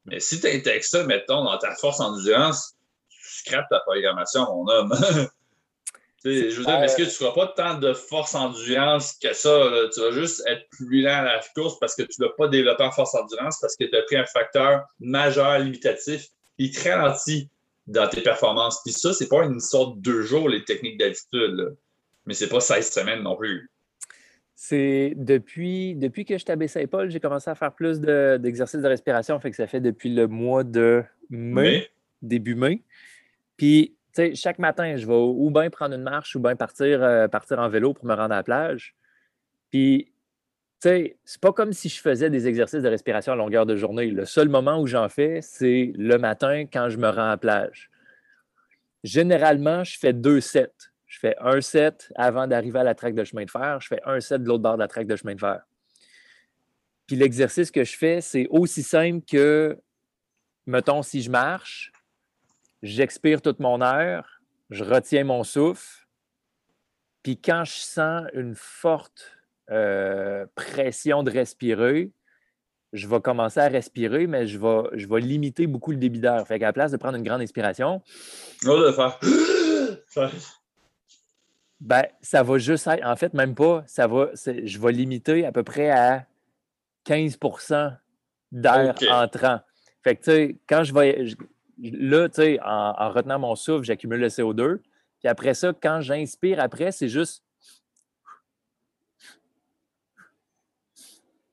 Mais 0.05 0.19
si 0.19 0.39
tu 0.39 0.47
intègres 0.47 0.85
ça, 0.85 1.03
mettons, 1.05 1.43
dans 1.43 1.57
ta 1.57 1.73
force 1.73 1.99
endurance, 1.99 2.75
scrapes 3.09 3.65
ta 3.71 3.79
programmation, 3.79 4.43
mon 4.43 4.67
homme. 4.67 4.93
je 6.25 6.55
veux 6.57 6.65
dire, 6.65 6.83
est-ce 6.83 6.97
que 6.97 7.03
tu 7.03 7.09
ne 7.09 7.13
feras 7.13 7.33
pas 7.33 7.47
tant 7.47 7.79
de 7.79 7.93
force 7.93 8.35
endurance 8.35 9.13
que 9.21 9.33
ça? 9.33 9.71
Tu 9.93 10.01
vas 10.01 10.11
juste 10.11 10.43
être 10.47 10.67
plus 10.69 11.01
lent 11.01 11.19
à 11.19 11.23
la 11.23 11.41
course 11.55 11.79
parce 11.79 11.95
que 11.95 12.03
tu 12.03 12.21
ne 12.21 12.25
l'as 12.25 12.33
pas 12.37 12.47
développé 12.47 12.83
en 12.83 12.91
force 12.91 13.15
endurance 13.15 13.59
parce 13.59 13.75
que 13.75 13.85
tu 13.85 13.95
as 13.95 14.01
pris 14.03 14.17
un 14.17 14.25
facteur 14.25 14.83
majeur 14.99 15.59
limitatif 15.59 16.27
qui 16.57 16.71
te 16.71 16.89
ralentit 16.89 17.49
dans 17.87 18.07
tes 18.07 18.21
performances. 18.21 18.81
Puis 18.83 18.93
ça, 18.93 19.13
c'est 19.13 19.29
pas 19.29 19.45
une 19.45 19.59
sorte 19.59 19.97
de 19.97 20.01
deux 20.01 20.21
jours, 20.23 20.49
les 20.49 20.63
techniques 20.63 20.99
d'altitude. 20.99 21.75
Mais 22.25 22.33
c'est 22.33 22.49
pas 22.49 22.59
16 22.59 22.91
semaines 22.91 23.23
non 23.23 23.35
plus. 23.35 23.71
C'est 24.55 25.13
depuis, 25.15 25.95
depuis 25.95 26.25
que 26.25 26.37
je 26.37 26.43
t'ai 26.43 26.51
abaissé 26.51 26.79
l'épaule, 26.79 27.09
j'ai 27.09 27.21
commencé 27.21 27.49
à 27.49 27.55
faire 27.55 27.73
plus 27.73 28.01
d'exercices 28.01 28.81
de, 28.81 28.87
respiration. 28.87 29.39
Fait 29.39 29.51
que 29.51 29.55
ça 29.55 29.67
fait 29.67 29.79
depuis 29.79 30.13
le 30.13 30.27
mois 30.27 30.65
de 30.65 31.03
mai. 31.29 31.89
début 32.21 32.55
mai. 32.55 32.83
Puis, 33.55 33.95
chaque 34.35 34.59
matin, 34.59 34.95
je 34.95 35.05
vais 35.05 35.13
ou 35.13 35.49
bien 35.51 35.69
prendre 35.69 35.95
une 35.95 36.03
marche 36.03 36.35
ou 36.35 36.39
bien 36.39 36.55
partir, 36.55 37.03
euh, 37.03 37.27
partir 37.27 37.59
en 37.59 37.69
vélo 37.69 37.93
pour 37.93 38.05
me 38.05 38.13
rendre 38.13 38.33
à 38.33 38.37
la 38.37 38.43
plage. 38.43 38.95
Puis, 39.69 40.11
tu 40.81 40.89
sais, 40.89 41.17
c'est 41.25 41.41
pas 41.41 41.51
comme 41.51 41.73
si 41.73 41.89
je 41.89 41.99
faisais 41.99 42.29
des 42.29 42.47
exercices 42.47 42.81
de 42.81 42.87
respiration 42.87 43.33
à 43.33 43.35
longueur 43.35 43.65
de 43.65 43.75
journée. 43.75 44.07
Le 44.07 44.25
seul 44.25 44.49
moment 44.49 44.79
où 44.79 44.87
j'en 44.87 45.09
fais, 45.09 45.41
c'est 45.41 45.91
le 45.97 46.17
matin 46.17 46.65
quand 46.71 46.89
je 46.89 46.97
me 46.97 47.09
rends 47.09 47.25
à 47.25 47.29
la 47.29 47.37
plage. 47.37 47.89
Généralement, 49.03 49.83
je 49.83 49.97
fais 49.97 50.13
deux 50.13 50.41
sets. 50.41 50.71
Je 51.05 51.19
fais 51.19 51.35
un 51.39 51.59
set 51.61 52.11
avant 52.15 52.47
d'arriver 52.47 52.79
à 52.79 52.83
la 52.83 52.95
traque 52.95 53.15
de 53.15 53.23
chemin 53.23 53.43
de 53.43 53.51
fer. 53.51 53.79
Je 53.81 53.87
fais 53.87 54.01
un 54.05 54.19
set 54.19 54.43
de 54.43 54.47
l'autre 54.47 54.63
bord 54.63 54.75
de 54.75 54.79
la 54.79 54.87
traque 54.87 55.07
de 55.07 55.15
chemin 55.15 55.35
de 55.35 55.39
fer. 55.39 55.61
Puis 57.07 57.15
l'exercice 57.15 57.71
que 57.71 57.83
je 57.83 57.97
fais, 57.97 58.21
c'est 58.21 58.47
aussi 58.51 58.83
simple 58.83 59.25
que, 59.25 59.77
mettons, 60.67 61.01
si 61.01 61.23
je 61.23 61.31
marche, 61.31 61.91
j'expire 62.81 63.41
toute 63.41 63.59
mon 63.59 63.81
air, 63.81 64.41
je 64.69 64.83
retiens 64.83 65.23
mon 65.23 65.43
souffle, 65.43 66.07
puis 67.23 67.37
quand 67.37 67.63
je 67.65 67.73
sens 67.73 68.27
une 68.33 68.55
forte 68.55 69.37
euh, 69.69 70.45
pression 70.55 71.23
de 71.23 71.31
respirer, 71.31 72.11
je 72.93 73.07
vais 73.07 73.21
commencer 73.21 73.59
à 73.59 73.67
respirer, 73.67 74.25
mais 74.25 74.47
je 74.47 74.57
vais, 74.57 74.83
je 74.93 75.07
vais 75.07 75.19
limiter 75.19 75.67
beaucoup 75.67 75.91
le 75.91 75.97
débit 75.97 76.19
d'air. 76.19 76.45
Fait 76.47 76.57
qu'à 76.57 76.67
la 76.67 76.73
place 76.73 76.91
de 76.91 76.97
prendre 76.97 77.17
une 77.17 77.23
grande 77.23 77.41
inspiration, 77.41 78.01
de 78.87 78.91
faire. 78.91 79.19
ben, 81.79 82.03
ça 82.21 82.43
va 82.43 82.57
juste 82.57 82.87
être, 82.87 83.05
en 83.05 83.15
fait, 83.15 83.33
même 83.33 83.55
pas, 83.55 83.83
ça 83.87 84.07
va, 84.07 84.29
je 84.33 84.79
vais 84.79 84.91
limiter 84.91 85.45
à 85.45 85.51
peu 85.51 85.63
près 85.63 85.91
à 85.91 86.25
15% 87.05 87.95
d'air 88.51 88.95
entrant. 89.11 89.59
Fait 90.03 90.15
que, 90.15 90.23
tu 90.23 90.31
sais, 90.31 90.57
quand 90.67 90.83
je 90.83 90.93
vais, 90.93 91.25
là, 91.81 92.29
tu 92.29 92.35
sais, 92.35 92.59
en, 92.63 93.11
retenant 93.11 93.39
mon 93.39 93.55
souffle, 93.55 93.83
j'accumule 93.83 94.19
le 94.19 94.27
CO2. 94.27 94.79
Puis 95.19 95.27
après 95.27 95.53
ça, 95.53 95.73
quand 95.73 96.01
j'inspire 96.01 96.59
après, 96.59 96.91
c'est 96.91 97.09
juste. 97.09 97.43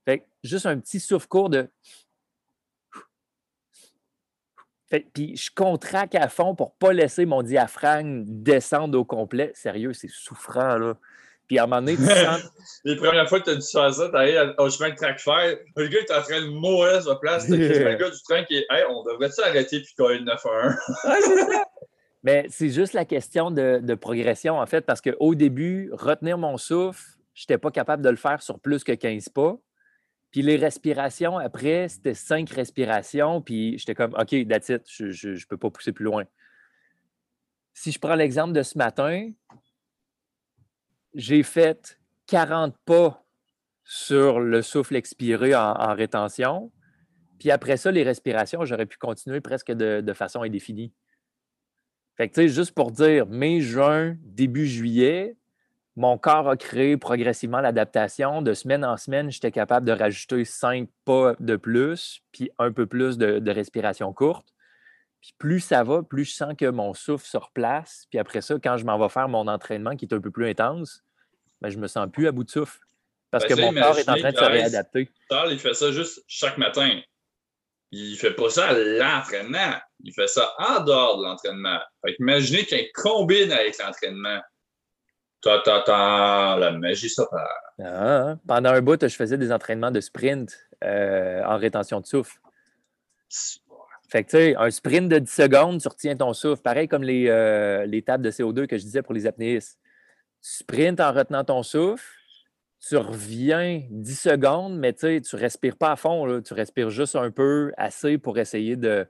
Fait 0.04 0.26
juste 0.44 0.66
un 0.66 0.78
petit 0.78 1.00
souffle 1.00 1.26
court 1.26 1.50
de. 1.50 1.68
puis 5.12 5.36
je 5.36 5.50
contracte 5.52 6.14
à 6.14 6.28
fond 6.28 6.54
pour 6.54 6.74
pas 6.76 6.92
laisser 6.92 7.26
mon 7.26 7.42
diaphragme 7.42 8.22
descendre 8.24 8.98
au 8.98 9.04
complet. 9.04 9.50
Sérieux, 9.54 9.92
c'est 9.92 10.10
souffrant, 10.10 10.76
là. 10.76 10.96
Puis 11.46 11.58
à 11.58 11.64
un 11.64 11.66
moment 11.66 11.80
donné, 11.80 11.96
tu 11.96 12.04
sens. 12.04 12.42
Les 12.84 12.96
premières 12.96 13.28
fois 13.28 13.40
que 13.40 13.44
tu 13.44 13.50
as 13.50 13.70
faire 13.70 13.94
ça, 13.94 14.08
tu 14.08 14.16
arrives 14.16 14.54
au 14.58 14.70
chemin 14.70 14.90
de 14.90 14.96
track 14.96 15.20
faire. 15.20 15.56
Le 15.76 15.88
gars 15.88 15.98
est 15.98 16.12
en 16.12 16.22
train 16.22 16.40
de 16.40 16.48
mourir 16.48 17.02
sur 17.02 17.18
place. 17.20 17.46
C'est 17.46 17.56
le 17.56 17.94
gars 17.96 18.10
du 18.10 18.22
train 18.22 18.44
qui 18.44 18.56
est. 18.56 18.66
Hey, 18.70 18.84
on 18.88 19.02
devrait 19.04 19.30
s'arrêter 19.30 19.80
puis 19.80 19.94
coller 19.96 20.18
le 20.18 20.24
9 20.24 20.46
à 20.46 20.66
1. 20.66 20.76
c'est 21.20 21.52
ça. 21.52 21.64
Mais 22.22 22.46
c'est 22.50 22.70
juste 22.70 22.92
la 22.92 23.04
question 23.04 23.52
de, 23.52 23.78
de, 23.80 23.94
progression, 23.94 24.58
en 24.58 24.66
fait, 24.66 24.80
parce 24.80 25.00
qu'au 25.00 25.36
début, 25.36 25.90
retenir 25.92 26.38
mon 26.38 26.58
souffle, 26.58 27.04
je 27.34 27.42
n'étais 27.42 27.58
pas 27.58 27.70
capable 27.70 28.02
de 28.02 28.08
le 28.08 28.16
faire 28.16 28.42
sur 28.42 28.58
plus 28.58 28.82
que 28.82 28.92
15 28.92 29.28
pas. 29.28 29.56
Puis 30.32 30.42
les 30.42 30.56
respirations, 30.56 31.38
après, 31.38 31.88
c'était 31.88 32.14
cinq 32.14 32.50
respirations. 32.50 33.40
Puis 33.40 33.78
j'étais 33.78 33.94
comme, 33.94 34.12
OK, 34.14 34.48
that's 34.48 34.68
it, 34.70 34.82
je 34.86 35.28
ne 35.28 35.46
peux 35.48 35.56
pas 35.56 35.70
pousser 35.70 35.92
plus 35.92 36.04
loin. 36.04 36.24
Si 37.74 37.92
je 37.92 37.98
prends 38.00 38.16
l'exemple 38.16 38.52
de 38.52 38.62
ce 38.62 38.76
matin, 38.76 39.30
j'ai 41.16 41.42
fait 41.42 41.98
40 42.26 42.76
pas 42.84 43.24
sur 43.84 44.40
le 44.40 44.62
souffle 44.62 44.96
expiré 44.96 45.54
en, 45.54 45.94
rétention. 45.94 46.70
Puis 47.38 47.50
après 47.50 47.76
ça, 47.76 47.90
les 47.90 48.02
respirations, 48.02 48.64
j'aurais 48.64 48.86
pu 48.86 48.98
continuer 48.98 49.40
presque 49.40 49.72
de, 49.72 50.00
de 50.00 50.12
façon 50.12 50.42
indéfinie. 50.42 50.92
Fait 52.16 52.28
que, 52.28 52.34
tu 52.34 52.42
sais, 52.42 52.48
juste 52.48 52.72
pour 52.72 52.92
dire, 52.92 53.26
mai, 53.26 53.60
juin, 53.60 54.16
début 54.22 54.66
juillet, 54.66 55.36
mon 55.96 56.18
corps 56.18 56.48
a 56.48 56.56
créé 56.56 56.98
progressivement 56.98 57.60
l'adaptation. 57.60 58.42
De 58.42 58.52
semaine 58.52 58.84
en 58.84 58.98
semaine, 58.98 59.30
j'étais 59.30 59.50
capable 59.50 59.86
de 59.86 59.92
rajouter 59.92 60.44
cinq 60.44 60.88
pas 61.06 61.34
de 61.40 61.56
plus, 61.56 62.22
puis 62.32 62.50
un 62.58 62.70
peu 62.70 62.86
plus 62.86 63.16
de, 63.16 63.50
respiration 63.50 64.12
courte. 64.12 64.54
Puis 65.22 65.34
plus 65.38 65.60
ça 65.60 65.82
va, 65.82 66.02
plus 66.02 66.26
je 66.26 66.34
sens 66.34 66.54
que 66.56 66.66
mon 66.66 66.92
souffle 66.92 67.26
se 67.26 67.38
replace. 67.38 68.06
Puis 68.10 68.18
après 68.18 68.42
ça, 68.42 68.56
quand 68.62 68.76
je 68.76 68.84
m'en 68.84 68.98
vais 68.98 69.08
faire 69.08 69.28
mon 69.28 69.48
entraînement 69.48 69.96
qui 69.96 70.04
est 70.04 70.14
un 70.14 70.20
peu 70.20 70.30
plus 70.30 70.48
intense, 70.48 71.02
ben, 71.60 71.70
je 71.70 71.78
me 71.78 71.86
sens 71.86 72.08
plus 72.12 72.26
à 72.26 72.32
bout 72.32 72.44
de 72.44 72.50
souffle. 72.50 72.78
Parce 73.30 73.44
ben, 73.46 73.56
que 73.56 73.60
mon 73.60 73.72
corps 73.72 73.98
est 73.98 74.08
en 74.08 74.16
train 74.16 74.32
de 74.32 74.36
se 74.36 74.44
réadapter. 74.44 75.10
Charles, 75.30 75.52
il 75.52 75.58
fait 75.58 75.74
ça 75.74 75.90
juste 75.92 76.22
chaque 76.26 76.58
matin. 76.58 77.00
Il 77.92 78.12
ne 78.12 78.16
fait 78.16 78.34
pas 78.34 78.50
ça 78.50 78.68
à 78.68 78.72
l'entraînement. 78.72 79.74
Il 80.02 80.12
fait 80.12 80.26
ça 80.26 80.52
en 80.58 80.82
dehors 80.82 81.18
de 81.18 81.24
l'entraînement. 81.24 81.78
imaginez 82.18 82.64
qu'il 82.64 82.90
combine 82.94 83.52
avec 83.52 83.78
l'entraînement. 83.78 84.40
Ta, 85.42 85.60
ta, 85.60 85.80
ta, 85.82 86.56
la 86.58 86.72
magie 86.72 87.08
s'opère. 87.08 87.46
Ah, 87.82 88.36
pendant 88.46 88.70
un 88.70 88.80
bout, 88.80 89.00
je 89.00 89.14
faisais 89.14 89.38
des 89.38 89.52
entraînements 89.52 89.90
de 89.90 90.00
sprint 90.00 90.58
euh, 90.82 91.42
en 91.44 91.56
rétention 91.56 92.00
de 92.00 92.06
souffle. 92.06 92.38
Fait 94.08 94.24
que, 94.24 94.30
tu 94.30 94.36
sais, 94.36 94.56
un 94.56 94.70
sprint 94.70 95.08
de 95.08 95.18
10 95.18 95.30
secondes, 95.30 95.80
tu 95.80 95.88
retiens 95.88 96.16
ton 96.16 96.32
souffle. 96.32 96.62
Pareil 96.62 96.88
comme 96.88 97.02
les, 97.02 97.28
euh, 97.28 97.84
les 97.86 98.02
tables 98.02 98.24
de 98.24 98.30
CO2 98.30 98.66
que 98.66 98.78
je 98.78 98.82
disais 98.82 99.02
pour 99.02 99.14
les 99.14 99.26
apnéistes. 99.26 99.78
Tu 100.46 100.58
sprintes 100.58 101.00
en 101.00 101.12
retenant 101.12 101.42
ton 101.42 101.64
souffle, 101.64 102.04
tu 102.86 102.96
reviens 102.96 103.82
10 103.90 104.14
secondes, 104.14 104.78
mais 104.78 104.92
tu 104.92 105.06
ne 105.06 105.38
respires 105.38 105.76
pas 105.76 105.90
à 105.90 105.96
fond. 105.96 106.40
Tu 106.40 106.54
respires 106.54 106.88
juste 106.88 107.16
un 107.16 107.32
peu 107.32 107.72
assez 107.76 108.16
pour 108.16 108.38
essayer 108.38 108.76
de, 108.76 109.08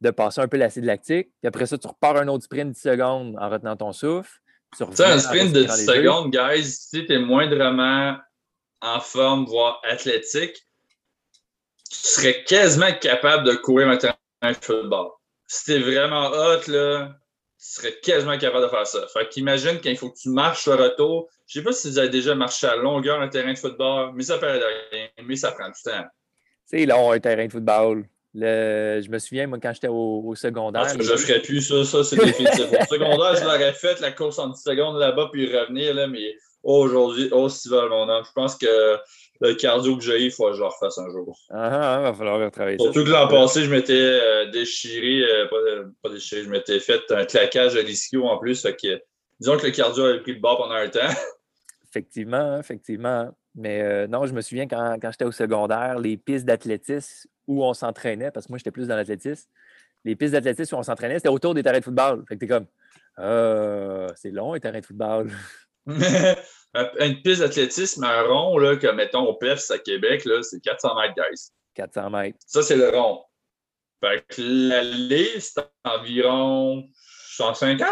de 0.00 0.10
passer 0.10 0.40
un 0.40 0.48
peu 0.48 0.56
l'acide 0.56 0.86
lactique. 0.86 1.28
Puis 1.42 1.48
après 1.48 1.66
ça, 1.66 1.76
tu 1.76 1.86
repars 1.86 2.16
un 2.16 2.28
autre 2.28 2.44
sprint 2.44 2.72
10 2.72 2.80
secondes 2.80 3.36
en 3.38 3.50
retenant 3.50 3.76
ton 3.76 3.92
souffle. 3.92 4.40
Tu 4.78 4.86
sais, 4.92 5.04
un 5.04 5.18
sprint 5.18 5.52
de 5.52 5.64
10 5.64 5.84
secondes, 5.84 6.32
guys, 6.32 6.64
si 6.64 7.04
tu 7.04 7.12
es 7.12 7.18
moindrement 7.18 8.16
en 8.80 9.00
forme, 9.00 9.44
voire 9.44 9.82
athlétique, 9.84 10.66
tu 11.90 11.98
serais 11.98 12.42
quasiment 12.44 12.92
capable 13.02 13.44
de 13.44 13.52
courir 13.52 13.88
un 13.88 13.98
terrain 13.98 14.16
de 14.42 14.54
football. 14.54 15.10
Si 15.46 15.64
tu 15.66 15.72
es 15.72 15.78
vraiment 15.80 16.30
hot, 16.30 16.62
là, 16.68 17.14
tu 17.64 17.80
serais 17.80 17.94
quasiment 18.02 18.36
capable 18.36 18.64
de 18.64 18.68
faire 18.68 18.86
ça. 18.86 19.06
Fait 19.10 19.26
qu'imagine 19.26 19.80
qu'il 19.80 19.96
faut 19.96 20.10
que 20.10 20.18
tu 20.18 20.28
marches 20.28 20.66
le 20.66 20.74
retour. 20.74 21.30
Je 21.46 21.58
sais 21.58 21.64
pas 21.64 21.72
si 21.72 21.88
vous 21.88 21.98
avez 21.98 22.10
déjà 22.10 22.34
marché 22.34 22.66
à 22.66 22.76
longueur 22.76 23.20
un 23.22 23.28
terrain 23.28 23.54
de 23.54 23.58
football, 23.58 24.12
mais 24.14 24.22
ça 24.22 24.36
paraît 24.36 24.58
de 24.58 24.64
rien, 24.92 25.08
mais 25.24 25.36
ça 25.36 25.50
prend 25.50 25.68
du 25.68 25.82
temps. 25.82 26.04
C'est 26.66 26.84
long, 26.84 27.12
un 27.12 27.20
terrain 27.20 27.46
de 27.46 27.50
football. 27.50 28.04
je 28.34 29.10
me 29.10 29.18
souviens, 29.18 29.46
moi, 29.46 29.58
quand 29.62 29.72
j'étais 29.72 29.88
au, 29.88 30.34
secondaire. 30.34 30.88
je 30.90 31.10
ne 31.10 31.16
ferais 31.16 31.40
plus 31.40 31.62
ça, 31.62 31.84
ça, 31.84 32.04
c'est 32.04 32.16
définitif. 32.16 32.66
au 32.70 32.84
secondaire, 32.84 33.36
je 33.36 33.44
l'aurais 33.44 33.72
fait, 33.72 33.98
la 34.00 34.12
course 34.12 34.38
en 34.38 34.48
10 34.48 34.60
secondes 34.60 34.98
là-bas, 34.98 35.30
puis 35.32 35.46
revenir, 35.46 35.94
là, 35.94 36.06
mais 36.06 36.34
aujourd'hui, 36.62 37.30
oh, 37.32 37.48
si 37.48 37.70
mon 37.70 38.10
âme. 38.10 38.24
Je 38.26 38.32
pense 38.34 38.56
que 38.56 38.98
le 39.40 39.54
cardio 39.54 39.96
que 39.96 40.02
j'ai, 40.02 40.22
il 40.22 40.30
faut 40.30 40.48
que 40.48 40.54
je 40.54 40.60
le 40.60 40.66
refasse 40.66 40.98
un 40.98 41.10
jour. 41.10 41.38
Ah, 41.50 41.96
ah, 41.96 41.96
il 42.00 42.02
va 42.04 42.14
falloir 42.14 42.40
retravailler 42.40 42.78
ça. 42.78 42.84
Surtout 42.84 43.04
que 43.04 43.10
l'an 43.10 43.28
passé, 43.28 43.64
je 43.64 43.70
m'étais 43.70 43.92
euh, 43.94 44.50
déchiré, 44.50 45.22
euh, 45.22 45.86
pas, 46.02 46.08
déchiré, 46.08 46.44
je 46.44 46.50
m'étais 46.50 46.80
fait 46.80 47.02
un 47.10 47.24
claquage 47.24 47.76
à 47.76 47.82
l'ischio 47.82 48.26
en 48.26 48.38
plus. 48.38 48.62
que, 48.62 49.02
disons 49.40 49.56
que 49.56 49.66
le 49.66 49.72
cardio 49.72 50.04
avait 50.04 50.20
pris 50.20 50.34
le 50.34 50.40
bord 50.40 50.58
pendant 50.58 50.74
un 50.74 50.88
temps. 50.88 51.00
Effectivement, 51.90 52.58
effectivement. 52.58 53.30
Mais 53.54 53.80
euh, 53.80 54.08
non, 54.08 54.26
je 54.26 54.32
me 54.32 54.40
souviens 54.40 54.66
quand, 54.66 54.96
quand 55.00 55.12
j'étais 55.12 55.24
au 55.24 55.30
secondaire, 55.30 56.00
les 56.00 56.16
pistes 56.16 56.44
d'athlétisme 56.44 57.28
où 57.46 57.64
on 57.64 57.72
s'entraînait, 57.72 58.32
parce 58.32 58.46
que 58.46 58.52
moi, 58.52 58.58
j'étais 58.58 58.72
plus 58.72 58.88
dans 58.88 58.96
l'athlétisme, 58.96 59.48
les 60.04 60.16
pistes 60.16 60.32
d'athlétisme 60.32 60.74
où 60.74 60.78
on 60.78 60.82
s'entraînait, 60.82 61.18
c'était 61.18 61.28
autour 61.28 61.54
des 61.54 61.62
terrains 61.62 61.78
de 61.78 61.84
football. 61.84 62.24
Fait 62.28 62.34
que 62.34 62.40
t'es 62.40 62.48
comme, 62.48 62.66
euh, 63.20 64.08
c'est 64.16 64.30
long, 64.30 64.54
les 64.54 64.60
terrains 64.60 64.80
de 64.80 64.86
football. 64.86 65.30
Une 66.98 67.22
piste 67.22 67.40
d'athlétisme 67.40 68.02
un 68.04 68.22
rond, 68.22 68.58
là, 68.58 68.76
comme 68.76 68.96
mettons 68.96 69.26
au 69.26 69.34
PEFS 69.34 69.70
à 69.70 69.78
Québec, 69.78 70.26
c'est 70.42 70.60
400 70.60 70.94
mètres, 71.00 71.14
guys. 71.14 71.50
400 71.74 72.10
mètres. 72.10 72.38
Ça, 72.46 72.62
c'est 72.62 72.76
le 72.76 72.88
rond. 72.88 73.22
Fait 74.00 74.24
que 74.28 74.42
l'allée, 74.42 75.38
c'est 75.38 75.60
environ 75.84 76.84
150. 77.36 77.86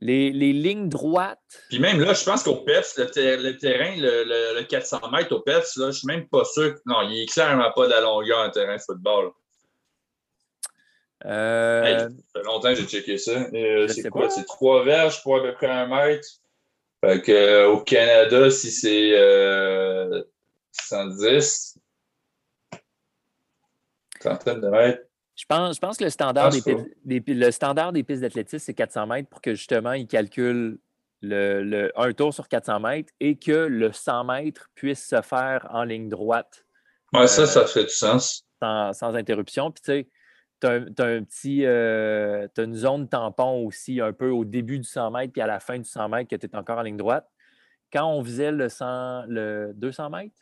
Les, 0.00 0.30
les, 0.30 0.52
lignes 0.52 0.90
droites. 0.90 1.38
Puis 1.70 1.78
même 1.78 2.00
là, 2.00 2.12
je 2.12 2.22
pense 2.22 2.42
qu'au 2.42 2.56
PEFS, 2.56 2.98
le, 2.98 3.56
terrain, 3.56 3.94
le, 3.96 4.62
400 4.62 5.10
mètres 5.10 5.34
au 5.34 5.40
PEFS, 5.40 5.76
là, 5.76 5.90
je 5.90 5.98
suis 5.98 6.06
même 6.06 6.28
pas 6.28 6.44
sûr. 6.44 6.74
Non, 6.84 7.00
il 7.08 7.22
est 7.22 7.32
clairement 7.32 7.72
pas 7.74 7.86
de 7.86 7.92
la 7.92 8.02
longueur 8.02 8.40
un 8.40 8.50
terrain 8.50 8.76
de 8.76 8.82
football. 8.82 9.32
Euh... 11.26 12.08
ça 12.08 12.08
fait 12.34 12.42
longtemps 12.44 12.68
que 12.68 12.76
j'ai 12.76 12.86
checké 12.86 13.18
ça. 13.18 13.48
Euh, 13.52 13.88
c'est 13.88 14.08
quoi? 14.10 14.30
C'est 14.30 14.44
trois 14.44 14.84
verges 14.84 15.22
pour 15.22 15.36
à 15.36 15.42
peu 15.42 15.52
près 15.54 15.66
un 15.66 15.86
mètre. 15.86 16.28
Fait 17.04 17.20
que, 17.20 17.32
euh, 17.32 17.68
au 17.68 17.80
Canada, 17.80 18.50
si 18.50 18.70
c'est 18.70 19.10
110, 20.72 21.78
euh, 22.72 22.78
centaine 24.20 24.60
de 24.60 24.68
mètres. 24.68 25.02
Je 25.34 25.44
pense, 25.46 25.76
je 25.76 25.80
pense 25.80 25.98
que 25.98 26.04
le 26.04 26.10
standard, 26.10 26.50
des, 26.50 26.62
pistes, 26.62 26.86
le 27.04 27.50
standard 27.50 27.92
des 27.92 28.02
pistes 28.02 28.22
d'athlétisme, 28.22 28.64
c'est 28.64 28.74
400 28.74 29.06
mètres 29.06 29.28
pour 29.28 29.42
que 29.42 29.54
justement, 29.54 29.92
ils 29.92 30.06
calculent 30.06 30.78
le, 31.20 31.90
un 31.96 32.12
tour 32.12 32.32
sur 32.32 32.48
400 32.48 32.80
mètres 32.80 33.12
et 33.20 33.36
que 33.36 33.52
le 33.52 33.92
100 33.92 34.24
mètres 34.24 34.70
puisse 34.74 35.06
se 35.06 35.20
faire 35.20 35.66
en 35.70 35.84
ligne 35.84 36.08
droite. 36.08 36.64
Oui, 37.12 37.28
ça, 37.28 37.46
ça 37.46 37.66
fait 37.66 37.84
du 37.84 37.90
sens. 37.90 38.46
Sans, 38.62 38.94
sans 38.94 39.14
interruption. 39.14 39.70
Puis, 39.70 39.82
tu 39.82 39.92
sais, 39.92 40.08
tu 40.60 40.66
as, 40.66 40.72
un 40.72 41.22
petit, 41.22 41.64
euh, 41.64 42.48
une 42.58 42.74
zone 42.74 43.08
tampon 43.08 43.66
aussi, 43.66 44.00
un 44.00 44.12
peu 44.12 44.30
au 44.30 44.44
début 44.44 44.78
du 44.78 44.88
100 44.88 45.10
mètres, 45.10 45.32
puis 45.32 45.42
à 45.42 45.46
la 45.46 45.60
fin 45.60 45.78
du 45.78 45.84
100 45.84 46.08
mètres, 46.08 46.30
que 46.30 46.36
tu 46.36 46.46
es 46.46 46.56
encore 46.56 46.78
en 46.78 46.82
ligne 46.82 46.96
droite. 46.96 47.28
Quand 47.92 48.10
on 48.10 48.24
faisait 48.24 48.52
le, 48.52 48.68
100, 48.68 49.26
le 49.28 49.72
200 49.74 50.10
mètres, 50.10 50.36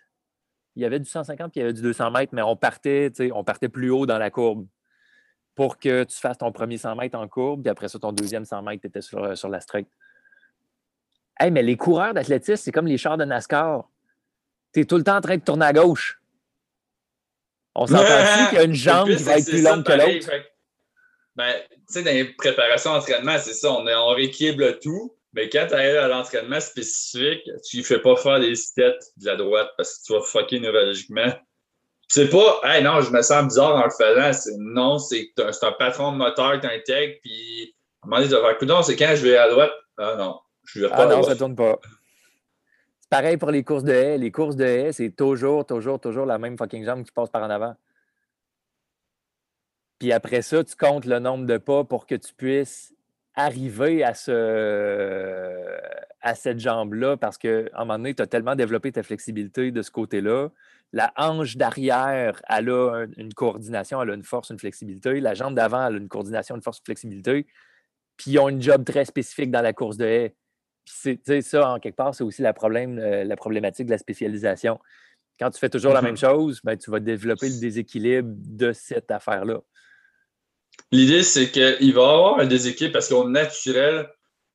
il 0.76 0.82
y 0.82 0.86
avait 0.86 0.98
du 0.98 1.08
150 1.08 1.52
puis 1.52 1.60
il 1.60 1.62
y 1.62 1.64
avait 1.64 1.72
du 1.72 1.82
200 1.82 2.10
mètres, 2.10 2.34
mais 2.34 2.42
on 2.42 2.56
partait, 2.56 3.12
on 3.32 3.44
partait 3.44 3.68
plus 3.68 3.90
haut 3.90 4.06
dans 4.06 4.18
la 4.18 4.30
courbe 4.30 4.66
pour 5.54 5.78
que 5.78 6.04
tu 6.04 6.16
fasses 6.16 6.38
ton 6.38 6.50
premier 6.50 6.78
100 6.78 6.96
mètres 6.96 7.18
en 7.18 7.28
courbe, 7.28 7.62
puis 7.62 7.70
après 7.70 7.88
ça, 7.88 7.98
ton 7.98 8.12
deuxième 8.12 8.44
100 8.44 8.62
mètres, 8.62 8.80
tu 8.80 8.88
étais 8.88 9.02
sur, 9.02 9.36
sur 9.36 9.48
la 9.48 9.60
straight. 9.60 9.88
Hey, 11.38 11.50
mais 11.50 11.62
les 11.62 11.76
coureurs 11.76 12.14
d'athlétisme, 12.14 12.56
c'est 12.56 12.72
comme 12.72 12.86
les 12.86 12.98
chars 12.98 13.16
de 13.16 13.24
NASCAR. 13.24 13.88
Tu 14.72 14.80
es 14.80 14.84
tout 14.84 14.96
le 14.96 15.04
temps 15.04 15.16
en 15.16 15.20
train 15.20 15.36
de 15.36 15.42
tourner 15.42 15.66
à 15.66 15.72
gauche. 15.72 16.20
On 17.74 17.86
s'entend 17.86 18.04
qu'il 18.50 18.58
y 18.58 18.60
a 18.60 18.64
une 18.64 18.74
jambe 18.74 19.08
qui 19.08 19.22
va 19.22 19.38
être 19.38 19.48
plus 19.48 19.62
longue 19.62 19.84
que 19.84 19.92
l'autre? 19.92 20.30
Ben, 21.36 21.52
tu 21.70 21.78
sais, 21.88 22.02
dans 22.02 22.12
les 22.12 22.24
préparations 22.24 22.92
d'entraînement, 22.92 23.36
c'est 23.38 23.54
ça, 23.54 23.72
on, 23.72 23.86
on 23.86 24.14
rééquilibre 24.14 24.78
tout. 24.80 25.16
Mais 25.32 25.48
quand 25.48 25.66
tu 25.66 25.74
arrives 25.74 25.96
à 25.96 26.06
l'entraînement 26.06 26.60
spécifique, 26.60 27.50
tu 27.68 27.78
ne 27.78 27.82
fais 27.82 27.98
pas 27.98 28.14
faire 28.16 28.38
des 28.38 28.54
steps 28.54 29.12
de 29.16 29.26
la 29.26 29.36
droite 29.36 29.68
parce 29.76 29.98
que 29.98 30.06
tu 30.06 30.12
vas 30.12 30.20
fucker 30.20 30.60
neurologiquement. 30.60 31.32
C'est 32.06 32.28
pas, 32.28 32.60
hey, 32.62 32.84
non, 32.84 33.00
je 33.00 33.10
me 33.10 33.20
sens 33.22 33.44
bizarre 33.44 33.74
en 33.74 33.84
le 33.84 33.90
faisant. 33.90 34.50
Non, 34.58 34.98
c'est 34.98 35.32
un, 35.38 35.72
patron 35.72 36.12
de 36.12 36.18
moteur 36.18 36.60
que 36.60 36.66
tu 36.66 36.72
intègres, 36.72 37.18
puis 37.22 37.74
à 38.02 38.06
un 38.06 38.08
moment 38.08 38.16
donné, 38.22 38.28
tu 38.28 38.40
vas 38.40 38.48
faire 38.48 38.58
coup 38.58 38.82
c'est 38.84 38.96
quand 38.96 39.16
je 39.16 39.22
vais 39.22 39.36
à 39.36 39.48
droite? 39.48 39.72
Ah 39.98 40.14
non, 40.16 40.38
je 40.64 40.80
vais 40.80 40.88
pas 40.88 40.96
ah, 40.98 41.06
non, 41.06 41.22
ça 41.24 41.34
tourne 41.34 41.56
pas. 41.56 41.80
Pareil 43.14 43.36
pour 43.36 43.52
les 43.52 43.62
courses 43.62 43.84
de 43.84 43.92
haies. 43.92 44.18
Les 44.18 44.32
courses 44.32 44.56
de 44.56 44.64
haies, 44.64 44.92
c'est 44.92 45.10
toujours, 45.10 45.64
toujours, 45.64 46.00
toujours 46.00 46.26
la 46.26 46.36
même 46.36 46.58
fucking 46.58 46.84
jambe 46.84 47.04
qui 47.04 47.12
passe 47.12 47.30
par 47.30 47.44
en 47.44 47.48
avant. 47.48 47.76
Puis 50.00 50.10
après 50.10 50.42
ça, 50.42 50.64
tu 50.64 50.74
comptes 50.74 51.04
le 51.04 51.20
nombre 51.20 51.46
de 51.46 51.56
pas 51.56 51.84
pour 51.84 52.08
que 52.08 52.16
tu 52.16 52.34
puisses 52.34 52.92
arriver 53.36 54.02
à, 54.02 54.14
ce, 54.14 55.78
à 56.22 56.34
cette 56.34 56.58
jambe-là 56.58 57.16
parce 57.16 57.38
qu'à 57.38 57.66
un 57.74 57.84
moment 57.84 57.98
donné, 57.98 58.14
tu 58.14 58.22
as 58.22 58.26
tellement 58.26 58.56
développé 58.56 58.90
ta 58.90 59.04
flexibilité 59.04 59.70
de 59.70 59.82
ce 59.82 59.92
côté-là. 59.92 60.48
La 60.92 61.12
hanche 61.16 61.56
d'arrière, 61.56 62.42
elle 62.48 62.68
a 62.68 63.06
une 63.16 63.32
coordination, 63.32 64.02
elle 64.02 64.10
a 64.10 64.14
une 64.14 64.24
force, 64.24 64.50
une 64.50 64.58
flexibilité. 64.58 65.20
La 65.20 65.34
jambe 65.34 65.54
d'avant, 65.54 65.86
elle 65.86 65.94
a 65.94 65.98
une 65.98 66.08
coordination, 66.08 66.56
une 66.56 66.62
force, 66.62 66.80
une 66.80 66.86
flexibilité. 66.86 67.46
Puis 68.16 68.32
ils 68.32 68.40
ont 68.40 68.48
une 68.48 68.60
job 68.60 68.84
très 68.84 69.04
spécifique 69.04 69.52
dans 69.52 69.62
la 69.62 69.72
course 69.72 69.98
de 69.98 70.04
haies 70.04 70.34
Puis 70.84 71.42
ça, 71.42 71.70
en 71.70 71.78
quelque 71.78 71.96
part, 71.96 72.14
c'est 72.14 72.24
aussi 72.24 72.42
la, 72.42 72.52
problème, 72.52 72.98
la 72.98 73.36
problématique 73.36 73.86
de 73.86 73.90
la 73.90 73.98
spécialisation. 73.98 74.78
Quand 75.38 75.50
tu 75.50 75.58
fais 75.58 75.68
toujours 75.70 75.92
la 75.92 76.02
même 76.02 76.14
mm-hmm. 76.14 76.32
chose, 76.32 76.60
ben, 76.62 76.76
tu 76.76 76.90
vas 76.90 77.00
développer 77.00 77.48
le 77.48 77.58
déséquilibre 77.58 78.28
de 78.30 78.72
cette 78.72 79.10
affaire-là. 79.10 79.60
L'idée, 80.92 81.22
c'est 81.22 81.50
qu'il 81.50 81.92
va 81.94 82.00
y 82.00 82.04
avoir 82.04 82.38
un 82.38 82.46
déséquilibre 82.46 82.92
parce 82.92 83.08
qu'au 83.08 83.28
naturel, 83.28 84.08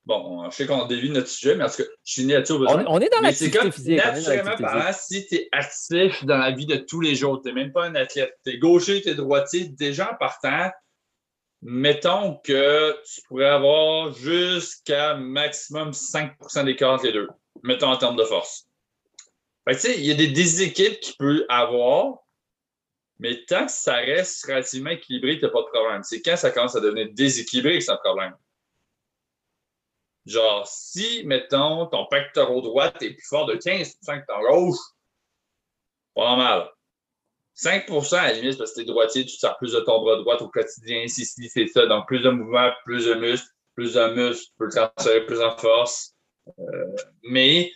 bon, 0.04 0.48
je 0.50 0.56
sais 0.56 0.66
qu'on 0.66 0.86
dévie 0.86 1.10
notre 1.10 1.28
sujet, 1.28 1.54
mais 1.54 1.64
en 1.64 1.68
tout 1.68 1.78
cas, 1.78 1.88
je 2.04 2.12
suis 2.12 2.24
nature 2.24 2.60
on, 2.60 2.84
on, 2.86 3.00
est 3.00 3.10
dans 3.10 3.20
l'activité 3.20 3.70
physique. 3.70 3.96
Naturellement 3.96 4.56
parlant, 4.56 4.92
si 4.92 5.26
tu 5.26 5.36
es 5.36 5.48
actif 5.52 6.24
dans 6.24 6.38
la 6.38 6.50
vie 6.50 6.66
de 6.66 6.76
tous 6.76 7.00
les 7.00 7.14
jours, 7.14 7.40
tu 7.42 7.48
n'es 7.48 7.54
même 7.54 7.72
pas 7.72 7.86
un 7.86 7.94
athlète, 7.94 8.34
tu 8.44 8.52
es 8.52 8.58
gaucher, 8.58 9.02
tu 9.02 9.10
es 9.10 9.14
droitier, 9.14 9.68
déjà 9.68 10.12
en 10.12 10.16
partant, 10.16 10.70
mettons 11.62 12.36
que 12.38 13.00
tu 13.04 13.22
pourrais 13.22 13.48
avoir 13.48 14.12
jusqu'à 14.12 15.14
maximum 15.14 15.90
5% 15.90 16.64
d'écart 16.64 16.94
entre 16.94 17.06
les 17.06 17.12
deux, 17.12 17.28
mettons 17.62 17.88
en 17.88 17.96
termes 17.96 18.16
de 18.16 18.24
force. 18.24 18.66
Fait 19.68 19.74
tu 19.74 19.80
sais, 19.80 19.98
il 19.98 20.06
y 20.06 20.10
a 20.10 20.14
des 20.14 20.28
déséquilibres 20.28 21.00
qu'il 21.00 21.16
peut 21.16 21.44
avoir, 21.48 22.18
mais 23.18 23.44
tant 23.44 23.66
que 23.66 23.72
ça 23.72 23.96
reste 23.96 24.46
relativement 24.46 24.90
équilibré, 24.90 25.38
tu 25.38 25.44
n'as 25.44 25.50
pas 25.50 25.62
de 25.62 25.66
problème. 25.66 26.02
C'est 26.02 26.22
quand 26.22 26.36
ça 26.36 26.50
commence 26.50 26.76
à 26.76 26.80
devenir 26.80 27.08
déséquilibré 27.12 27.78
que 27.78 27.84
c'est 27.84 27.92
un 27.92 27.96
problème. 27.98 28.34
Genre, 30.24 30.66
si, 30.66 31.24
mettons, 31.26 31.86
ton 31.86 32.06
pectoral 32.06 32.62
droit 32.62 32.86
est 32.86 33.14
plus 33.14 33.26
fort 33.28 33.46
de 33.46 33.56
15 33.56 33.96
que 34.06 34.26
ton 34.26 34.40
gauche, 34.40 34.78
pas 36.14 36.36
mal. 36.36 36.70
5% 37.62 38.16
à 38.16 38.28
la 38.28 38.32
limite, 38.34 38.58
parce 38.58 38.70
que 38.72 38.76
tu 38.76 38.82
es 38.82 38.84
droitier, 38.84 39.24
tu 39.24 39.36
sers 39.36 39.56
plus 39.58 39.72
de 39.72 39.80
ton 39.80 40.00
bras 40.00 40.16
droit 40.16 40.36
au 40.36 40.48
quotidien, 40.48 41.06
si, 41.06 41.24
si, 41.24 41.48
c'est 41.48 41.66
ça. 41.66 41.86
Donc, 41.86 42.06
plus 42.06 42.20
de 42.20 42.30
mouvement, 42.30 42.70
plus 42.84 43.06
de 43.06 43.14
muscles, 43.14 43.48
plus 43.74 43.94
de 43.94 44.14
muscles, 44.14 44.44
tu 44.44 44.52
peux 44.58 44.68
transférer 44.68 45.26
plus 45.26 45.40
en 45.40 45.56
force. 45.56 46.14
Euh, 46.58 46.96
mais 47.22 47.70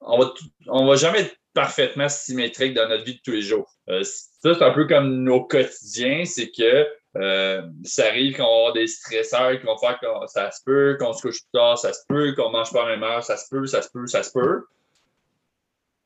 on 0.00 0.18
va, 0.18 0.34
on 0.68 0.86
va 0.86 0.96
jamais 0.96 1.20
être 1.20 1.36
parfaitement 1.54 2.08
symétrique 2.08 2.74
dans 2.74 2.88
notre 2.88 3.04
vie 3.04 3.14
de 3.14 3.20
tous 3.24 3.32
les 3.32 3.42
jours. 3.42 3.70
Euh, 3.88 4.04
ça, 4.04 4.54
c'est 4.54 4.62
un 4.62 4.72
peu 4.72 4.86
comme 4.86 5.22
nos 5.22 5.44
quotidiens, 5.44 6.24
c'est 6.26 6.50
que 6.50 6.86
euh, 7.16 7.62
ça 7.82 8.08
arrive 8.08 8.36
qu'on 8.36 8.42
va 8.42 8.56
avoir 8.56 8.72
des 8.74 8.86
stresseurs 8.86 9.58
qui 9.58 9.64
vont 9.64 9.78
faire 9.78 9.98
que 9.98 10.06
ça 10.26 10.50
se 10.50 10.60
peut, 10.64 10.98
qu'on 11.00 11.14
se 11.14 11.22
couche 11.22 11.40
tard, 11.54 11.78
ça 11.78 11.94
se 11.94 12.00
peut, 12.08 12.34
qu'on 12.34 12.50
mange 12.50 12.70
pas 12.72 12.84
à 12.84 12.90
la 12.90 12.96
même 12.96 13.02
heure, 13.04 13.24
ça 13.24 13.38
se 13.38 13.48
peut, 13.48 13.64
ça 13.66 13.80
se 13.80 13.88
peut, 13.90 14.06
ça 14.06 14.22
se 14.22 14.32
peut. 14.32 14.66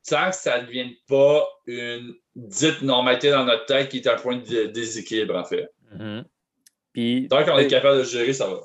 Tant 0.08 0.30
que 0.30 0.36
ça 0.36 0.60
ne 0.60 0.66
devienne 0.66 0.94
pas 1.08 1.48
une 1.66 2.14
dite 2.36 2.82
normalité 2.82 3.30
dans 3.30 3.44
notre 3.44 3.66
tête 3.66 3.88
qui 3.88 3.98
est 3.98 4.06
un 4.06 4.16
point 4.16 4.36
de 4.36 4.66
déséquilibre, 4.66 5.36
en 5.36 5.44
fait. 5.44 5.68
Mm-hmm. 5.94 7.28
Tant 7.28 7.44
qu'on 7.44 7.58
est 7.58 7.68
capable 7.68 7.98
de 7.98 8.04
gérer, 8.04 8.32
ça 8.32 8.46
va. 8.48 8.60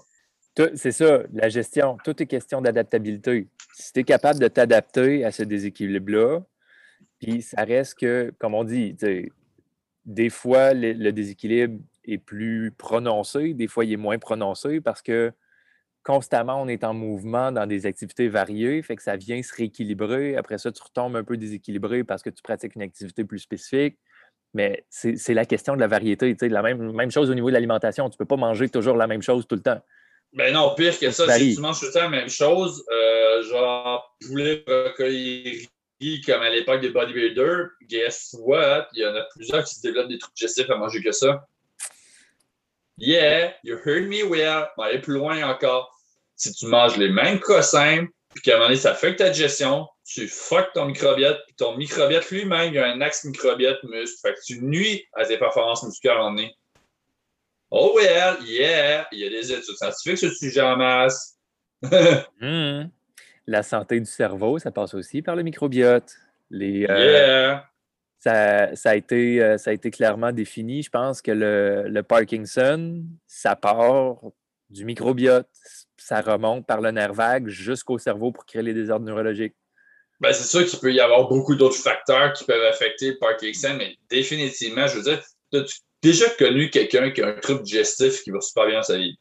C'est 0.75 0.91
ça, 0.91 1.23
la 1.33 1.49
gestion. 1.49 1.97
Tout 2.03 2.21
est 2.21 2.27
question 2.27 2.61
d'adaptabilité. 2.61 3.47
Si 3.73 3.91
tu 3.91 3.99
es 3.99 4.03
capable 4.03 4.39
de 4.39 4.47
t'adapter 4.47 5.25
à 5.25 5.31
ce 5.31 5.43
déséquilibre-là, 5.43 6.41
puis 7.19 7.41
ça 7.41 7.63
reste 7.63 7.99
que, 7.99 8.33
comme 8.39 8.53
on 8.53 8.63
dit, 8.63 8.95
des 10.05 10.29
fois, 10.29 10.73
le, 10.73 11.11
déséquilibre 11.11 11.79
est 12.05 12.17
plus 12.17 12.71
prononcé, 12.77 13.53
des 13.53 13.67
fois, 13.67 13.83
il 13.83 13.93
est 13.93 13.97
moins 13.97 14.17
prononcé 14.17 14.79
parce 14.79 15.01
que 15.01 15.33
constamment, 16.05 16.61
on 16.61 16.67
est 16.67 16.83
en 16.83 16.93
mouvement 16.93 17.51
dans 17.51 17.65
des 17.65 17.87
activités 17.87 18.29
variées, 18.29 18.81
fait 18.83 18.95
que 18.95 19.01
ça 19.01 19.17
vient 19.17 19.41
se 19.41 19.53
rééquilibrer. 19.53 20.37
Après 20.37 20.59
ça, 20.59 20.71
tu 20.71 20.81
retombes 20.81 21.15
un 21.15 21.23
peu 21.23 21.35
déséquilibré 21.35 22.03
parce 22.03 22.21
que 22.21 22.29
tu 22.29 22.43
pratiques 22.43 22.75
une 22.75 22.83
activité 22.83 23.25
plus 23.25 23.39
spécifique. 23.39 23.97
Mais 24.53 24.85
c'est 24.89 25.33
la 25.33 25.45
question 25.45 25.75
de 25.75 25.81
la 25.81 25.87
variété. 25.87 26.33
La 26.47 26.61
même, 26.61 26.93
même 26.93 27.11
chose 27.11 27.29
au 27.29 27.33
niveau 27.33 27.49
de 27.49 27.53
l'alimentation. 27.53 28.09
Tu 28.09 28.13
ne 28.13 28.17
peux 28.19 28.25
pas 28.25 28.37
manger 28.37 28.69
toujours 28.69 28.95
la 28.95 29.07
même 29.07 29.21
chose 29.21 29.45
tout 29.47 29.55
le 29.55 29.61
temps. 29.61 29.81
Ben 30.31 30.53
non, 30.53 30.75
pire 30.75 30.97
que 30.97 31.11
ça, 31.11 31.29
si 31.37 31.55
tu 31.55 31.61
manges 31.61 31.79
tout 31.79 31.87
le 31.87 31.91
temps 31.91 32.03
la 32.03 32.09
même 32.09 32.29
chose, 32.29 32.85
euh, 32.91 33.43
genre 33.43 34.15
poulet, 34.25 34.63
brocoli, 34.65 35.67
comme 36.25 36.41
à 36.41 36.49
l'époque 36.49 36.81
des 36.81 36.89
bodybuilders, 36.89 37.69
guess 37.83 38.35
what? 38.39 38.87
Il 38.93 39.01
y 39.01 39.05
en 39.05 39.15
a 39.15 39.23
plusieurs 39.33 39.63
qui 39.63 39.75
se 39.75 39.81
développent 39.81 40.09
des 40.09 40.17
trucs 40.17 40.35
digestifs 40.35 40.69
à 40.69 40.77
manger 40.77 41.01
que 41.01 41.11
ça. 41.11 41.47
Yeah, 42.97 43.53
you 43.63 43.77
heard 43.85 44.07
me 44.07 44.23
well. 44.23 44.67
On 44.77 44.83
va 44.83 44.87
aller 44.89 44.99
plus 44.99 45.15
loin 45.15 45.43
encore. 45.49 45.94
Si 46.45 46.53
tu 46.53 46.67
manges 46.67 46.97
les 46.97 47.09
mêmes 47.09 47.39
cossins, 47.39 48.05
puis 48.33 48.41
qu'à 48.43 48.51
un 48.51 48.55
moment 48.55 48.67
donné, 48.67 48.79
ça 48.79 48.91
affecte 48.91 49.19
ta 49.19 49.29
digestion, 49.29 49.87
tu 50.05 50.27
fuck 50.27 50.71
ton 50.73 50.85
microbiote, 50.85 51.39
puis 51.47 51.55
ton 51.55 51.75
microbiote 51.77 52.29
lui-même, 52.29 52.73
il 52.73 52.75
y 52.75 52.79
a 52.79 52.87
un 52.87 53.01
axe 53.01 53.23
microbiote 53.23 53.83
muscle. 53.83 54.17
Fait 54.21 54.33
que 54.33 54.39
tu 54.45 54.61
nuis 54.61 55.03
à 55.13 55.25
tes 55.25 55.37
performances 55.37 55.83
musculaires 55.83 56.21
en 56.21 56.33
nez. 56.33 56.53
Oh 57.71 57.93
well, 57.95 58.37
yeah, 58.45 59.07
il 59.11 59.19
y 59.19 59.25
a 59.25 59.29
des 59.29 59.51
études 59.51 59.75
scientifiques 59.75 60.17
sur 60.17 60.29
ce 60.29 60.35
sujet 60.35 60.61
en 60.61 60.77
masse. 60.77 61.37
Hmm 62.41 62.85
la 63.47 63.63
santé 63.63 63.99
du 63.99 64.05
cerveau, 64.05 64.59
ça 64.59 64.71
passe 64.71 64.93
aussi 64.93 65.21
par 65.21 65.35
le 65.35 65.43
microbiote. 65.43 66.15
Les, 66.49 66.85
euh, 66.89 67.55
ça, 68.19 68.69
a 68.85 68.95
été, 68.95 69.41
euh, 69.41 69.57
ça 69.57 69.71
a 69.71 69.73
été 69.73 69.91
clairement 69.91 70.31
défini. 70.31 70.81
Je 70.81 70.89
pense 70.89 71.21
que 71.21 71.31
le, 71.31 72.01
Parkinson, 72.01 73.03
ça 73.27 73.55
part 73.55 74.17
du 74.69 74.85
microbiote. 74.85 75.49
Ça 75.97 76.21
remonte 76.21 76.65
par 76.65 76.81
le 76.81 76.91
nerf 76.91 77.13
vague 77.13 77.47
jusqu'au 77.47 77.97
cerveau 77.97 78.31
pour 78.31 78.45
créer 78.45 78.61
les 78.61 78.73
désordres 78.73 79.05
neurologiques. 79.05 79.55
Ben, 80.19 80.31
c'est 80.33 80.47
sûr 80.47 80.65
qu'il 80.65 80.79
peut 80.79 80.93
y 80.93 80.99
avoir 80.99 81.27
beaucoup 81.27 81.55
d'autres 81.55 81.75
facteurs 81.75 82.33
qui 82.33 82.45
peuvent 82.45 82.65
affecter 82.65 83.11
le 83.11 83.17
Parkinson, 83.17 83.75
mais 83.77 83.97
définitivement, 84.09 84.87
je 84.87 84.97
veux 84.97 85.03
dire, 85.03 85.21
as-tu 85.53 85.79
déjà 86.01 86.29
connu 86.31 86.69
quelqu'un 86.69 87.11
qui 87.11 87.21
a 87.21 87.27
un 87.27 87.39
trouble 87.39 87.63
digestif 87.63 88.23
qui 88.23 88.31
va 88.31 88.39
super 88.39 88.67
bien 88.67 88.75
dans 88.77 88.83
sa 88.83 88.97
vie? 88.97 89.17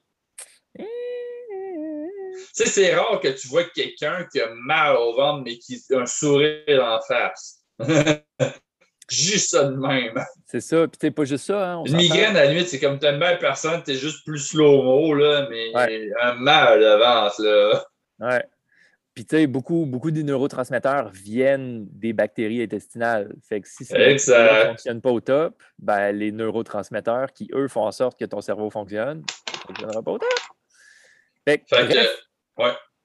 sais, 2.54 2.66
c'est 2.66 2.94
rare 2.94 3.20
que 3.20 3.28
tu 3.28 3.48
vois 3.48 3.64
quelqu'un 3.64 4.26
qui 4.30 4.40
a 4.40 4.48
mal 4.54 4.96
au 4.96 5.14
ventre, 5.14 5.42
mais 5.44 5.58
qui 5.58 5.82
a 5.90 5.98
un 5.98 6.06
sourire 6.06 6.82
en 6.82 7.00
face. 7.06 7.60
juste 9.09 9.50
ça 9.50 9.64
de 9.64 9.76
même. 9.76 10.24
C'est 10.46 10.61
ça. 10.61 10.86
Puis, 10.88 10.98
t'es 10.98 11.11
pas 11.11 11.24
juste 11.24 11.46
ça. 11.46 11.72
Hein, 11.72 11.84
Une 11.84 11.96
migraine, 11.96 12.36
à 12.36 12.44
la 12.44 12.52
nuit, 12.52 12.64
c'est 12.66 12.78
comme 12.80 12.98
t'aimes 12.98 13.18
bien 13.18 13.36
personne, 13.36 13.82
t'es 13.82 13.94
juste 13.94 14.24
plus 14.24 14.38
slow-mo, 14.38 15.14
là, 15.14 15.48
mais 15.50 15.72
un 16.22 16.34
mal 16.34 16.80
de 16.80 16.98
ventre, 16.98 17.42
là. 17.42 17.84
Ouais. 18.20 18.44
Puis, 19.14 19.24
tu 19.24 19.36
sais, 19.36 19.46
beaucoup, 19.46 19.86
beaucoup 19.86 20.11
des 20.11 20.24
neurotransmetteurs 20.24 21.11
viennent 21.11 21.86
des 21.90 22.12
bactéries 22.12 22.62
intestinales. 22.62 23.32
Fait 23.48 23.61
que 23.61 23.68
si 23.68 23.84
ça 23.84 23.96
ne 23.96 24.66
fonctionne 24.66 25.00
pas 25.00 25.11
au 25.11 25.20
top, 25.20 25.62
ben, 25.78 26.11
les 26.11 26.32
neurotransmetteurs 26.32 27.32
qui, 27.32 27.48
eux, 27.55 27.68
font 27.68 27.86
en 27.86 27.92
sorte 27.92 28.18
que 28.18 28.24
ton 28.24 28.40
cerveau 28.40 28.70
fonctionne, 28.70 29.22
ça 29.28 29.52
ne 29.52 29.66
fonctionnera 29.66 30.02
pas 30.02 30.11
au 30.11 30.18
top. 30.18 30.28
Fait 31.46 31.59
que, 31.59 31.64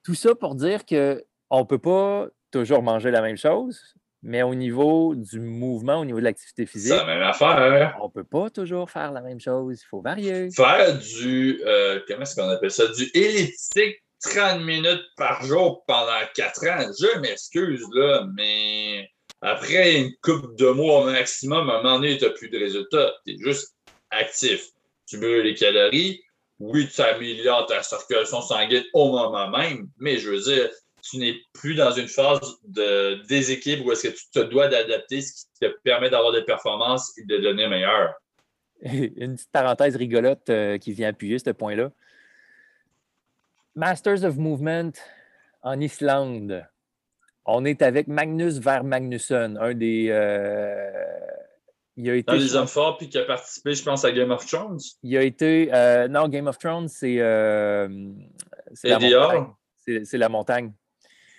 tout 0.04 0.16
ça 0.16 0.34
pour 0.34 0.56
dire 0.56 0.86
qu'on 0.86 1.60
ne 1.60 1.64
peut 1.64 1.78
pas 1.78 2.28
toujours 2.52 2.82
manger 2.82 3.12
la 3.12 3.22
même 3.22 3.38
chose, 3.38 3.93
mais 4.22 4.41
au 4.43 4.55
niveau 4.55 5.15
du 5.15 5.39
mouvement, 5.39 5.99
au 5.99 6.05
niveau 6.05 6.20
de 6.20 6.26
l'activité 6.26 6.65
physique, 6.65 6.93
la 6.93 7.05
même 7.05 7.22
affaire. 7.22 7.97
on 8.01 8.07
ne 8.07 8.11
peut 8.11 8.24
pas 8.24 8.49
toujours 8.49 8.89
faire 8.89 9.11
la 9.11 9.22
même 9.22 9.39
chose. 9.39 9.82
Il 9.82 9.88
faut 9.88 10.01
varier. 10.01 10.51
Faire 10.51 10.97
du, 10.97 11.61
euh, 11.65 11.99
comment 12.07 12.22
est-ce 12.22 12.36
qu'on 12.36 12.49
appelle 12.49 12.72
ça, 12.72 12.88
du 12.88 13.09
elliptique 13.13 14.03
30 14.22 14.61
minutes 14.61 15.05
par 15.15 15.43
jour 15.45 15.84
pendant 15.88 16.20
4 16.36 16.67
ans, 16.67 16.91
je 16.99 17.20
m'excuse, 17.20 17.86
là, 17.93 18.26
mais 18.36 19.09
après 19.41 19.95
une 19.95 20.11
coupe 20.22 20.57
de 20.57 20.70
mois 20.72 21.01
au 21.01 21.05
maximum, 21.05 21.70
à 21.70 21.76
un 21.76 21.84
moment 21.84 21.99
donné, 21.99 22.17
tu 22.17 22.26
n'as 22.26 22.32
plus 22.32 22.49
de 22.49 22.59
résultats. 22.59 23.13
Tu 23.26 23.34
es 23.34 23.38
juste 23.38 23.74
actif. 24.09 24.67
Tu 25.07 25.17
brûles 25.17 25.43
les 25.43 25.55
calories, 25.55 26.22
oui, 26.59 26.88
tu 26.93 27.01
améliores 27.01 27.65
ta 27.67 27.82
circulation 27.82 28.41
sanguine 28.41 28.84
au 28.93 29.11
moment 29.11 29.49
même, 29.49 29.88
mais 29.97 30.17
je 30.17 30.30
veux 30.30 30.41
dire, 30.41 30.70
tu 31.10 31.18
n'es 31.18 31.36
plus 31.53 31.76
dans 31.76 31.91
une 31.91 32.07
phase 32.07 32.57
de 32.64 33.26
déséquilibre 33.28 33.86
où 33.86 33.91
est-ce 33.91 34.07
que 34.07 34.14
tu 34.14 34.30
te 34.32 34.39
dois 34.39 34.68
d'adapter, 34.68 35.22
ce 35.22 35.34
qui 35.34 35.45
te 35.62 35.68
permet 35.84 36.10
d'avoir 36.10 36.32
des 36.32 36.43
performances 36.43 37.18
et 37.18 37.26
de 37.26 37.38
devenir 37.38 37.70
meilleur. 37.70 38.14
Une 38.82 39.36
petite 39.36 39.51
parenthèse 39.51 39.95
rigolote 39.95 40.49
euh, 40.49 40.78
qui 40.78 40.93
vient 40.93 41.10
appuyer 41.10 41.39
ce 41.39 41.49
point-là. 41.49 41.91
Masters 43.76 44.24
of 44.24 44.38
Movement 44.38 44.91
en 45.62 45.80
Islande. 45.80 46.66
On 47.45 47.66
est 47.66 47.82
avec 47.82 48.07
Magnus 48.07 48.57
Ver 48.60 48.84
Magnusson, 48.84 49.57
un 49.60 49.74
des, 49.74 50.07
euh, 50.10 50.91
il 51.97 52.10
a 52.10 52.16
été. 52.16 52.32
Dans 52.32 52.38
les 52.38 52.55
hommes 52.55 52.68
forts, 52.68 52.97
puis 52.97 53.10
qui 53.10 53.18
a 53.18 53.24
participé, 53.24 53.74
je 53.74 53.84
pense, 53.84 54.05
à 54.05 54.12
Game 54.12 54.32
of 54.32 54.45
Thrones. 54.45 54.80
Il 55.03 55.18
a 55.18 55.24
été. 55.24 55.70
Euh, 55.74 56.07
non, 56.07 56.28
Game 56.28 56.47
of 56.47 56.57
Thrones, 56.57 56.88
c'est. 56.88 57.18
C'est 58.74 58.89
la 58.89 58.99
montagne. 58.99 59.47
C'est 60.03 60.18
la 60.18 60.30
montagne. 60.30 60.72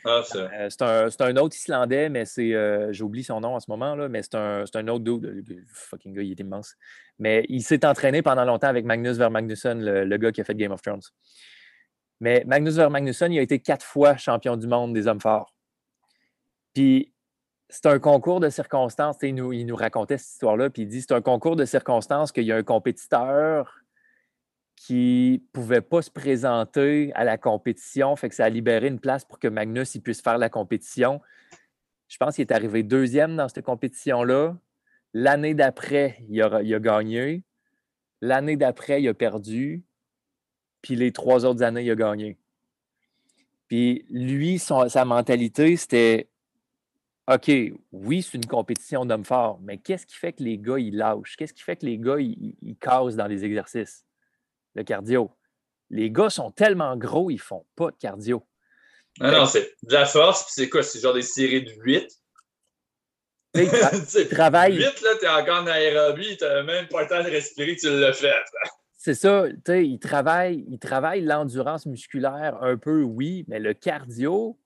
Ah, 0.04 0.22
c'est 0.24 0.38
euh, 0.38 0.70
c'est 0.70 1.20
un, 1.22 1.26
un, 1.26 1.36
autre 1.36 1.56
Islandais, 1.56 2.08
mais 2.08 2.24
c'est. 2.24 2.52
J'oublie 2.92 3.24
son 3.24 3.40
nom 3.40 3.54
en 3.54 3.60
ce 3.60 3.70
moment, 3.70 3.94
là, 3.94 4.08
mais 4.08 4.22
c'est 4.22 4.34
un, 4.34 4.64
un, 4.74 4.88
autre 4.88 5.04
dude. 5.04 5.44
Le 5.46 5.64
fucking 5.68 6.14
gars, 6.14 6.22
il 6.22 6.30
est 6.30 6.40
immense. 6.40 6.74
Mais 7.18 7.44
il 7.48 7.62
s'est 7.62 7.84
entraîné 7.84 8.22
pendant 8.22 8.44
longtemps 8.44 8.68
avec 8.68 8.84
Magnus 8.84 9.16
Ver 9.18 9.30
Magnusson, 9.30 9.74
le, 9.74 10.04
le, 10.04 10.16
gars 10.16 10.32
qui 10.32 10.40
a 10.40 10.44
fait 10.44 10.54
Game 10.54 10.72
of 10.72 10.80
Thrones. 10.80 11.02
Mais 12.20 12.44
Magnus 12.46 12.74
Ver 12.76 12.90
Magnusson, 12.90 13.28
il 13.30 13.38
a 13.38 13.42
été 13.42 13.58
quatre 13.60 13.84
fois 13.84 14.16
champion 14.16 14.56
du 14.56 14.66
monde 14.66 14.94
des 14.94 15.06
hommes 15.06 15.20
forts. 15.20 15.54
Puis 16.74 17.12
c'est 17.68 17.86
un 17.86 17.98
concours 17.98 18.40
de 18.40 18.48
circonstances. 18.48 19.16
Il 19.22 19.34
nous, 19.34 19.52
il 19.52 19.64
nous 19.64 19.76
racontait 19.76 20.18
cette 20.18 20.32
histoire-là, 20.32 20.70
puis 20.70 20.82
il 20.82 20.88
dit 20.88 21.00
c'est 21.00 21.12
un 21.12 21.20
concours 21.20 21.56
de 21.56 21.64
circonstances 21.64 22.32
qu'il 22.32 22.44
y 22.44 22.52
a 22.52 22.56
un 22.56 22.62
compétiteur 22.62 23.79
qui 24.80 25.42
ne 25.42 25.52
pouvait 25.52 25.82
pas 25.82 26.00
se 26.00 26.10
présenter 26.10 27.12
à 27.14 27.22
la 27.22 27.36
compétition. 27.36 28.16
Fait 28.16 28.30
que 28.30 28.34
ça 28.34 28.46
a 28.46 28.48
libéré 28.48 28.88
une 28.88 28.98
place 28.98 29.26
pour 29.26 29.38
que 29.38 29.46
Magnus 29.46 29.94
il 29.94 30.00
puisse 30.00 30.22
faire 30.22 30.38
la 30.38 30.48
compétition. 30.48 31.20
Je 32.08 32.16
pense 32.16 32.36
qu'il 32.36 32.42
est 32.42 32.52
arrivé 32.52 32.82
deuxième 32.82 33.36
dans 33.36 33.46
cette 33.46 33.62
compétition-là. 33.62 34.56
L'année 35.12 35.52
d'après, 35.52 36.24
il 36.30 36.40
a, 36.40 36.80
gagné. 36.80 37.44
L'année 38.22 38.56
d'après, 38.56 39.02
il 39.02 39.08
a 39.08 39.12
perdu. 39.12 39.84
Puis 40.80 40.96
les 40.96 41.12
trois 41.12 41.44
autres 41.44 41.62
années, 41.62 41.84
il 41.84 41.90
a 41.90 41.94
gagné. 41.94 42.38
Puis 43.68 44.06
lui, 44.08 44.58
sa 44.58 45.04
mentalité, 45.04 45.76
c'était 45.76 46.30
OK, 47.30 47.50
oui, 47.92 48.22
c'est 48.22 48.38
une 48.38 48.46
compétition 48.46 49.04
d'hommes 49.04 49.26
forts, 49.26 49.60
mais 49.62 49.76
qu'est-ce 49.76 50.06
qui 50.06 50.16
fait 50.16 50.32
que 50.32 50.42
les 50.42 50.56
gars, 50.56 50.78
ils 50.78 50.96
lâchent? 50.96 51.36
Qu'est-ce 51.36 51.52
qui 51.52 51.62
fait 51.62 51.76
que 51.76 51.84
les 51.84 51.98
gars, 51.98 52.18
ils, 52.18 52.76
cassent 52.80 53.14
dans 53.14 53.26
les 53.26 53.44
exercices? 53.44 54.06
Le 54.80 54.84
cardio. 54.84 55.30
Les 55.90 56.10
gars 56.10 56.30
sont 56.30 56.50
tellement 56.50 56.96
gros, 56.96 57.30
ils 57.30 57.38
font 57.38 57.66
pas 57.76 57.90
de 57.90 57.96
cardio. 57.96 58.46
Non, 59.20 59.30
non, 59.30 59.44
c'est 59.44 59.76
de 59.82 59.92
la 59.92 60.06
force, 60.06 60.44
puis 60.44 60.52
c'est 60.54 60.70
quoi? 60.70 60.82
C'est 60.82 61.00
genre 61.00 61.12
des 61.12 61.20
séries 61.20 61.64
de 61.64 61.72
8. 61.82 62.10
Tu 64.10 64.28
travailles. 64.28 64.76
8, 64.76 65.02
là, 65.02 65.10
t'es 65.20 65.28
encore 65.28 65.64
en 65.64 65.66
aérobie, 65.66 66.38
t'as 66.38 66.62
même 66.62 66.88
pas 66.88 67.02
le 67.02 67.08
temps 67.08 67.22
de 67.22 67.28
respirer, 67.28 67.76
tu 67.76 67.90
l'as 67.90 68.14
fait. 68.14 68.32
C'est 68.96 69.12
ça, 69.12 69.44
tu 69.50 69.60
sais, 69.66 69.86
il 69.86 69.98
travaille, 69.98 70.64
il 70.66 70.78
travaille 70.78 71.20
l'endurance 71.20 71.84
musculaire 71.84 72.56
un 72.62 72.78
peu, 72.78 73.02
oui, 73.02 73.44
mais 73.48 73.58
le 73.58 73.74
cardio, 73.74 74.58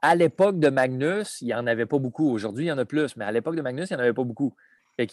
à 0.00 0.14
l'époque 0.14 0.60
de 0.60 0.68
Magnus, 0.68 1.40
il 1.40 1.46
n'y 1.46 1.54
en 1.54 1.66
avait 1.66 1.86
pas 1.86 1.98
beaucoup. 1.98 2.30
Aujourd'hui, 2.30 2.66
il 2.66 2.68
y 2.68 2.72
en 2.72 2.78
a 2.78 2.84
plus, 2.84 3.16
mais 3.16 3.24
à 3.24 3.32
l'époque 3.32 3.56
de 3.56 3.62
Magnus, 3.62 3.90
il 3.90 3.94
n'y 3.94 3.96
en 3.96 4.04
avait 4.04 4.12
pas 4.12 4.22
beaucoup. 4.22 4.54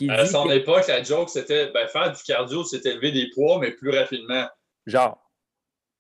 À 0.10 0.26
son 0.26 0.50
époque, 0.52 0.88
la 0.88 1.04
joke, 1.04 1.30
c'était 1.30 1.72
ben, 1.72 1.88
faire 1.88 2.12
du 2.12 2.22
cardio, 2.24 2.64
c'était 2.64 2.92
élever 2.92 3.12
des 3.12 3.30
poids, 3.34 3.60
mais 3.60 3.72
plus 3.72 3.90
rapidement. 3.90 4.48
Genre. 4.86 5.18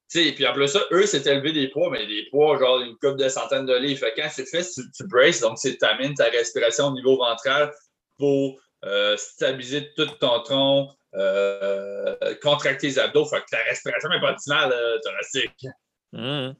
sais, 0.08 0.32
puis 0.34 0.46
en 0.46 0.54
plus 0.54 0.68
ça, 0.68 0.82
eux, 0.92 1.06
c'était 1.06 1.34
élever 1.34 1.52
des 1.52 1.70
poids, 1.70 1.90
mais 1.90 2.06
des 2.06 2.28
poids, 2.30 2.58
genre 2.60 2.82
une 2.82 2.96
coupe 2.98 3.18
de 3.18 3.28
centaines 3.30 3.66
de 3.66 3.76
livres. 3.76 4.00
Fait 4.00 4.14
quand 4.16 4.30
c'est 4.32 4.46
fait, 4.46 4.64
tu, 4.64 4.82
tu 4.92 5.08
braces, 5.08 5.42
donc 5.42 5.58
tu 5.60 5.76
amènes 5.82 6.14
ta 6.14 6.26
respiration 6.26 6.88
au 6.88 6.94
niveau 6.94 7.18
ventral 7.18 7.72
pour 8.18 8.60
euh, 8.84 9.16
stabiliser 9.18 9.92
tout 9.96 10.08
ton 10.20 10.42
tronc, 10.42 10.90
euh, 11.16 12.16
contracter 12.42 12.88
les 12.88 13.00
abdos. 13.00 13.26
Fait 13.26 13.42
que 13.42 13.50
ta 13.52 13.58
respiration 13.70 14.10
n'est 14.10 14.20
pas 14.20 14.32
optimale 14.32 14.72
euh, 14.72 15.00
thoracique. 15.04 15.68
Mmh. 16.14 16.56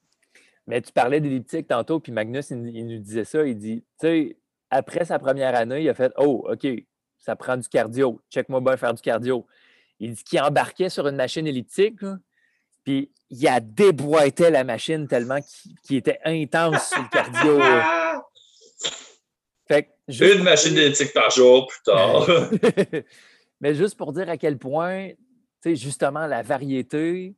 Mais 0.68 0.82
tu 0.82 0.92
parlais 0.92 1.20
d'elliptique 1.20 1.68
tantôt, 1.68 2.00
puis 2.00 2.12
Magnus, 2.12 2.52
il, 2.52 2.86
nous 2.86 3.00
disait 3.00 3.26
ça. 3.26 3.46
Il 3.46 3.58
dit, 3.58 3.84
tu 4.00 4.08
sais, 4.08 4.38
après 4.70 5.06
sa 5.06 5.20
première 5.20 5.56
année, 5.56 5.82
il 5.82 5.90
a 5.90 5.94
fait 5.94 6.14
Oh, 6.18 6.48
OK, 6.50 6.68
ça 7.22 7.36
prend 7.36 7.56
du 7.56 7.68
cardio. 7.70 8.20
Check-moi 8.30 8.60
bien 8.62 8.78
faire 8.78 8.94
du 8.94 9.02
cardio. 9.02 9.46
Il 10.00 10.14
dit 10.14 10.24
qu'il 10.24 10.42
embarquait 10.42 10.90
sur 10.90 11.08
une 11.08 11.16
machine 11.16 11.46
elliptique, 11.48 12.00
puis 12.84 13.12
il 13.30 13.48
a 13.48 13.60
déboîté 13.60 14.50
la 14.50 14.64
machine 14.64 15.08
tellement 15.08 15.40
qu'il 15.84 15.98
était 15.98 16.20
intense 16.26 16.90
sur 16.90 17.02
le 17.02 17.10
cardio. 17.10 17.60
fait 19.68 19.90
Une 20.08 20.44
machine 20.44 20.76
elliptique 20.76 21.14
par 21.14 21.30
jour 21.30 21.68
plus 21.68 21.84
tard. 21.84 22.28
Mais 23.62 23.76
juste 23.76 23.96
pour 23.96 24.12
dire 24.12 24.28
à 24.28 24.38
quel 24.38 24.58
point, 24.58 25.10
tu 25.10 25.16
sais, 25.62 25.76
justement, 25.76 26.26
la 26.26 26.42
variété 26.42 27.36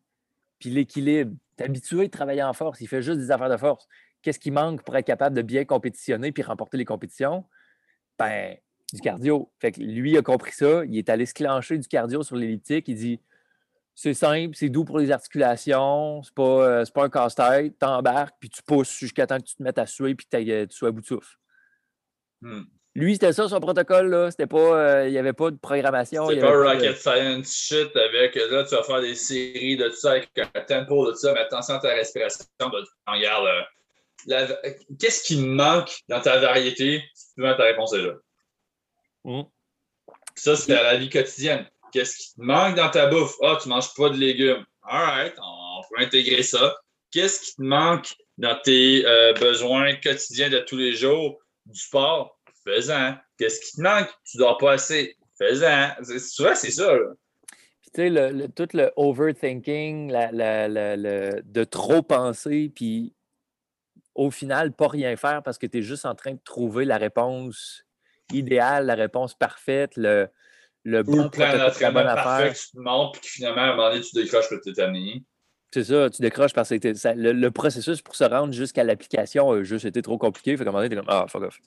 puis 0.58 0.70
l'équilibre 0.70 1.36
tu 1.58 1.64
es 1.64 1.66
habitué 1.66 2.06
de 2.06 2.12
travailler 2.12 2.42
en 2.42 2.54
force, 2.54 2.80
il 2.82 2.88
fait 2.88 3.02
juste 3.02 3.20
des 3.20 3.32
affaires 3.32 3.50
de 3.50 3.58
force. 3.58 3.88
Qu'est-ce 4.22 4.40
qui 4.40 4.50
manque 4.50 4.84
pour 4.84 4.96
être 4.96 5.06
capable 5.06 5.36
de 5.36 5.42
bien 5.42 5.66
compétitionner 5.66 6.32
puis 6.32 6.42
remporter 6.42 6.78
les 6.78 6.86
compétitions? 6.86 7.46
Ben, 8.18 8.56
du 8.94 9.02
cardio. 9.02 9.52
Fait 9.60 9.72
que 9.72 9.82
lui 9.82 10.18
a 10.18 10.22
compris 10.22 10.54
ça, 10.54 10.86
il 10.86 10.98
est 10.98 11.10
allé 11.10 11.26
se 11.26 11.34
clencher 11.34 11.78
du 11.78 11.88
cardio 11.88 12.24
sur 12.24 12.36
l'elliptique, 12.36 12.88
il 12.88 12.96
dit 12.96 13.20
c'est 13.96 14.14
simple, 14.14 14.56
c'est 14.56 14.70
doux 14.70 14.86
pour 14.86 15.00
les 15.00 15.12
articulations, 15.12 16.24
c'est 16.24 16.34
pas, 16.34 16.44
euh, 16.44 16.86
pas 16.94 17.04
un 17.04 17.10
casse-tête, 17.10 17.78
t'embarques, 17.78 18.36
puis 18.40 18.50
tu 18.50 18.62
pousses 18.64 18.98
jusqu'à 18.98 19.28
temps 19.28 19.38
que 19.38 19.44
tu 19.44 19.56
te 19.56 19.64
mettes 19.64 19.78
à 19.78 19.86
suer 19.86 20.16
puis 20.16 20.26
que 20.26 20.66
tu 20.66 20.76
sois 20.76 20.90
à 20.90 20.92
bout 20.92 21.02
de 21.02 21.06
souffle. 21.06 21.38
Hmm. 22.42 22.64
Lui, 22.96 23.14
c'était 23.14 23.34
ça 23.34 23.48
son 23.48 23.60
protocole, 23.60 24.10
là. 24.10 24.30
C'était 24.30 24.46
pas. 24.46 24.58
Euh, 24.58 25.08
il 25.08 25.12
n'y 25.12 25.18
avait 25.18 25.34
pas 25.34 25.50
de 25.50 25.56
programmation. 25.56 26.28
C'était 26.28 26.42
pas 26.42 26.74
rocket 26.74 26.96
science 26.96 27.52
shit 27.52 27.90
avec 27.96 28.36
là, 28.36 28.64
tu 28.64 28.76
vas 28.76 28.84
faire 28.84 29.02
des 29.02 29.16
séries 29.16 29.78
de 29.78 29.90
tout 29.90 29.96
ça 29.96 30.12
avec 30.12 30.30
un 30.38 30.62
tempo 30.62 31.10
de 31.10 31.16
ça, 31.16 31.34
mais 31.34 31.40
attention 31.40 31.76
à 31.76 31.80
ta 31.80 31.90
respiration. 31.90 32.46
Ben, 32.60 32.70
regarde, 33.08 33.48
euh, 34.30 34.70
qu'est-ce 35.00 35.24
qui 35.24 35.38
manque 35.38 36.02
dans 36.08 36.22
ta 36.22 36.40
variété? 36.40 37.04
Souvent, 37.16 37.56
ta 37.56 37.64
réponse 37.64 37.94
est 37.94 38.04
là. 38.04 38.14
Mm. 39.24 39.44
Ça, 40.36 40.56
c'est 40.56 40.74
à 40.74 40.84
la 40.84 40.98
vie 40.98 41.10
quotidienne. 41.10 41.68
Qu'est-ce 41.92 42.18
qui 42.18 42.34
te 42.34 42.42
manque 42.42 42.76
dans 42.76 42.90
ta 42.90 43.08
bouffe? 43.08 43.36
Ah, 43.42 43.58
tu 43.62 43.70
ne 43.70 43.76
manges 43.76 43.94
pas 43.94 44.10
de 44.10 44.18
légumes. 44.18 44.66
All 44.84 45.34
on 45.42 45.82
peut 45.90 46.04
intégrer 46.04 46.44
ça. 46.44 46.76
Qu'est-ce 47.12 47.42
qui 47.42 47.56
te 47.56 47.62
manque 47.62 48.16
dans 48.38 48.60
tes 48.64 49.06
euh, 49.06 49.34
besoins 49.34 49.96
quotidiens 49.96 50.50
de 50.50 50.60
tous 50.60 50.78
les 50.78 50.94
jours? 50.94 51.40
Du 51.66 51.80
sport, 51.80 52.38
Fais-en. 52.64 53.16
Qu'est-ce 53.38 53.60
qui 53.62 53.78
te 53.78 53.82
manque? 53.82 54.10
Tu 54.26 54.38
dors 54.38 54.58
pas 54.58 54.74
assez? 54.74 55.18
Fais-en. 55.38 55.92
Souvent, 56.20 56.56
c'est 56.56 56.72
ça. 56.72 56.96
Puis, 57.82 57.92
tu 57.94 58.02
sais, 58.02 58.10
le, 58.10 58.48
tout 58.48 58.70
le 58.74 58.92
overthinking, 58.96 60.10
de 60.12 61.64
trop 61.64 62.02
penser, 62.02 62.72
puis 62.74 63.14
au 64.16 64.32
final, 64.32 64.74
pas 64.74 64.88
rien 64.88 65.16
faire 65.16 65.44
parce 65.44 65.58
que 65.58 65.68
tu 65.68 65.80
es 65.80 65.82
juste 65.82 66.06
en 66.06 66.16
train 66.16 66.34
de 66.34 66.42
trouver 66.44 66.86
la 66.86 66.98
réponse 66.98 67.84
idéale, 68.32 68.86
la 68.86 68.96
réponse 68.96 69.34
parfaite, 69.34 69.92
le, 69.98 70.28
le 70.84 71.04
bon 71.04 71.30
plan 71.30 71.58
d'entraînement 71.58 72.04
parfait 72.04 72.52
que 72.52 72.58
tu 72.58 72.72
te 72.72 72.80
montres, 72.80 73.20
puis 73.20 73.30
finalement, 73.30 73.62
à 73.62 73.66
un 73.66 73.76
moment 73.76 73.90
donné, 73.90 74.02
tu 74.02 74.16
décroches 74.16 74.46
es 74.52 74.74
terminé. 74.74 75.24
C'est 75.74 75.86
ça, 75.86 76.10
tu 76.10 76.22
décroches 76.22 76.54
parce 76.54 76.70
que 76.70 77.14
le, 77.16 77.50
processus 77.50 78.02
pour 78.02 78.16
se 78.16 78.24
rendre 78.24 78.54
jusqu'à 78.54 78.84
l'application 78.84 79.50
a 79.52 79.64
juste 79.64 79.86
été 79.86 80.04
trop 80.04 80.20
compliqué. 80.20 80.56
Fait 80.56 80.64
qu'à 80.64 80.70
un 80.70 80.74
moment 80.74 80.84
donné, 80.84 80.90
tu 80.90 80.96
es 80.96 81.04
comme 81.04 81.10
Ah, 81.10 81.26
fuck 81.28 81.44
off. 81.44 81.60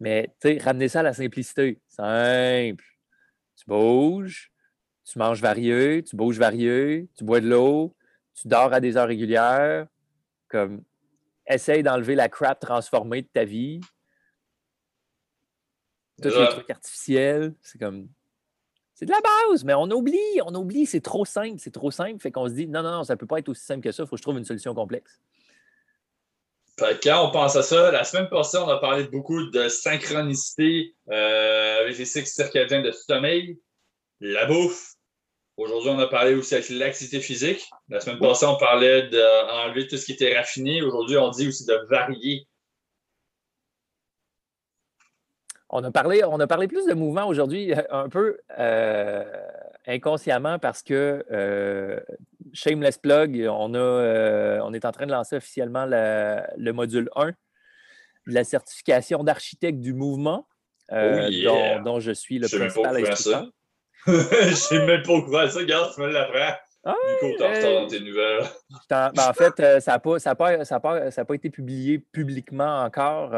Mais 0.00 0.28
tu 0.40 0.48
sais, 0.48 0.58
ramener 0.58 0.88
ça 0.88 1.00
à 1.00 1.02
la 1.04 1.12
simplicité. 1.12 1.80
Simple. 1.86 2.84
Tu 3.56 3.64
bouges, 3.68 4.50
tu 5.04 5.18
manges 5.20 5.40
varié, 5.40 6.02
tu 6.02 6.16
bouges 6.16 6.38
varié, 6.38 7.08
tu 7.16 7.22
bois 7.22 7.40
de 7.40 7.48
l'eau, 7.48 7.94
tu 8.34 8.48
dors 8.48 8.72
à 8.72 8.80
des 8.80 8.96
heures 8.96 9.06
régulières. 9.06 9.86
Comme, 10.48 10.82
essaye 11.46 11.84
d'enlever 11.84 12.16
la 12.16 12.28
crap 12.28 12.58
transformée 12.58 13.22
de 13.22 13.28
ta 13.32 13.44
vie. 13.44 13.80
Tous 16.22 16.28
les 16.28 16.48
trucs 16.48 16.70
artificiels, 16.70 17.54
c'est 17.62 17.78
comme. 17.78 18.08
C'est 18.94 19.04
de 19.04 19.10
la 19.10 19.20
base, 19.20 19.62
mais 19.64 19.74
on 19.74 19.90
oublie, 19.90 20.40
on 20.46 20.54
oublie, 20.54 20.86
c'est 20.86 21.02
trop 21.02 21.26
simple, 21.26 21.56
c'est 21.58 21.70
trop 21.70 21.90
simple. 21.90 22.18
Fait 22.18 22.30
qu'on 22.30 22.48
se 22.48 22.54
dit, 22.54 22.66
non, 22.66 22.82
non, 22.82 22.92
non, 22.92 23.04
ça 23.04 23.12
ne 23.12 23.18
peut 23.18 23.26
pas 23.26 23.40
être 23.40 23.50
aussi 23.50 23.62
simple 23.62 23.82
que 23.82 23.92
ça, 23.92 24.04
il 24.04 24.06
faut 24.06 24.12
que 24.12 24.16
je 24.16 24.22
trouve 24.22 24.38
une 24.38 24.44
solution 24.46 24.74
complexe 24.74 25.20
quand 26.76 27.28
on 27.28 27.30
pense 27.30 27.56
à 27.56 27.62
ça, 27.62 27.90
la 27.90 28.04
semaine 28.04 28.28
passée, 28.28 28.58
on 28.58 28.68
a 28.68 28.78
parlé 28.78 29.04
beaucoup 29.04 29.46
de 29.46 29.68
synchronicité 29.68 30.94
euh, 31.10 31.80
avec 31.80 31.96
les 31.96 32.04
cycles 32.04 32.26
circadiens 32.26 32.82
de 32.82 32.90
sommeil, 32.90 33.58
la 34.20 34.46
bouffe. 34.46 34.92
Aujourd'hui, 35.56 35.90
on 35.90 35.98
a 35.98 36.06
parlé 36.06 36.34
aussi 36.34 36.54
avec 36.54 36.68
l'activité 36.68 37.20
physique. 37.20 37.66
La 37.88 38.00
semaine 38.00 38.18
passée, 38.18 38.44
on 38.44 38.58
parlait 38.58 39.08
d'enlever 39.08 39.86
tout 39.86 39.96
ce 39.96 40.04
qui 40.04 40.12
était 40.12 40.36
raffiné. 40.36 40.82
Aujourd'hui, 40.82 41.16
on 41.16 41.30
dit 41.30 41.48
aussi 41.48 41.64
de 41.64 41.78
varier. 41.88 42.46
On 45.70 45.82
a 45.82 45.90
parlé, 45.90 46.22
on 46.24 46.38
a 46.38 46.46
parlé 46.46 46.68
plus 46.68 46.86
de 46.86 46.94
mouvement 46.94 47.26
aujourd'hui, 47.26 47.72
un 47.90 48.08
peu 48.08 48.38
euh, 48.58 49.24
inconsciemment 49.86 50.58
parce 50.58 50.82
que 50.82 51.24
euh, 51.30 52.00
shameless 52.52 52.98
plug, 52.98 53.46
on, 53.50 53.74
a, 53.74 53.78
euh, 53.78 54.60
on 54.62 54.72
est 54.72 54.84
en 54.84 54.92
train 54.92 55.06
de 55.06 55.12
lancer 55.12 55.36
officiellement 55.36 55.86
le 55.86 56.70
module 56.72 57.10
1 57.16 57.28
de 57.28 57.34
la 58.26 58.44
certification 58.44 59.22
d'architecte 59.24 59.80
du 59.80 59.94
mouvement, 59.94 60.46
euh, 60.92 61.28
oh 61.48 61.82
dont, 61.84 62.00
je 62.00 62.12
suis 62.12 62.38
le 62.38 62.48
principal 62.48 62.96
instructeur. 62.96 63.46
Je 64.06 64.54
suis 64.54 64.78
même 64.78 65.02
pas 65.02 65.12
au 65.14 65.22
courant 65.22 65.48
ça. 65.48 65.58
Regarde, 65.58 65.92
tu 65.92 66.00
me 66.00 66.06
l'apprends. 66.06 66.54
Ah, 66.88 66.94
du 67.20 67.32
coup, 67.32 67.38
dans 67.38 67.86
tes 67.88 68.00
nouvelles. 68.00 68.44
Ben, 68.88 69.10
en, 69.18 69.32
fait, 69.32 69.58
euh, 69.58 69.80
ça 69.80 69.92
n'a 69.92 69.98
pas, 69.98 70.18
ça 70.20 70.34
pas, 70.36 70.64
ça 70.64 70.78
pas, 70.78 71.10
pas, 71.10 71.34
été 71.34 71.50
publié 71.50 71.98
publiquement 71.98 72.84
encore. 72.84 73.32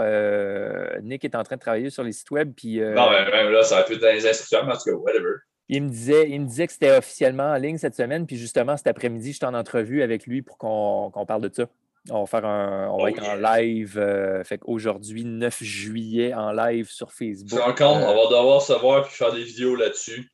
Nick 1.03 1.25
est 1.25 1.35
en 1.35 1.43
train 1.43 1.57
de 1.57 1.61
travailler 1.61 1.91
sur 1.91 2.03
les 2.03 2.13
sites 2.13 2.31
web. 2.31 2.53
Puis, 2.55 2.79
non, 2.79 3.11
mais 3.11 3.31
même 3.31 3.51
là, 3.51 3.63
ça 3.63 3.79
a 3.79 3.83
pu 3.85 3.95
être 3.95 4.03
dans 4.03 4.13
les 4.13 4.27
instructions, 4.27 4.65
mais 4.67 4.75
en 4.75 4.77
tout 4.77 4.91
cas, 4.91 4.97
whatever. 4.97 5.37
Il 5.71 5.83
me, 5.83 5.89
disait, 5.91 6.31
il 6.31 6.41
me 6.41 6.47
disait 6.47 6.67
que 6.67 6.73
c'était 6.73 6.97
officiellement 6.97 7.51
en 7.51 7.57
ligne 7.57 7.77
cette 7.77 7.95
semaine, 7.95 8.27
puis 8.27 8.37
justement, 8.37 8.77
cet 8.77 8.87
après-midi, 8.87 9.33
j'étais 9.33 9.47
en 9.47 9.55
entrevue 9.55 10.03
avec 10.03 10.27
lui 10.27 10.41
pour 10.41 10.57
qu'on 10.57 11.25
parle 11.27 11.43
de 11.43 11.51
ça. 11.53 11.67
On 12.11 12.21
va, 12.21 12.27
faire 12.27 12.47
un, 12.47 12.89
on 12.89 12.97
va 12.97 13.05
oh 13.05 13.09
être 13.09 13.23
en 13.23 13.35
live. 13.35 13.99
Euh, 13.99 14.43
fait 14.45 14.59
qu'aujourd'hui, 14.59 15.25
9 15.25 15.63
juillet, 15.63 16.33
en 16.33 16.53
live 16.53 16.89
sur 16.89 17.13
Facebook. 17.13 17.61
Je 17.61 17.85
on 17.85 17.99
va 17.99 18.37
devoir 18.39 18.63
savoir 18.63 19.05
puis 19.05 19.15
faire 19.15 19.33
des 19.33 19.43
vidéos 19.45 19.75
là-dessus. 19.75 20.31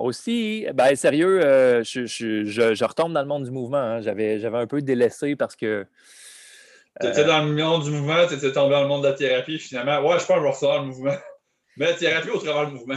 Aussi, 0.00 0.66
ben 0.72 0.96
sérieux, 0.96 1.44
euh, 1.44 1.84
je, 1.84 2.06
je, 2.06 2.44
je, 2.46 2.84
retombe 2.84 3.12
dans 3.12 3.20
le 3.20 3.26
monde 3.26 3.44
du 3.44 3.50
mouvement. 3.50 3.76
Hein. 3.76 4.00
J'avais 4.00 4.42
un 4.46 4.66
peu 4.66 4.80
délaissé 4.80 5.36
parce 5.36 5.54
que. 5.54 5.84
Tu 7.00 7.06
étais 7.06 7.24
dans 7.24 7.44
le 7.44 7.52
monde 7.52 7.84
du 7.84 7.90
mouvement, 7.90 8.26
tu 8.26 8.34
étais 8.34 8.50
tombé 8.50 8.70
dans 8.70 8.82
le 8.82 8.88
monde 8.88 9.02
de 9.02 9.08
la 9.08 9.12
thérapie, 9.12 9.58
finalement. 9.58 10.00
Ouais, 10.00 10.18
je 10.18 10.24
pense 10.24 10.38
que 10.38 10.66
je 10.66 10.66
vais 10.66 10.78
le 10.78 10.84
mouvement. 10.86 11.14
Mais 11.76 11.94
thérapie 11.96 12.30
au 12.30 12.38
travers 12.38 12.66
du 12.68 12.76
mouvement. 12.76 12.96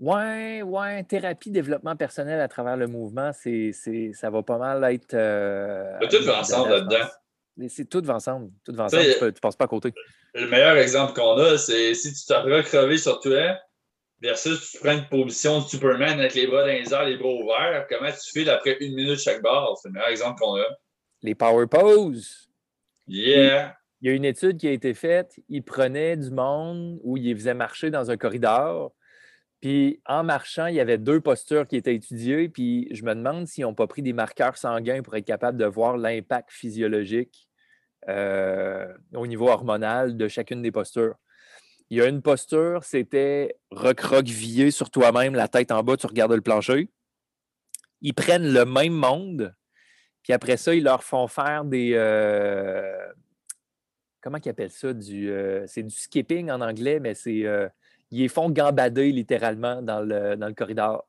Ouais, 0.00 0.60
ouais, 0.60 1.02
thérapie, 1.04 1.50
développement 1.50 1.96
personnel 1.96 2.40
à 2.40 2.48
travers 2.48 2.76
le 2.76 2.88
mouvement, 2.88 3.32
c'est, 3.32 3.72
c'est, 3.72 4.12
ça 4.12 4.28
va 4.28 4.42
pas 4.42 4.58
mal 4.58 4.84
être. 4.92 5.14
Euh, 5.14 5.98
tout 6.10 6.24
va 6.24 6.40
ensemble 6.40 6.70
là-dedans. 6.70 7.06
C'est 7.68 7.88
tout 7.88 8.02
va 8.04 8.16
ensemble. 8.16 8.50
Tout 8.66 8.74
va 8.74 8.84
ensemble. 8.84 9.02
Tu, 9.18 9.24
ne 9.24 9.30
passes 9.30 9.56
pas 9.56 9.64
à 9.64 9.68
côté. 9.68 9.94
Le 10.34 10.46
meilleur 10.46 10.76
exemple 10.76 11.14
qu'on 11.14 11.38
a, 11.38 11.56
c'est 11.56 11.94
si 11.94 12.12
tu 12.12 12.26
t'as 12.26 12.42
recrevé 12.42 12.98
sur 12.98 13.18
toi, 13.18 13.58
versus 14.20 14.72
tu 14.72 14.78
prends 14.78 14.92
une 14.92 15.08
position 15.08 15.60
de 15.60 15.64
Superman 15.64 16.18
avec 16.18 16.34
les 16.34 16.46
bras 16.46 16.62
dans 16.62 16.68
les 16.68 16.92
airs, 16.92 17.04
les 17.04 17.16
bras 17.16 17.32
ouverts, 17.32 17.86
comment 17.88 18.10
tu 18.10 18.30
files 18.32 18.50
après 18.50 18.76
une 18.80 18.94
minute 18.94 19.18
chaque 19.18 19.42
barre? 19.42 19.76
C'est 19.80 19.88
le 19.88 19.94
meilleur 19.94 20.08
exemple 20.08 20.40
qu'on 20.40 20.56
a. 20.56 20.66
Les 21.22 21.34
power 21.34 21.66
poses. 21.66 22.48
Yeah! 23.06 23.76
Il 24.00 24.08
y 24.08 24.12
a 24.12 24.14
une 24.14 24.24
étude 24.24 24.58
qui 24.58 24.68
a 24.68 24.70
été 24.70 24.94
faite. 24.94 25.40
Il 25.48 25.64
prenait 25.64 26.16
du 26.16 26.30
monde 26.30 27.00
où 27.02 27.16
il 27.16 27.34
faisait 27.34 27.54
marcher 27.54 27.90
dans 27.90 28.10
un 28.10 28.16
corridor 28.16 28.92
puis 29.60 30.00
en 30.06 30.22
marchant, 30.22 30.66
il 30.66 30.76
y 30.76 30.80
avait 30.80 30.98
deux 30.98 31.20
postures 31.20 31.66
qui 31.66 31.76
étaient 31.76 31.94
étudiées. 31.94 32.48
Puis 32.48 32.88
je 32.92 33.04
me 33.04 33.14
demande 33.14 33.46
s'ils 33.46 33.64
n'ont 33.64 33.74
pas 33.74 33.86
pris 33.86 34.02
des 34.02 34.12
marqueurs 34.12 34.56
sanguins 34.56 35.02
pour 35.02 35.16
être 35.16 35.24
capable 35.24 35.58
de 35.58 35.64
voir 35.64 35.96
l'impact 35.96 36.50
physiologique 36.50 37.48
euh, 38.08 38.86
au 39.14 39.26
niveau 39.26 39.48
hormonal 39.48 40.16
de 40.16 40.28
chacune 40.28 40.62
des 40.62 40.70
postures. 40.70 41.16
Il 41.90 41.98
y 41.98 42.02
a 42.02 42.06
une 42.06 42.20
posture, 42.20 42.84
c'était 42.84 43.56
recroquevillé 43.70 44.70
sur 44.70 44.90
toi-même, 44.90 45.34
la 45.34 45.48
tête 45.48 45.70
en 45.72 45.82
bas, 45.82 45.96
tu 45.96 46.06
regardes 46.06 46.32
le 46.32 46.40
plancher. 46.40 46.90
Ils 48.02 48.14
prennent 48.14 48.52
le 48.52 48.64
même 48.64 48.92
monde, 48.92 49.54
puis 50.22 50.32
après 50.32 50.56
ça, 50.56 50.74
ils 50.74 50.84
leur 50.84 51.02
font 51.02 51.26
faire 51.26 51.64
des. 51.64 51.92
Euh, 51.94 53.12
comment 54.20 54.38
ils 54.44 54.48
appellent 54.50 54.70
ça? 54.70 54.88
Euh, 54.88 55.64
c'est 55.66 55.82
du 55.82 55.94
skipping 55.94 56.50
en 56.50 56.60
anglais, 56.60 57.00
mais 57.00 57.14
c'est 57.14 57.44
ils 58.10 58.20
les 58.20 58.28
font 58.28 58.50
gambader 58.50 59.12
littéralement 59.12 59.82
dans 59.82 60.00
le, 60.00 60.36
dans 60.36 60.48
le 60.48 60.54
corridor. 60.54 61.06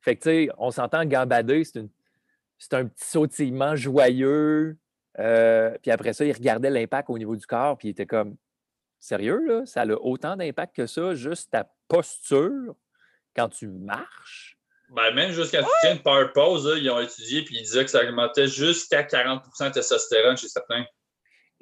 Fait 0.00 0.16
que, 0.16 0.22
tu 0.22 0.28
sais, 0.30 0.48
on 0.58 0.70
s'entend 0.70 1.04
gambader, 1.04 1.64
c'est, 1.64 2.74
un 2.74 2.86
petit 2.86 3.06
sautillement 3.06 3.76
joyeux. 3.76 4.76
Euh, 5.18 5.76
puis 5.82 5.90
après 5.90 6.12
ça, 6.12 6.24
il 6.24 6.32
regardait 6.32 6.70
l'impact 6.70 7.10
au 7.10 7.18
niveau 7.18 7.36
du 7.36 7.46
corps, 7.46 7.76
puis 7.78 7.88
il 7.88 7.90
était 7.92 8.06
comme 8.06 8.36
Sérieux, 9.00 9.40
là, 9.46 9.66
ça 9.66 9.82
a 9.82 9.86
autant 9.86 10.36
d'impact 10.36 10.76
que 10.76 10.86
ça, 10.86 11.14
juste 11.14 11.50
ta 11.50 11.70
posture 11.88 12.74
quand 13.34 13.48
tu 13.48 13.68
marches. 13.68 14.58
Ben, 14.90 15.12
même 15.14 15.32
jusqu'à 15.32 15.62
tu 15.62 15.68
tiens 15.82 15.94
une 15.94 16.02
power 16.02 16.28
pose, 16.34 16.72
ils 16.80 16.90
ont 16.90 17.00
étudié 17.00 17.44
puis 17.44 17.56
ils 17.56 17.62
disaient 17.62 17.84
que 17.84 17.90
ça 17.90 18.02
augmentait 18.02 18.46
jusqu'à 18.46 19.02
40% 19.02 19.68
de 19.68 19.72
testostérone 19.74 20.36
chez 20.36 20.48
certains. 20.48 20.84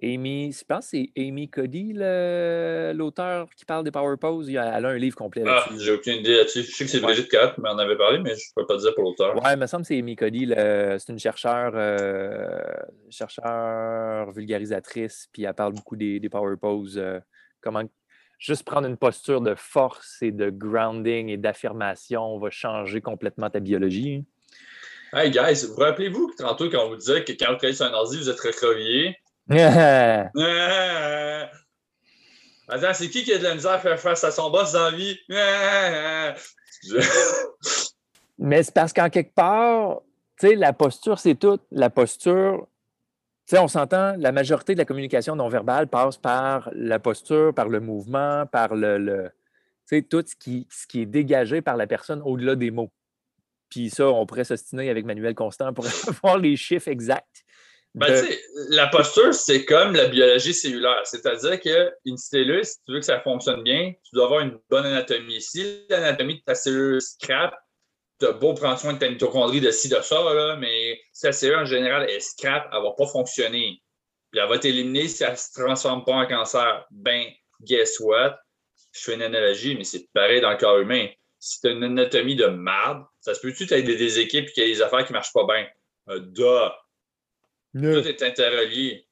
Amy, 0.03 0.53
je 0.53 0.63
pense 0.65 0.91
que 0.91 0.99
c'est 0.99 1.11
Amy 1.17 1.49
Cody, 1.49 1.95
l'auteur 1.95 3.49
qui 3.57 3.65
parle 3.65 3.85
des 3.85 3.91
Power 3.91 4.17
Poses. 4.19 4.51
Elle 4.51 4.59
a 4.59 4.89
un 4.89 4.99
livre 4.99 5.17
complet 5.17 5.43
ah, 5.47 5.51
là-dessus. 5.51 5.71
Ah, 5.73 5.79
j'ai 5.79 5.93
aucune 5.93 6.15
idée 6.17 6.37
là-dessus. 6.37 6.63
Je 6.65 6.71
sais 6.71 6.85
que 6.85 6.91
c'est 6.91 7.01
Brigitte 7.01 7.31
Cat, 7.31 7.55
mais 7.59 7.71
on 7.71 7.79
avait 7.79 7.97
parlé, 7.97 8.19
mais 8.19 8.35
je 8.35 8.51
ne 8.51 8.63
peux 8.63 8.67
pas 8.67 8.77
dire 8.77 8.95
pour 8.95 9.05
l'auteur. 9.05 9.35
Ouais, 9.37 9.55
il 9.55 9.59
me 9.59 9.67
semble 9.67 9.83
que 9.83 9.89
c'est 9.89 9.99
Amy 9.99 10.15
Cody. 10.15 10.53
C'est 10.55 11.09
une 11.09 11.19
chercheure, 11.19 11.73
euh, 11.75 12.63
chercheure 13.09 14.31
vulgarisatrice, 14.33 15.29
puis 15.33 15.45
elle 15.45 15.55
parle 15.55 15.73
beaucoup 15.73 15.97
des, 15.97 16.21
Power 16.29 16.57
Poses. 16.61 16.99
Euh, 16.99 17.19
comment 17.63 17.83
juste 18.39 18.65
prendre 18.65 18.87
une 18.87 18.99
posture 18.99 19.41
de 19.41 19.55
force 19.55 20.19
et 20.21 20.31
de 20.31 20.51
grounding 20.51 21.31
et 21.31 21.39
d'affirmation 21.39 22.39
va 22.39 22.51
changer 22.51 23.01
complètement 23.01 23.49
ta 23.49 23.61
biologie. 23.61 24.25
Hey 25.15 25.31
guys, 25.31 25.67
vous 25.67 25.81
rappelez-vous 25.81 26.29
que 26.29 26.43
tantôt 26.43 26.69
quand 26.69 26.85
on 26.85 26.91
vous 26.91 26.97
disait 26.97 27.25
que 27.25 27.33
quand 27.33 27.47
vous 27.53 27.57
travaillez 27.57 27.75
sur 27.75 27.87
un 27.87 27.95
ordi, 27.95 28.19
vous 28.19 28.29
êtes 28.29 28.41
recrovié? 28.41 29.17
Attends, 32.69 32.95
c'est 32.95 33.09
qui 33.09 33.23
qui 33.23 33.33
a 33.33 33.39
de 33.39 33.45
la 33.45 33.55
misère 33.55 33.73
à 33.73 33.79
faire 33.79 34.01
face 34.01 34.25
à 34.25 34.33
son 34.33 34.51
boss 34.51 34.73
dans 34.73 34.91
la 34.91 34.97
vie? 34.97 35.17
Mais 38.39 38.63
c'est 38.63 38.75
parce 38.75 38.93
qu'en 38.93 39.09
quelque 39.09 39.35
part, 39.35 40.01
tu 40.39 40.49
sais, 40.49 40.55
la 40.57 40.73
posture, 40.73 41.19
c'est 41.19 41.37
tout. 41.37 41.61
La 41.71 41.91
posture, 41.91 42.67
tu 43.47 43.55
sais, 43.55 43.59
on 43.61 43.69
s'entend, 43.69 44.15
la 44.19 44.33
majorité 44.33 44.75
de 44.75 44.79
la 44.79 44.85
communication 44.85 45.37
non 45.37 45.49
verbale 45.49 45.87
passe 45.87 46.17
par 46.17 46.69
la 46.75 46.99
posture, 46.99 47.55
par 47.55 47.69
le 47.69 47.79
mouvement, 47.79 48.45
par 48.47 48.75
le, 48.75 48.99
le 48.99 49.31
tu 49.89 49.97
sais, 49.97 50.03
tout 50.03 50.25
ce 50.27 50.35
qui, 50.35 50.67
ce 50.69 50.89
qui 50.89 51.03
est 51.03 51.07
dégagé 51.07 51.63
par 51.63 51.77
la 51.77 51.87
personne 51.87 52.21
au-delà 52.25 52.57
des 52.57 52.73
mots. 52.73 52.91
Puis 53.69 53.91
ça, 53.91 54.09
on 54.09 54.27
pourrait 54.27 54.45
s'ostiner 54.45 54.91
avec 54.91 55.05
Manuel 55.05 55.35
Constant 55.37 55.73
pour 55.73 55.87
avoir 56.09 56.39
les 56.39 56.57
chiffres 56.57 56.89
exacts. 56.89 57.45
Ben, 57.97 58.29
la 58.69 58.89
posture, 58.89 59.33
c'est 59.33 59.65
comme 59.65 59.95
la 59.95 60.09
biologie 60.09 60.53
cellulaire. 60.53 61.01
C'est-à-dire 61.05 61.59
qu'une 61.59 62.19
cellule, 62.19 62.63
si 62.63 62.77
tu 62.85 62.93
veux 62.93 62.99
que 62.99 63.07
ça 63.07 63.21
fonctionne 63.21 63.63
bien, 63.63 63.95
tu 64.05 64.15
dois 64.15 64.27
avoir 64.27 64.41
une 64.41 64.59
bonne 64.69 64.85
anatomie. 64.85 65.41
Si 65.41 65.87
l'anatomie 65.89 66.37
de 66.37 66.43
ta 66.45 66.55
cellule 66.55 67.01
scrap, 67.01 67.55
tu 68.21 68.27
as 68.27 68.33
beau 68.33 68.53
prendre 68.53 68.79
soin 68.79 68.93
de 68.93 68.99
ta 68.99 69.09
mitochondrie 69.09 69.63
de 69.63 69.71
ci, 69.71 69.89
de 69.89 69.99
ça, 70.03 70.23
là, 70.35 70.57
mais 70.57 71.01
si 71.15 71.23
ta 71.23 71.33
cellule 71.33 71.57
en 71.57 71.65
général 71.65 72.09
est 72.11 72.21
scrap, 72.21 72.69
elle 72.71 72.81
ne 72.81 72.85
va 72.85 72.93
pas 72.93 73.07
fonctionner. 73.07 73.83
Puis 74.31 74.41
elle 74.43 74.49
va 74.49 74.59
t'éliminer 74.59 75.09
si 75.09 75.25
elle 75.25 75.31
ne 75.31 75.37
se 75.37 75.59
transforme 75.59 76.05
pas 76.05 76.17
en 76.17 76.27
cancer. 76.27 76.85
Ben, 76.91 77.25
guess 77.63 77.99
what? 78.01 78.39
Je 78.93 79.01
fais 79.01 79.15
une 79.15 79.23
analogie, 79.23 79.75
mais 79.75 79.85
c'est 79.85 80.07
pareil 80.13 80.43
dans 80.43 80.51
le 80.51 80.59
corps 80.59 80.79
humain. 80.79 81.07
Si 81.39 81.63
tu 81.63 81.69
as 81.69 81.71
une 81.71 81.85
anatomie 81.85 82.37
de 82.37 82.47
marde, 82.47 83.05
ça 83.21 83.33
se 83.33 83.41
peut-tu 83.41 83.67
que 83.67 83.75
tu 83.75 83.83
des, 83.83 84.19
équipes 84.19 84.49
et 84.51 84.53
qu'il 84.53 84.65
y 84.65 84.71
a 84.71 84.75
des 84.75 84.83
affaires 84.83 85.07
qui 85.07 85.13
ne 85.13 85.17
marchent 85.17 85.33
pas 85.33 85.47
bien? 85.47 85.67
Euh, 86.11 86.21
tout 87.81 88.09
est 88.09 88.23
interrelié. 88.23 89.07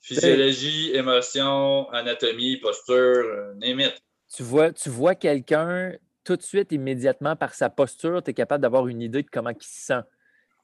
Physiologie, 0.00 0.92
émotion, 0.94 1.88
anatomie, 1.90 2.56
posture, 2.58 3.52
limite. 3.60 3.86
Euh, 3.86 4.34
tu 4.34 4.42
vois, 4.42 4.72
tu 4.72 4.88
vois 4.88 5.14
quelqu'un 5.14 5.92
tout 6.24 6.36
de 6.36 6.42
suite, 6.42 6.72
immédiatement, 6.72 7.36
par 7.36 7.54
sa 7.54 7.70
posture, 7.70 8.22
tu 8.22 8.30
es 8.30 8.34
capable 8.34 8.62
d'avoir 8.62 8.86
une 8.86 9.00
idée 9.00 9.22
de 9.22 9.28
comment 9.30 9.50
il 9.50 9.62
se 9.62 9.80
sent. 9.86 10.02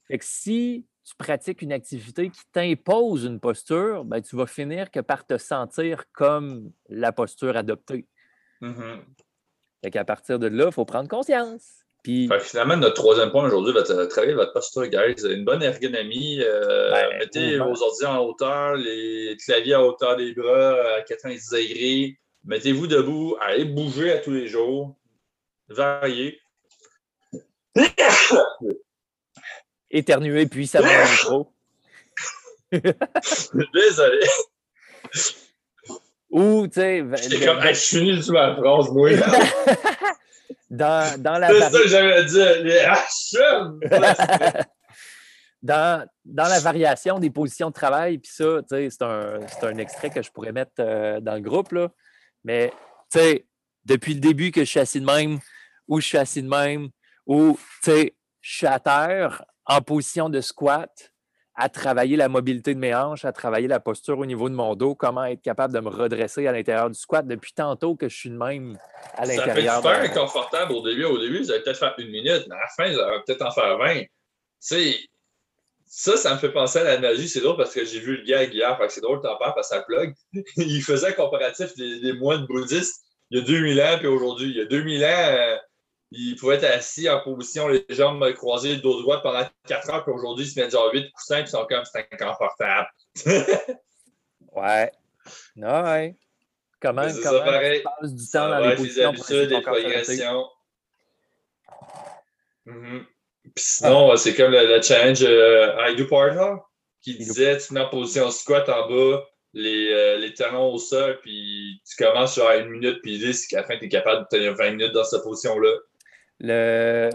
Fait 0.09 0.19
que 0.19 0.25
si 0.25 0.87
tu 1.05 1.15
pratiques 1.17 1.63
une 1.63 1.73
activité 1.73 2.31
qui 2.31 2.43
t'impose 2.53 3.25
une 3.25 3.41
posture, 3.41 4.05
ben, 4.05 4.21
tu 4.21 4.37
vas 4.37 4.47
finir 4.47 4.91
que 4.91 5.01
par 5.01 5.27
te 5.27 5.39
sentir 5.39 6.05
comme 6.13 6.71
la 6.89 7.13
posture 7.13 7.57
adoptée. 7.57 8.07
Mm 8.61 9.01
Fait 9.83 9.91
qu'à 9.91 10.05
partir 10.05 10.39
de 10.39 10.47
là, 10.47 10.67
il 10.67 10.73
faut 10.73 10.85
prendre 10.85 11.09
conscience 11.09 11.84
finalement, 12.05 12.77
notre 12.77 12.95
troisième 12.95 13.31
point 13.31 13.47
aujourd'hui 13.47 13.73
va 13.73 13.81
être 13.81 14.05
travailler 14.07 14.35
votre 14.35 14.53
posture, 14.53 14.87
guys. 14.89 15.15
Une 15.25 15.45
bonne 15.45 15.63
ergonomie. 15.63 16.41
Euh, 16.43 16.91
ben, 16.91 17.19
mettez 17.19 17.57
vos 17.59 17.83
ordi 17.83 18.05
en 18.05 18.19
hauteur, 18.19 18.75
les 18.77 19.37
claviers 19.45 19.75
à 19.75 19.83
hauteur 19.83 20.17
des 20.17 20.35
bras 20.35 20.97
à 20.97 21.03
90 21.03 21.51
degrés. 21.51 22.19
Mettez-vous 22.45 22.87
debout, 22.87 23.37
allez 23.41 23.65
bouger 23.65 24.13
à 24.13 24.19
tous 24.19 24.33
les 24.33 24.49
jours. 24.49 24.97
Variez. 25.69 26.41
Éternuer 29.91 30.47
puis 30.47 30.67
ça 30.67 30.83
va 30.83 31.11
micro. 31.11 31.49
Désolé. 32.73 34.27
Ou, 36.31 36.67
tu 36.67 36.75
sais. 36.75 37.05
J'étais 37.23 37.47
comme, 37.47 37.63
je 37.63 37.73
suis 37.73 38.31
ma 38.31 38.57
phrase, 38.57 38.91
moi. 38.91 39.11
Dans, 40.71 41.21
dans 41.21 41.39
la 41.39 41.49
C'est 41.49 41.61
ça 41.61 41.71
que 41.71 41.89
j'avais 41.89 42.25
dit, 42.25 42.39
dans 45.63 46.07
la 46.25 46.61
variation 46.61 47.19
des 47.19 47.31
positions 47.31 47.69
de 47.69 47.75
travail, 47.75 48.19
puis 48.19 48.31
ça, 48.33 48.61
c'est 48.69 49.03
un, 49.03 49.41
un, 49.63 49.79
extrait 49.79 50.11
que 50.11 50.23
je 50.23 50.31
pourrais 50.31 50.53
mettre 50.53 50.73
euh, 50.81 51.21
dans 51.21 51.35
le 51.35 51.41
groupe, 51.41 51.73
là. 51.73 51.89
mais 52.45 52.73
depuis 53.85 54.15
le 54.15 54.21
début 54.21 54.51
que 54.51 54.61
je 54.61 54.71
suis 54.71 54.81
assis 54.81 55.01
de 55.01 55.07
même, 55.07 55.39
ou 55.89 56.01
je 56.01 56.07
suis 56.07 56.19
assis 56.19 56.43
de 56.43 56.49
même, 56.49 56.89
ou 57.27 57.59
je 57.87 58.11
suis 58.43 58.67
à 58.67 58.79
terre 58.79 59.45
en 59.67 59.81
position 59.81 60.29
de 60.29 60.41
squat, 60.41 61.14
à 61.57 61.69
travailler 61.69 62.17
la 62.17 62.29
mobilité 62.29 62.75
de 62.75 62.81
mes 62.81 62.95
hanches, 62.95 63.25
à 63.25 63.33
travailler 63.33 63.69
la 63.69 63.81
posture 63.81 64.19
au 64.19 64.27
niveau 64.27 64.49
de 64.49 64.55
mon 64.55 64.75
dos, 64.75 64.95
comment 64.95 65.25
être 65.25 65.43
capable 65.43 65.73
de 65.73 65.81
me 65.81 65.89
redresser 65.89 66.47
à 66.47 66.53
l'intérieur 66.53 66.91
du 66.91 66.99
squat 66.99 67.27
depuis 67.27 67.53
tantôt 67.53 67.95
que 67.95 68.09
je 68.09 68.17
suis 68.17 68.31
de 68.31 68.37
même 68.37 68.77
à 69.17 69.25
l'intérieur. 69.25 69.83
Ça 69.83 69.95
fait 69.95 70.07
super 70.07 70.11
inconfortable 70.11 70.73
au 70.73 70.83
début. 70.83 71.05
Au 71.05 71.19
début, 71.19 71.39
vous 71.39 71.51
allez 71.53 71.63
peut-être 71.63 71.79
faire 71.79 71.95
une 71.99 72.11
minute, 72.11 72.45
mais 72.49 72.57
à 72.57 72.59
la 72.59 72.69
fin, 72.77 72.93
vous 72.93 72.99
allez 72.99 73.21
peut-être 73.25 73.43
en 73.43 73.51
faire 73.53 73.79
20. 73.79 74.03
ça, 75.87 76.17
ça 76.17 76.35
me 76.35 76.39
fait 76.39 76.53
penser 76.53 76.81
à 76.81 76.85
la 76.85 76.99
magie. 76.99 77.29
C'est 77.29 77.41
drôle 77.41 77.57
parce 77.57 77.73
que 77.73 77.85
j'ai 77.85 78.01
vu 78.01 78.17
le 78.17 78.25
gars 78.25 78.43
hier, 78.43 78.77
c'est 78.89 79.01
drôle 79.01 79.21
t'en 79.21 79.37
parles 79.37 79.55
parce 79.55 79.71
que 79.71 79.77
ça 79.77 79.83
plug. 79.83 80.13
il 80.57 80.83
faisait 80.83 81.09
un 81.09 81.13
comparatif 81.13 81.77
des, 81.77 82.01
des 82.01 82.13
moines 82.15 82.47
bouddhistes 82.47 83.05
il 83.31 83.39
y 83.39 83.43
a 83.43 83.45
2000 83.45 83.81
ans 83.81 83.99
puis 83.99 84.07
aujourd'hui. 84.07 84.51
Il 84.51 84.57
y 84.57 84.61
a 84.61 84.65
2000 84.67 85.05
ans, 85.05 85.09
euh, 85.09 85.57
il 86.11 86.37
pouvait 86.37 86.57
être 86.57 86.65
assis 86.65 87.09
en 87.09 87.21
position, 87.21 87.69
les 87.69 87.85
jambes 87.89 88.33
croisées, 88.35 88.77
le 88.77 88.81
dos 88.81 89.01
droit 89.03 89.23
pendant 89.23 89.45
4 89.67 89.91
heures, 89.91 90.05
puis 90.05 90.13
aujourd'hui, 90.13 90.45
ils 90.45 90.51
se 90.51 90.61
mettent 90.61 90.71
genre 90.71 90.91
8 90.93 91.11
coussins, 91.13 91.43
puis 91.43 91.45
ils 91.45 91.49
sont 91.49 91.67
comme 91.67 91.85
c'est 91.85 92.07
inconfortable. 92.13 92.89
ouais. 94.53 94.93
Non, 95.57 95.83
ouais. 95.83 96.17
Comment, 96.81 97.03
comment 97.03 97.23
ça, 97.23 97.41
pareil. 97.41 97.79
tu 97.79 97.85
passes 97.85 98.15
du 98.15 98.31
temps 98.31 98.49
dans 98.49 98.59
les 98.59 98.77
positions 98.77 99.13
les 99.31 99.61
progressions. 99.63 100.45
Mm-hmm. 102.67 103.05
Puis 103.55 103.65
sinon, 103.65 104.17
c'est 104.17 104.35
comme 104.35 104.53
le, 104.53 104.83
challenge 104.83 105.23
euh, 105.23 105.75
I 105.79 105.97
Do 105.97 106.07
Partner 106.07 106.57
qui 107.01 107.17
disait 107.17 107.59
tu 107.59 107.75
mets 107.75 107.81
en 107.81 107.89
position 107.89 108.31
squat 108.31 108.69
en 108.69 108.89
bas, 108.89 109.25
les, 109.53 109.93
euh, 109.93 110.17
les 110.19 110.33
talons 110.35 110.73
au 110.73 110.79
sol, 110.79 111.19
puis 111.23 111.81
tu 111.87 112.03
commences 112.03 112.35
sur 112.35 112.51
une 112.51 112.71
minute, 112.71 113.01
puis 113.03 113.13
l'idée, 113.13 113.33
c'est 113.33 113.47
qu'à 113.49 113.61
la 113.61 113.67
fin, 113.67 113.79
tu 113.79 113.85
es 113.85 113.89
capable 113.89 114.23
de 114.23 114.37
tenir 114.37 114.55
20 114.55 114.71
minutes 114.73 114.93
dans 114.93 115.05
cette 115.05 115.23
position-là. 115.23 115.71
Le, 116.41 117.11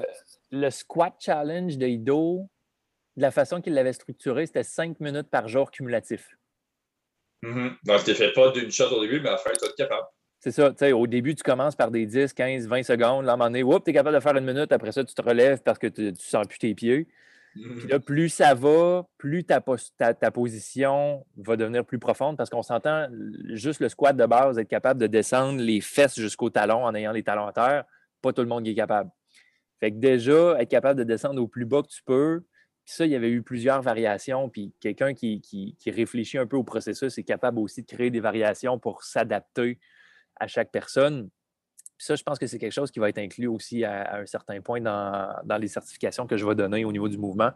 le 0.52 0.70
squat 0.70 1.14
challenge 1.20 1.78
de 1.78 1.88
Ido, 1.88 2.50
de 3.18 3.22
la 3.22 3.32
façon 3.32 3.62
qu'il 3.62 3.74
l'avait 3.74 3.94
structuré, 3.94 4.46
c'était 4.46 4.64
5 4.64 5.00
minutes 5.00 5.30
par 5.30 5.48
jour 5.48 5.72
cumulatif. 5.72 6.38
Mm 7.42 7.70
Donc, 7.86 8.04
tu 8.04 8.12
ne 8.12 8.16
fais 8.16 8.32
pas 8.34 8.52
d'une 8.52 8.72
shot 8.72 8.90
au 8.92 9.02
début, 9.02 9.20
mais 9.20 9.30
à 9.30 9.34
la 9.34 9.38
fin, 9.38 9.52
tu 9.52 9.66
être 9.66 9.76
capable. 9.76 10.08
C'est 10.40 10.52
ça, 10.52 10.70
tu 10.70 10.78
sais, 10.78 10.92
au 10.94 11.06
début, 11.06 11.36
tu 11.36 11.44
commences 11.44 11.76
par 11.76 11.92
des 11.92 12.06
10, 12.06 12.34
15, 12.34 12.68
20 12.68 12.84
secondes. 12.84 13.26
Là, 13.26 13.32
à 13.32 13.36
un 13.36 13.38
moment 13.38 13.50
donné, 13.50 13.82
tu 13.84 13.90
es 13.90 13.94
capable 13.94 14.16
de 14.16 14.22
faire 14.22 14.36
une 14.38 14.46
minute. 14.46 14.72
Après 14.72 14.94
ça, 14.94 15.04
tu 15.04 15.14
te 15.14 15.22
relèves 15.22 15.62
parce 15.64 15.78
que 15.78 15.88
tu 15.88 16.04
ne 16.04 16.16
sens 16.16 16.48
plus 16.48 16.60
tes 16.60 16.74
pieds. 16.74 17.08
Mhm. 17.56 17.80
Puis 17.80 17.88
là, 17.90 18.00
plus 18.00 18.30
ça 18.30 18.54
va, 18.54 19.06
plus 19.18 19.44
ta, 19.44 19.62
ta, 19.98 20.14
ta 20.14 20.32
position 20.32 21.26
va 21.36 21.58
devenir 21.58 21.84
plus 21.84 22.00
profonde 22.00 22.38
parce 22.38 22.50
qu'on 22.50 22.62
s'entend 22.62 23.08
juste 23.50 23.82
le 23.82 23.90
squat 23.90 24.16
de 24.16 24.26
base, 24.26 24.60
être 24.60 24.70
capable 24.70 25.02
de 25.02 25.08
descendre 25.08 25.60
les 25.60 25.82
fesses 25.82 26.18
jusqu'au 26.18 26.50
talon 26.50 26.86
en 26.86 26.96
ayant 26.96 27.12
les 27.12 27.24
talons 27.24 27.48
à 27.48 27.52
terre. 27.52 27.84
Pas 28.22 28.34
tout 28.34 28.42
le 28.42 28.48
monde 28.48 28.64
qui 28.64 28.72
est 28.72 28.76
capable. 28.76 29.10
Fait 29.80 29.92
que 29.92 29.98
déjà, 29.98 30.60
être 30.60 30.70
capable 30.70 31.00
de 31.00 31.04
descendre 31.06 31.42
au 31.42 31.48
plus 31.48 31.66
bas 31.66 31.82
que 31.82 31.88
tu 31.88 32.04
peux, 32.04 32.44
puis 32.90 32.96
ça, 32.96 33.06
il 33.06 33.12
y 33.12 33.16
avait 33.16 33.30
eu 33.30 33.44
plusieurs 33.44 33.82
variations. 33.82 34.50
Puis 34.50 34.74
quelqu'un 34.80 35.14
qui, 35.14 35.78
réfléchit 35.86 36.38
un 36.38 36.48
peu 36.48 36.58
au 36.58 36.64
processus 36.64 37.18
est 37.20 37.24
capable 37.24 37.60
aussi 37.60 37.84
de 37.84 37.88
créer 37.88 38.10
des 38.10 38.20
variations 38.20 38.80
pour 38.80 39.04
s'adapter 39.04 39.80
à 40.38 40.48
chaque 40.48 40.72
personne. 40.72 41.30
Puis 41.98 42.06
ça, 42.08 42.16
je 42.16 42.24
pense 42.24 42.40
que 42.40 42.48
c'est 42.48 42.58
quelque 42.58 42.74
chose 42.74 42.90
qui 42.90 43.00
va 43.00 43.10
être 43.10 43.20
inclus 43.20 43.46
aussi 43.48 43.84
à, 43.84 44.16
un 44.16 44.26
certain 44.26 44.60
point 44.62 44.82
dans, 44.82 45.36
dans, 45.44 45.58
les 45.58 45.68
certifications 45.68 46.26
que 46.26 46.36
je 46.36 46.46
vais 46.46 46.56
donner 46.56 46.84
au 46.84 46.92
niveau 46.92 47.08
du 47.08 47.20
mouvement. 47.20 47.52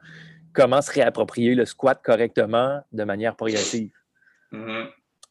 Comment 0.54 0.84
se 0.84 0.92
réapproprier 0.92 1.56
le 1.56 1.66
squat 1.66 2.00
correctement 2.04 2.84
de 2.92 3.04
manière 3.04 3.36
progressive. 3.36 3.92
Mm-hmm. 4.52 4.88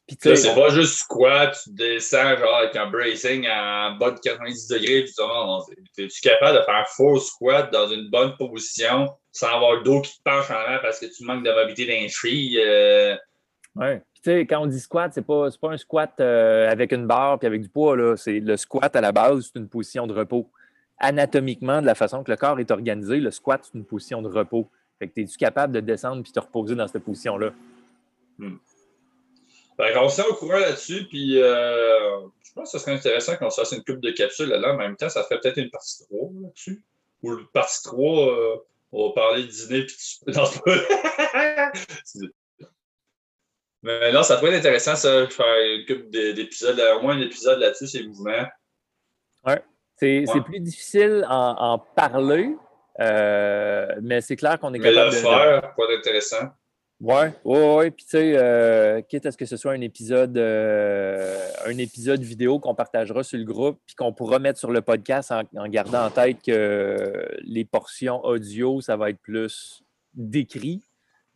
Puis 0.07 0.17
c'est 0.35 0.53
pas 0.53 0.69
juste 0.69 0.95
squat, 0.95 1.57
tu 1.63 1.69
descends 1.71 2.35
genre 2.37 2.57
avec 2.57 2.75
un 2.75 2.89
bracing 2.89 3.47
en 3.47 3.95
bas 3.95 4.11
de 4.11 4.19
90 4.19 4.67
degrés, 4.67 5.03
puis 5.03 5.13
tu 5.95 6.03
es-tu 6.03 6.21
capable 6.21 6.59
de 6.59 6.63
faire 6.63 6.75
un 6.75 6.85
faux 6.85 7.17
squat 7.19 7.71
dans 7.71 7.87
une 7.87 8.09
bonne 8.09 8.35
position 8.35 9.09
sans 9.31 9.47
avoir 9.47 9.75
le 9.75 9.83
dos 9.83 10.01
qui 10.01 10.17
te 10.17 10.23
penche 10.23 10.51
en 10.51 10.55
avant 10.55 10.79
parce 10.81 10.99
que 10.99 11.05
tu 11.05 11.23
manques 11.23 11.45
de 11.45 11.51
mobilité 11.51 11.85
d'un 11.87 12.07
cheville? 12.09 12.59
Euh... 12.59 13.15
Oui. 13.75 13.97
Tu 14.15 14.31
sais, 14.31 14.45
quand 14.45 14.59
on 14.59 14.67
dit 14.67 14.79
squat, 14.79 15.11
c'est 15.13 15.25
pas, 15.25 15.49
pas 15.59 15.71
un 15.71 15.77
squat 15.77 16.11
euh, 16.19 16.69
avec 16.69 16.91
une 16.91 17.07
barre 17.07 17.39
puis 17.39 17.47
avec 17.47 17.61
du 17.61 17.69
poids. 17.69 17.95
Là. 17.95 18.15
C'est, 18.17 18.39
le 18.39 18.57
squat, 18.57 18.93
à 18.95 19.01
la 19.01 19.11
base, 19.11 19.51
c'est 19.51 19.59
une 19.59 19.67
position 19.67 20.05
de 20.05 20.13
repos. 20.13 20.49
Anatomiquement, 20.97 21.81
de 21.81 21.85
la 21.85 21.95
façon 21.95 22.23
que 22.23 22.31
le 22.31 22.37
corps 22.37 22.59
est 22.59 22.71
organisé, 22.71 23.19
le 23.19 23.31
squat, 23.31 23.61
c'est 23.63 23.77
une 23.77 23.85
position 23.85 24.21
de 24.21 24.27
repos. 24.27 24.69
Fait 24.99 25.07
que 25.07 25.19
es-tu 25.19 25.37
capable 25.37 25.73
de 25.73 25.79
descendre 25.79 26.23
puis 26.23 26.31
te 26.31 26.39
reposer 26.39 26.75
dans 26.75 26.87
cette 26.87 27.03
position-là? 27.03 27.51
Hmm. 28.37 28.55
On 29.79 30.09
se 30.09 30.21
au 30.21 30.35
courant 30.35 30.59
là-dessus, 30.59 31.05
puis 31.07 31.41
euh, 31.41 32.19
je 32.43 32.53
pense 32.53 32.71
que 32.71 32.77
ce 32.77 32.83
serait 32.83 32.95
intéressant 32.95 33.35
qu'on 33.37 33.49
se 33.49 33.61
fasse 33.61 33.71
une 33.71 33.83
coupe 33.83 33.99
de 34.01 34.11
capsules 34.11 34.49
là, 34.49 34.73
En 34.73 34.77
même 34.77 34.95
temps, 34.95 35.09
ça 35.09 35.23
ferait 35.23 35.39
peut-être 35.39 35.57
une 35.57 35.69
partie 35.69 36.03
3 36.05 36.29
là-dessus. 36.41 36.83
Ou 37.23 37.33
une 37.33 37.47
partie 37.47 37.83
3, 37.83 38.27
euh, 38.27 38.57
on 38.91 39.07
va 39.07 39.13
parler 39.13 39.43
de 39.43 39.47
dîner 39.47 39.85
puis 39.85 39.95
Non, 40.27 40.43
Mais 43.83 44.13
non, 44.13 44.23
ça 44.23 44.37
pourrait 44.37 44.51
être 44.51 44.59
intéressant, 44.59 44.95
ça, 44.95 45.27
faire 45.27 45.45
une 45.75 45.85
coupe 45.85 46.09
d'épisodes, 46.09 46.79
au 46.97 47.01
moins 47.01 47.17
un 47.17 47.21
épisode 47.21 47.59
là-dessus, 47.59 47.87
ces 47.87 48.03
mouvements. 48.03 48.45
Oui. 49.45 49.55
C'est 49.97 50.43
plus 50.45 50.59
difficile 50.59 51.25
en, 51.29 51.55
en 51.57 51.79
parler, 51.79 52.55
euh, 52.99 53.87
mais 54.01 54.21
c'est 54.21 54.35
clair 54.35 54.59
qu'on 54.59 54.73
est 54.73 54.79
capable 54.79 55.11
mais 55.11 55.15
le 55.15 55.21
faire, 55.21 55.73
pourrait 55.75 55.93
être 55.93 55.99
intéressant. 55.99 56.49
Oui, 57.05 57.25
oui, 57.43 57.59
oui. 57.59 57.91
Puis, 57.91 58.05
tu 58.05 58.11
sais, 58.11 58.33
euh, 58.37 59.01
quitte 59.01 59.25
à 59.25 59.31
ce 59.33 59.37
que 59.37 59.45
ce 59.45 59.57
soit 59.57 59.73
un 59.73 59.81
épisode, 59.81 60.37
euh, 60.37 61.49
un 61.65 61.77
épisode 61.77 62.21
vidéo 62.21 62.59
qu'on 62.59 62.75
partagera 62.75 63.23
sur 63.23 63.37
le 63.37 63.43
groupe, 63.43 63.77
puis 63.85 63.93
qu'on 63.93 64.13
pourra 64.13 64.39
mettre 64.39 64.57
sur 64.57 64.71
le 64.71 64.81
podcast 64.81 65.33
en, 65.33 65.67
gardant 65.67 66.05
en 66.05 66.09
tête 66.09 66.37
que 66.45 67.27
les 67.41 67.65
portions 67.65 68.23
audio, 68.23 68.79
ça 68.79 68.95
va 68.95 69.09
être 69.09 69.19
plus 69.19 69.83
décrit. 70.13 70.81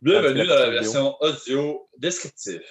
Bienvenue 0.00 0.46
dans 0.46 0.54
la 0.54 0.70
version 0.70 1.14
audio 1.20 1.86
descriptive. 1.98 2.62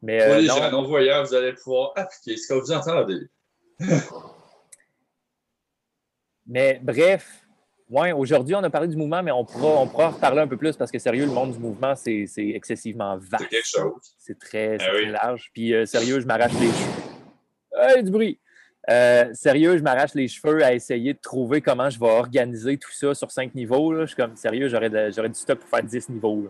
Mais, 0.00 0.24
Pour 0.24 0.34
euh, 0.34 0.38
les 0.38 0.46
gens 0.46 0.70
non-voyants, 0.70 1.22
vous 1.22 1.34
allez 1.34 1.52
pouvoir 1.52 1.92
appliquer 1.96 2.38
ce 2.38 2.48
que 2.48 2.54
vous 2.54 2.72
entendez. 2.72 3.28
Mais 6.46 6.80
bref, 6.82 7.41
oui, 7.92 8.10
aujourd'hui, 8.12 8.54
on 8.54 8.62
a 8.64 8.70
parlé 8.70 8.88
du 8.88 8.96
mouvement, 8.96 9.22
mais 9.22 9.32
on 9.32 9.44
pourra, 9.44 9.82
on 9.82 9.86
pourra 9.86 10.06
en 10.06 10.10
reparler 10.12 10.40
un 10.40 10.48
peu 10.48 10.56
plus 10.56 10.74
parce 10.76 10.90
que, 10.90 10.98
sérieux, 10.98 11.26
le 11.26 11.30
monde 11.30 11.52
du 11.52 11.58
mouvement, 11.58 11.94
c'est 11.94 12.26
excessivement 12.38 13.18
vaste. 13.18 13.44
C'est 13.44 13.48
quelque 13.48 13.68
chose. 13.68 14.14
C'est 14.16 14.38
très, 14.38 14.78
ah 14.80 15.10
large. 15.10 15.50
Puis, 15.52 15.74
euh, 15.74 15.84
sérieux, 15.84 16.18
je 16.18 16.26
m'arrache 16.26 16.54
les 16.54 16.68
cheveux. 16.68 17.02
Hey, 17.76 18.02
du 18.02 18.10
bruit! 18.10 18.40
Euh, 18.88 19.26
sérieux, 19.34 19.76
je 19.76 19.82
m'arrache 19.82 20.14
les 20.14 20.26
cheveux 20.26 20.64
à 20.64 20.72
essayer 20.72 21.12
de 21.12 21.18
trouver 21.18 21.60
comment 21.60 21.90
je 21.90 22.00
vais 22.00 22.08
organiser 22.08 22.78
tout 22.78 22.90
ça 22.92 23.12
sur 23.12 23.30
cinq 23.30 23.54
niveaux. 23.54 23.92
Là. 23.92 24.02
Je 24.02 24.06
suis 24.06 24.16
comme, 24.16 24.36
sérieux, 24.36 24.68
j'aurais 24.68 25.28
du 25.28 25.34
stock 25.34 25.58
pour 25.58 25.68
faire 25.68 25.82
dix 25.82 26.08
niveaux. 26.08 26.48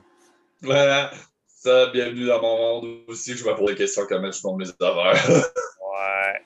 Voilà. 0.61 1.11
Ça, 1.49 1.87
bienvenue 1.87 2.27
dans 2.27 2.41
mon 2.41 2.57
monde 2.57 3.01
aussi. 3.09 3.35
Je 3.35 3.45
vais 3.45 3.55
poser 3.57 3.73
des 3.73 3.79
questions 3.79 4.05
comment 4.09 4.31
je 4.31 4.41
monte 4.45 4.59
mes 4.59 4.69
affaires. 4.69 5.29
ouais. 5.29 6.43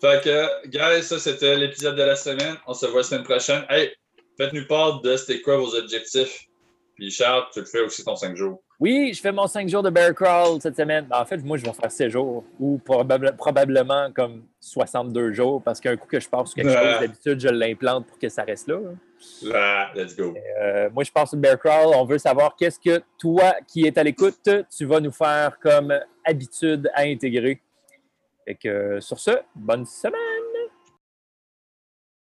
Fait 0.00 0.22
que, 0.22 0.68
guys, 0.68 1.02
ça, 1.02 1.18
c'était 1.18 1.56
l'épisode 1.56 1.96
de 1.96 2.02
la 2.04 2.14
semaine. 2.14 2.56
On 2.68 2.74
se 2.74 2.86
voit 2.86 2.98
la 2.98 3.02
semaine 3.02 3.24
prochaine. 3.24 3.64
Hey, 3.68 3.90
Faites-nous 4.36 4.66
part 4.66 5.00
de 5.00 5.16
c'était 5.16 5.40
quoi 5.40 5.56
vos 5.56 5.74
objectifs. 5.74 6.48
Puis 6.96 7.10
Charles, 7.10 7.44
tu 7.52 7.60
le 7.60 7.66
fais 7.66 7.80
aussi 7.80 8.04
ton 8.04 8.14
5 8.14 8.36
jours. 8.36 8.62
Oui, 8.78 9.12
je 9.14 9.20
fais 9.20 9.32
mon 9.32 9.46
5 9.46 9.68
jours 9.68 9.82
de 9.82 9.90
bear 9.90 10.14
crawl 10.14 10.60
cette 10.60 10.76
semaine. 10.76 11.06
En 11.10 11.24
fait, 11.24 11.38
moi, 11.38 11.56
je 11.56 11.64
vais 11.64 11.72
faire 11.72 11.90
7 11.90 12.10
jours 12.10 12.44
ou 12.58 12.78
probablement 12.78 14.12
comme 14.12 14.44
62 14.60 15.32
jours 15.32 15.62
parce 15.62 15.80
qu'un 15.80 15.96
coup 15.96 16.06
que 16.06 16.20
je 16.20 16.28
passe 16.28 16.48
sur 16.48 16.56
quelque 16.56 16.72
chose, 16.72 17.00
d'habitude, 17.00 17.40
je 17.40 17.48
l'implante 17.48 18.06
pour 18.06 18.18
que 18.18 18.28
ça 18.28 18.42
reste 18.42 18.68
là. 18.68 18.78
Ah, 19.52 19.90
let's 19.94 20.16
go. 20.16 20.34
Euh, 20.60 20.90
moi, 20.92 21.02
je 21.02 21.10
passe 21.10 21.30
sur 21.30 21.36
le 21.36 21.42
bear 21.42 21.58
crawl. 21.58 21.94
On 21.94 22.04
veut 22.04 22.18
savoir 22.18 22.54
qu'est-ce 22.56 22.78
que 22.78 23.02
toi 23.18 23.54
qui 23.66 23.86
es 23.86 23.98
à 23.98 24.02
l'écoute, 24.02 24.48
tu 24.76 24.84
vas 24.84 25.00
nous 25.00 25.12
faire 25.12 25.58
comme 25.60 25.92
habitude 26.24 26.90
à 26.94 27.02
intégrer. 27.02 27.60
Fait 28.44 28.54
que 28.54 29.00
sur 29.00 29.18
ce, 29.18 29.30
bonne 29.54 29.86
semaine! 29.86 30.33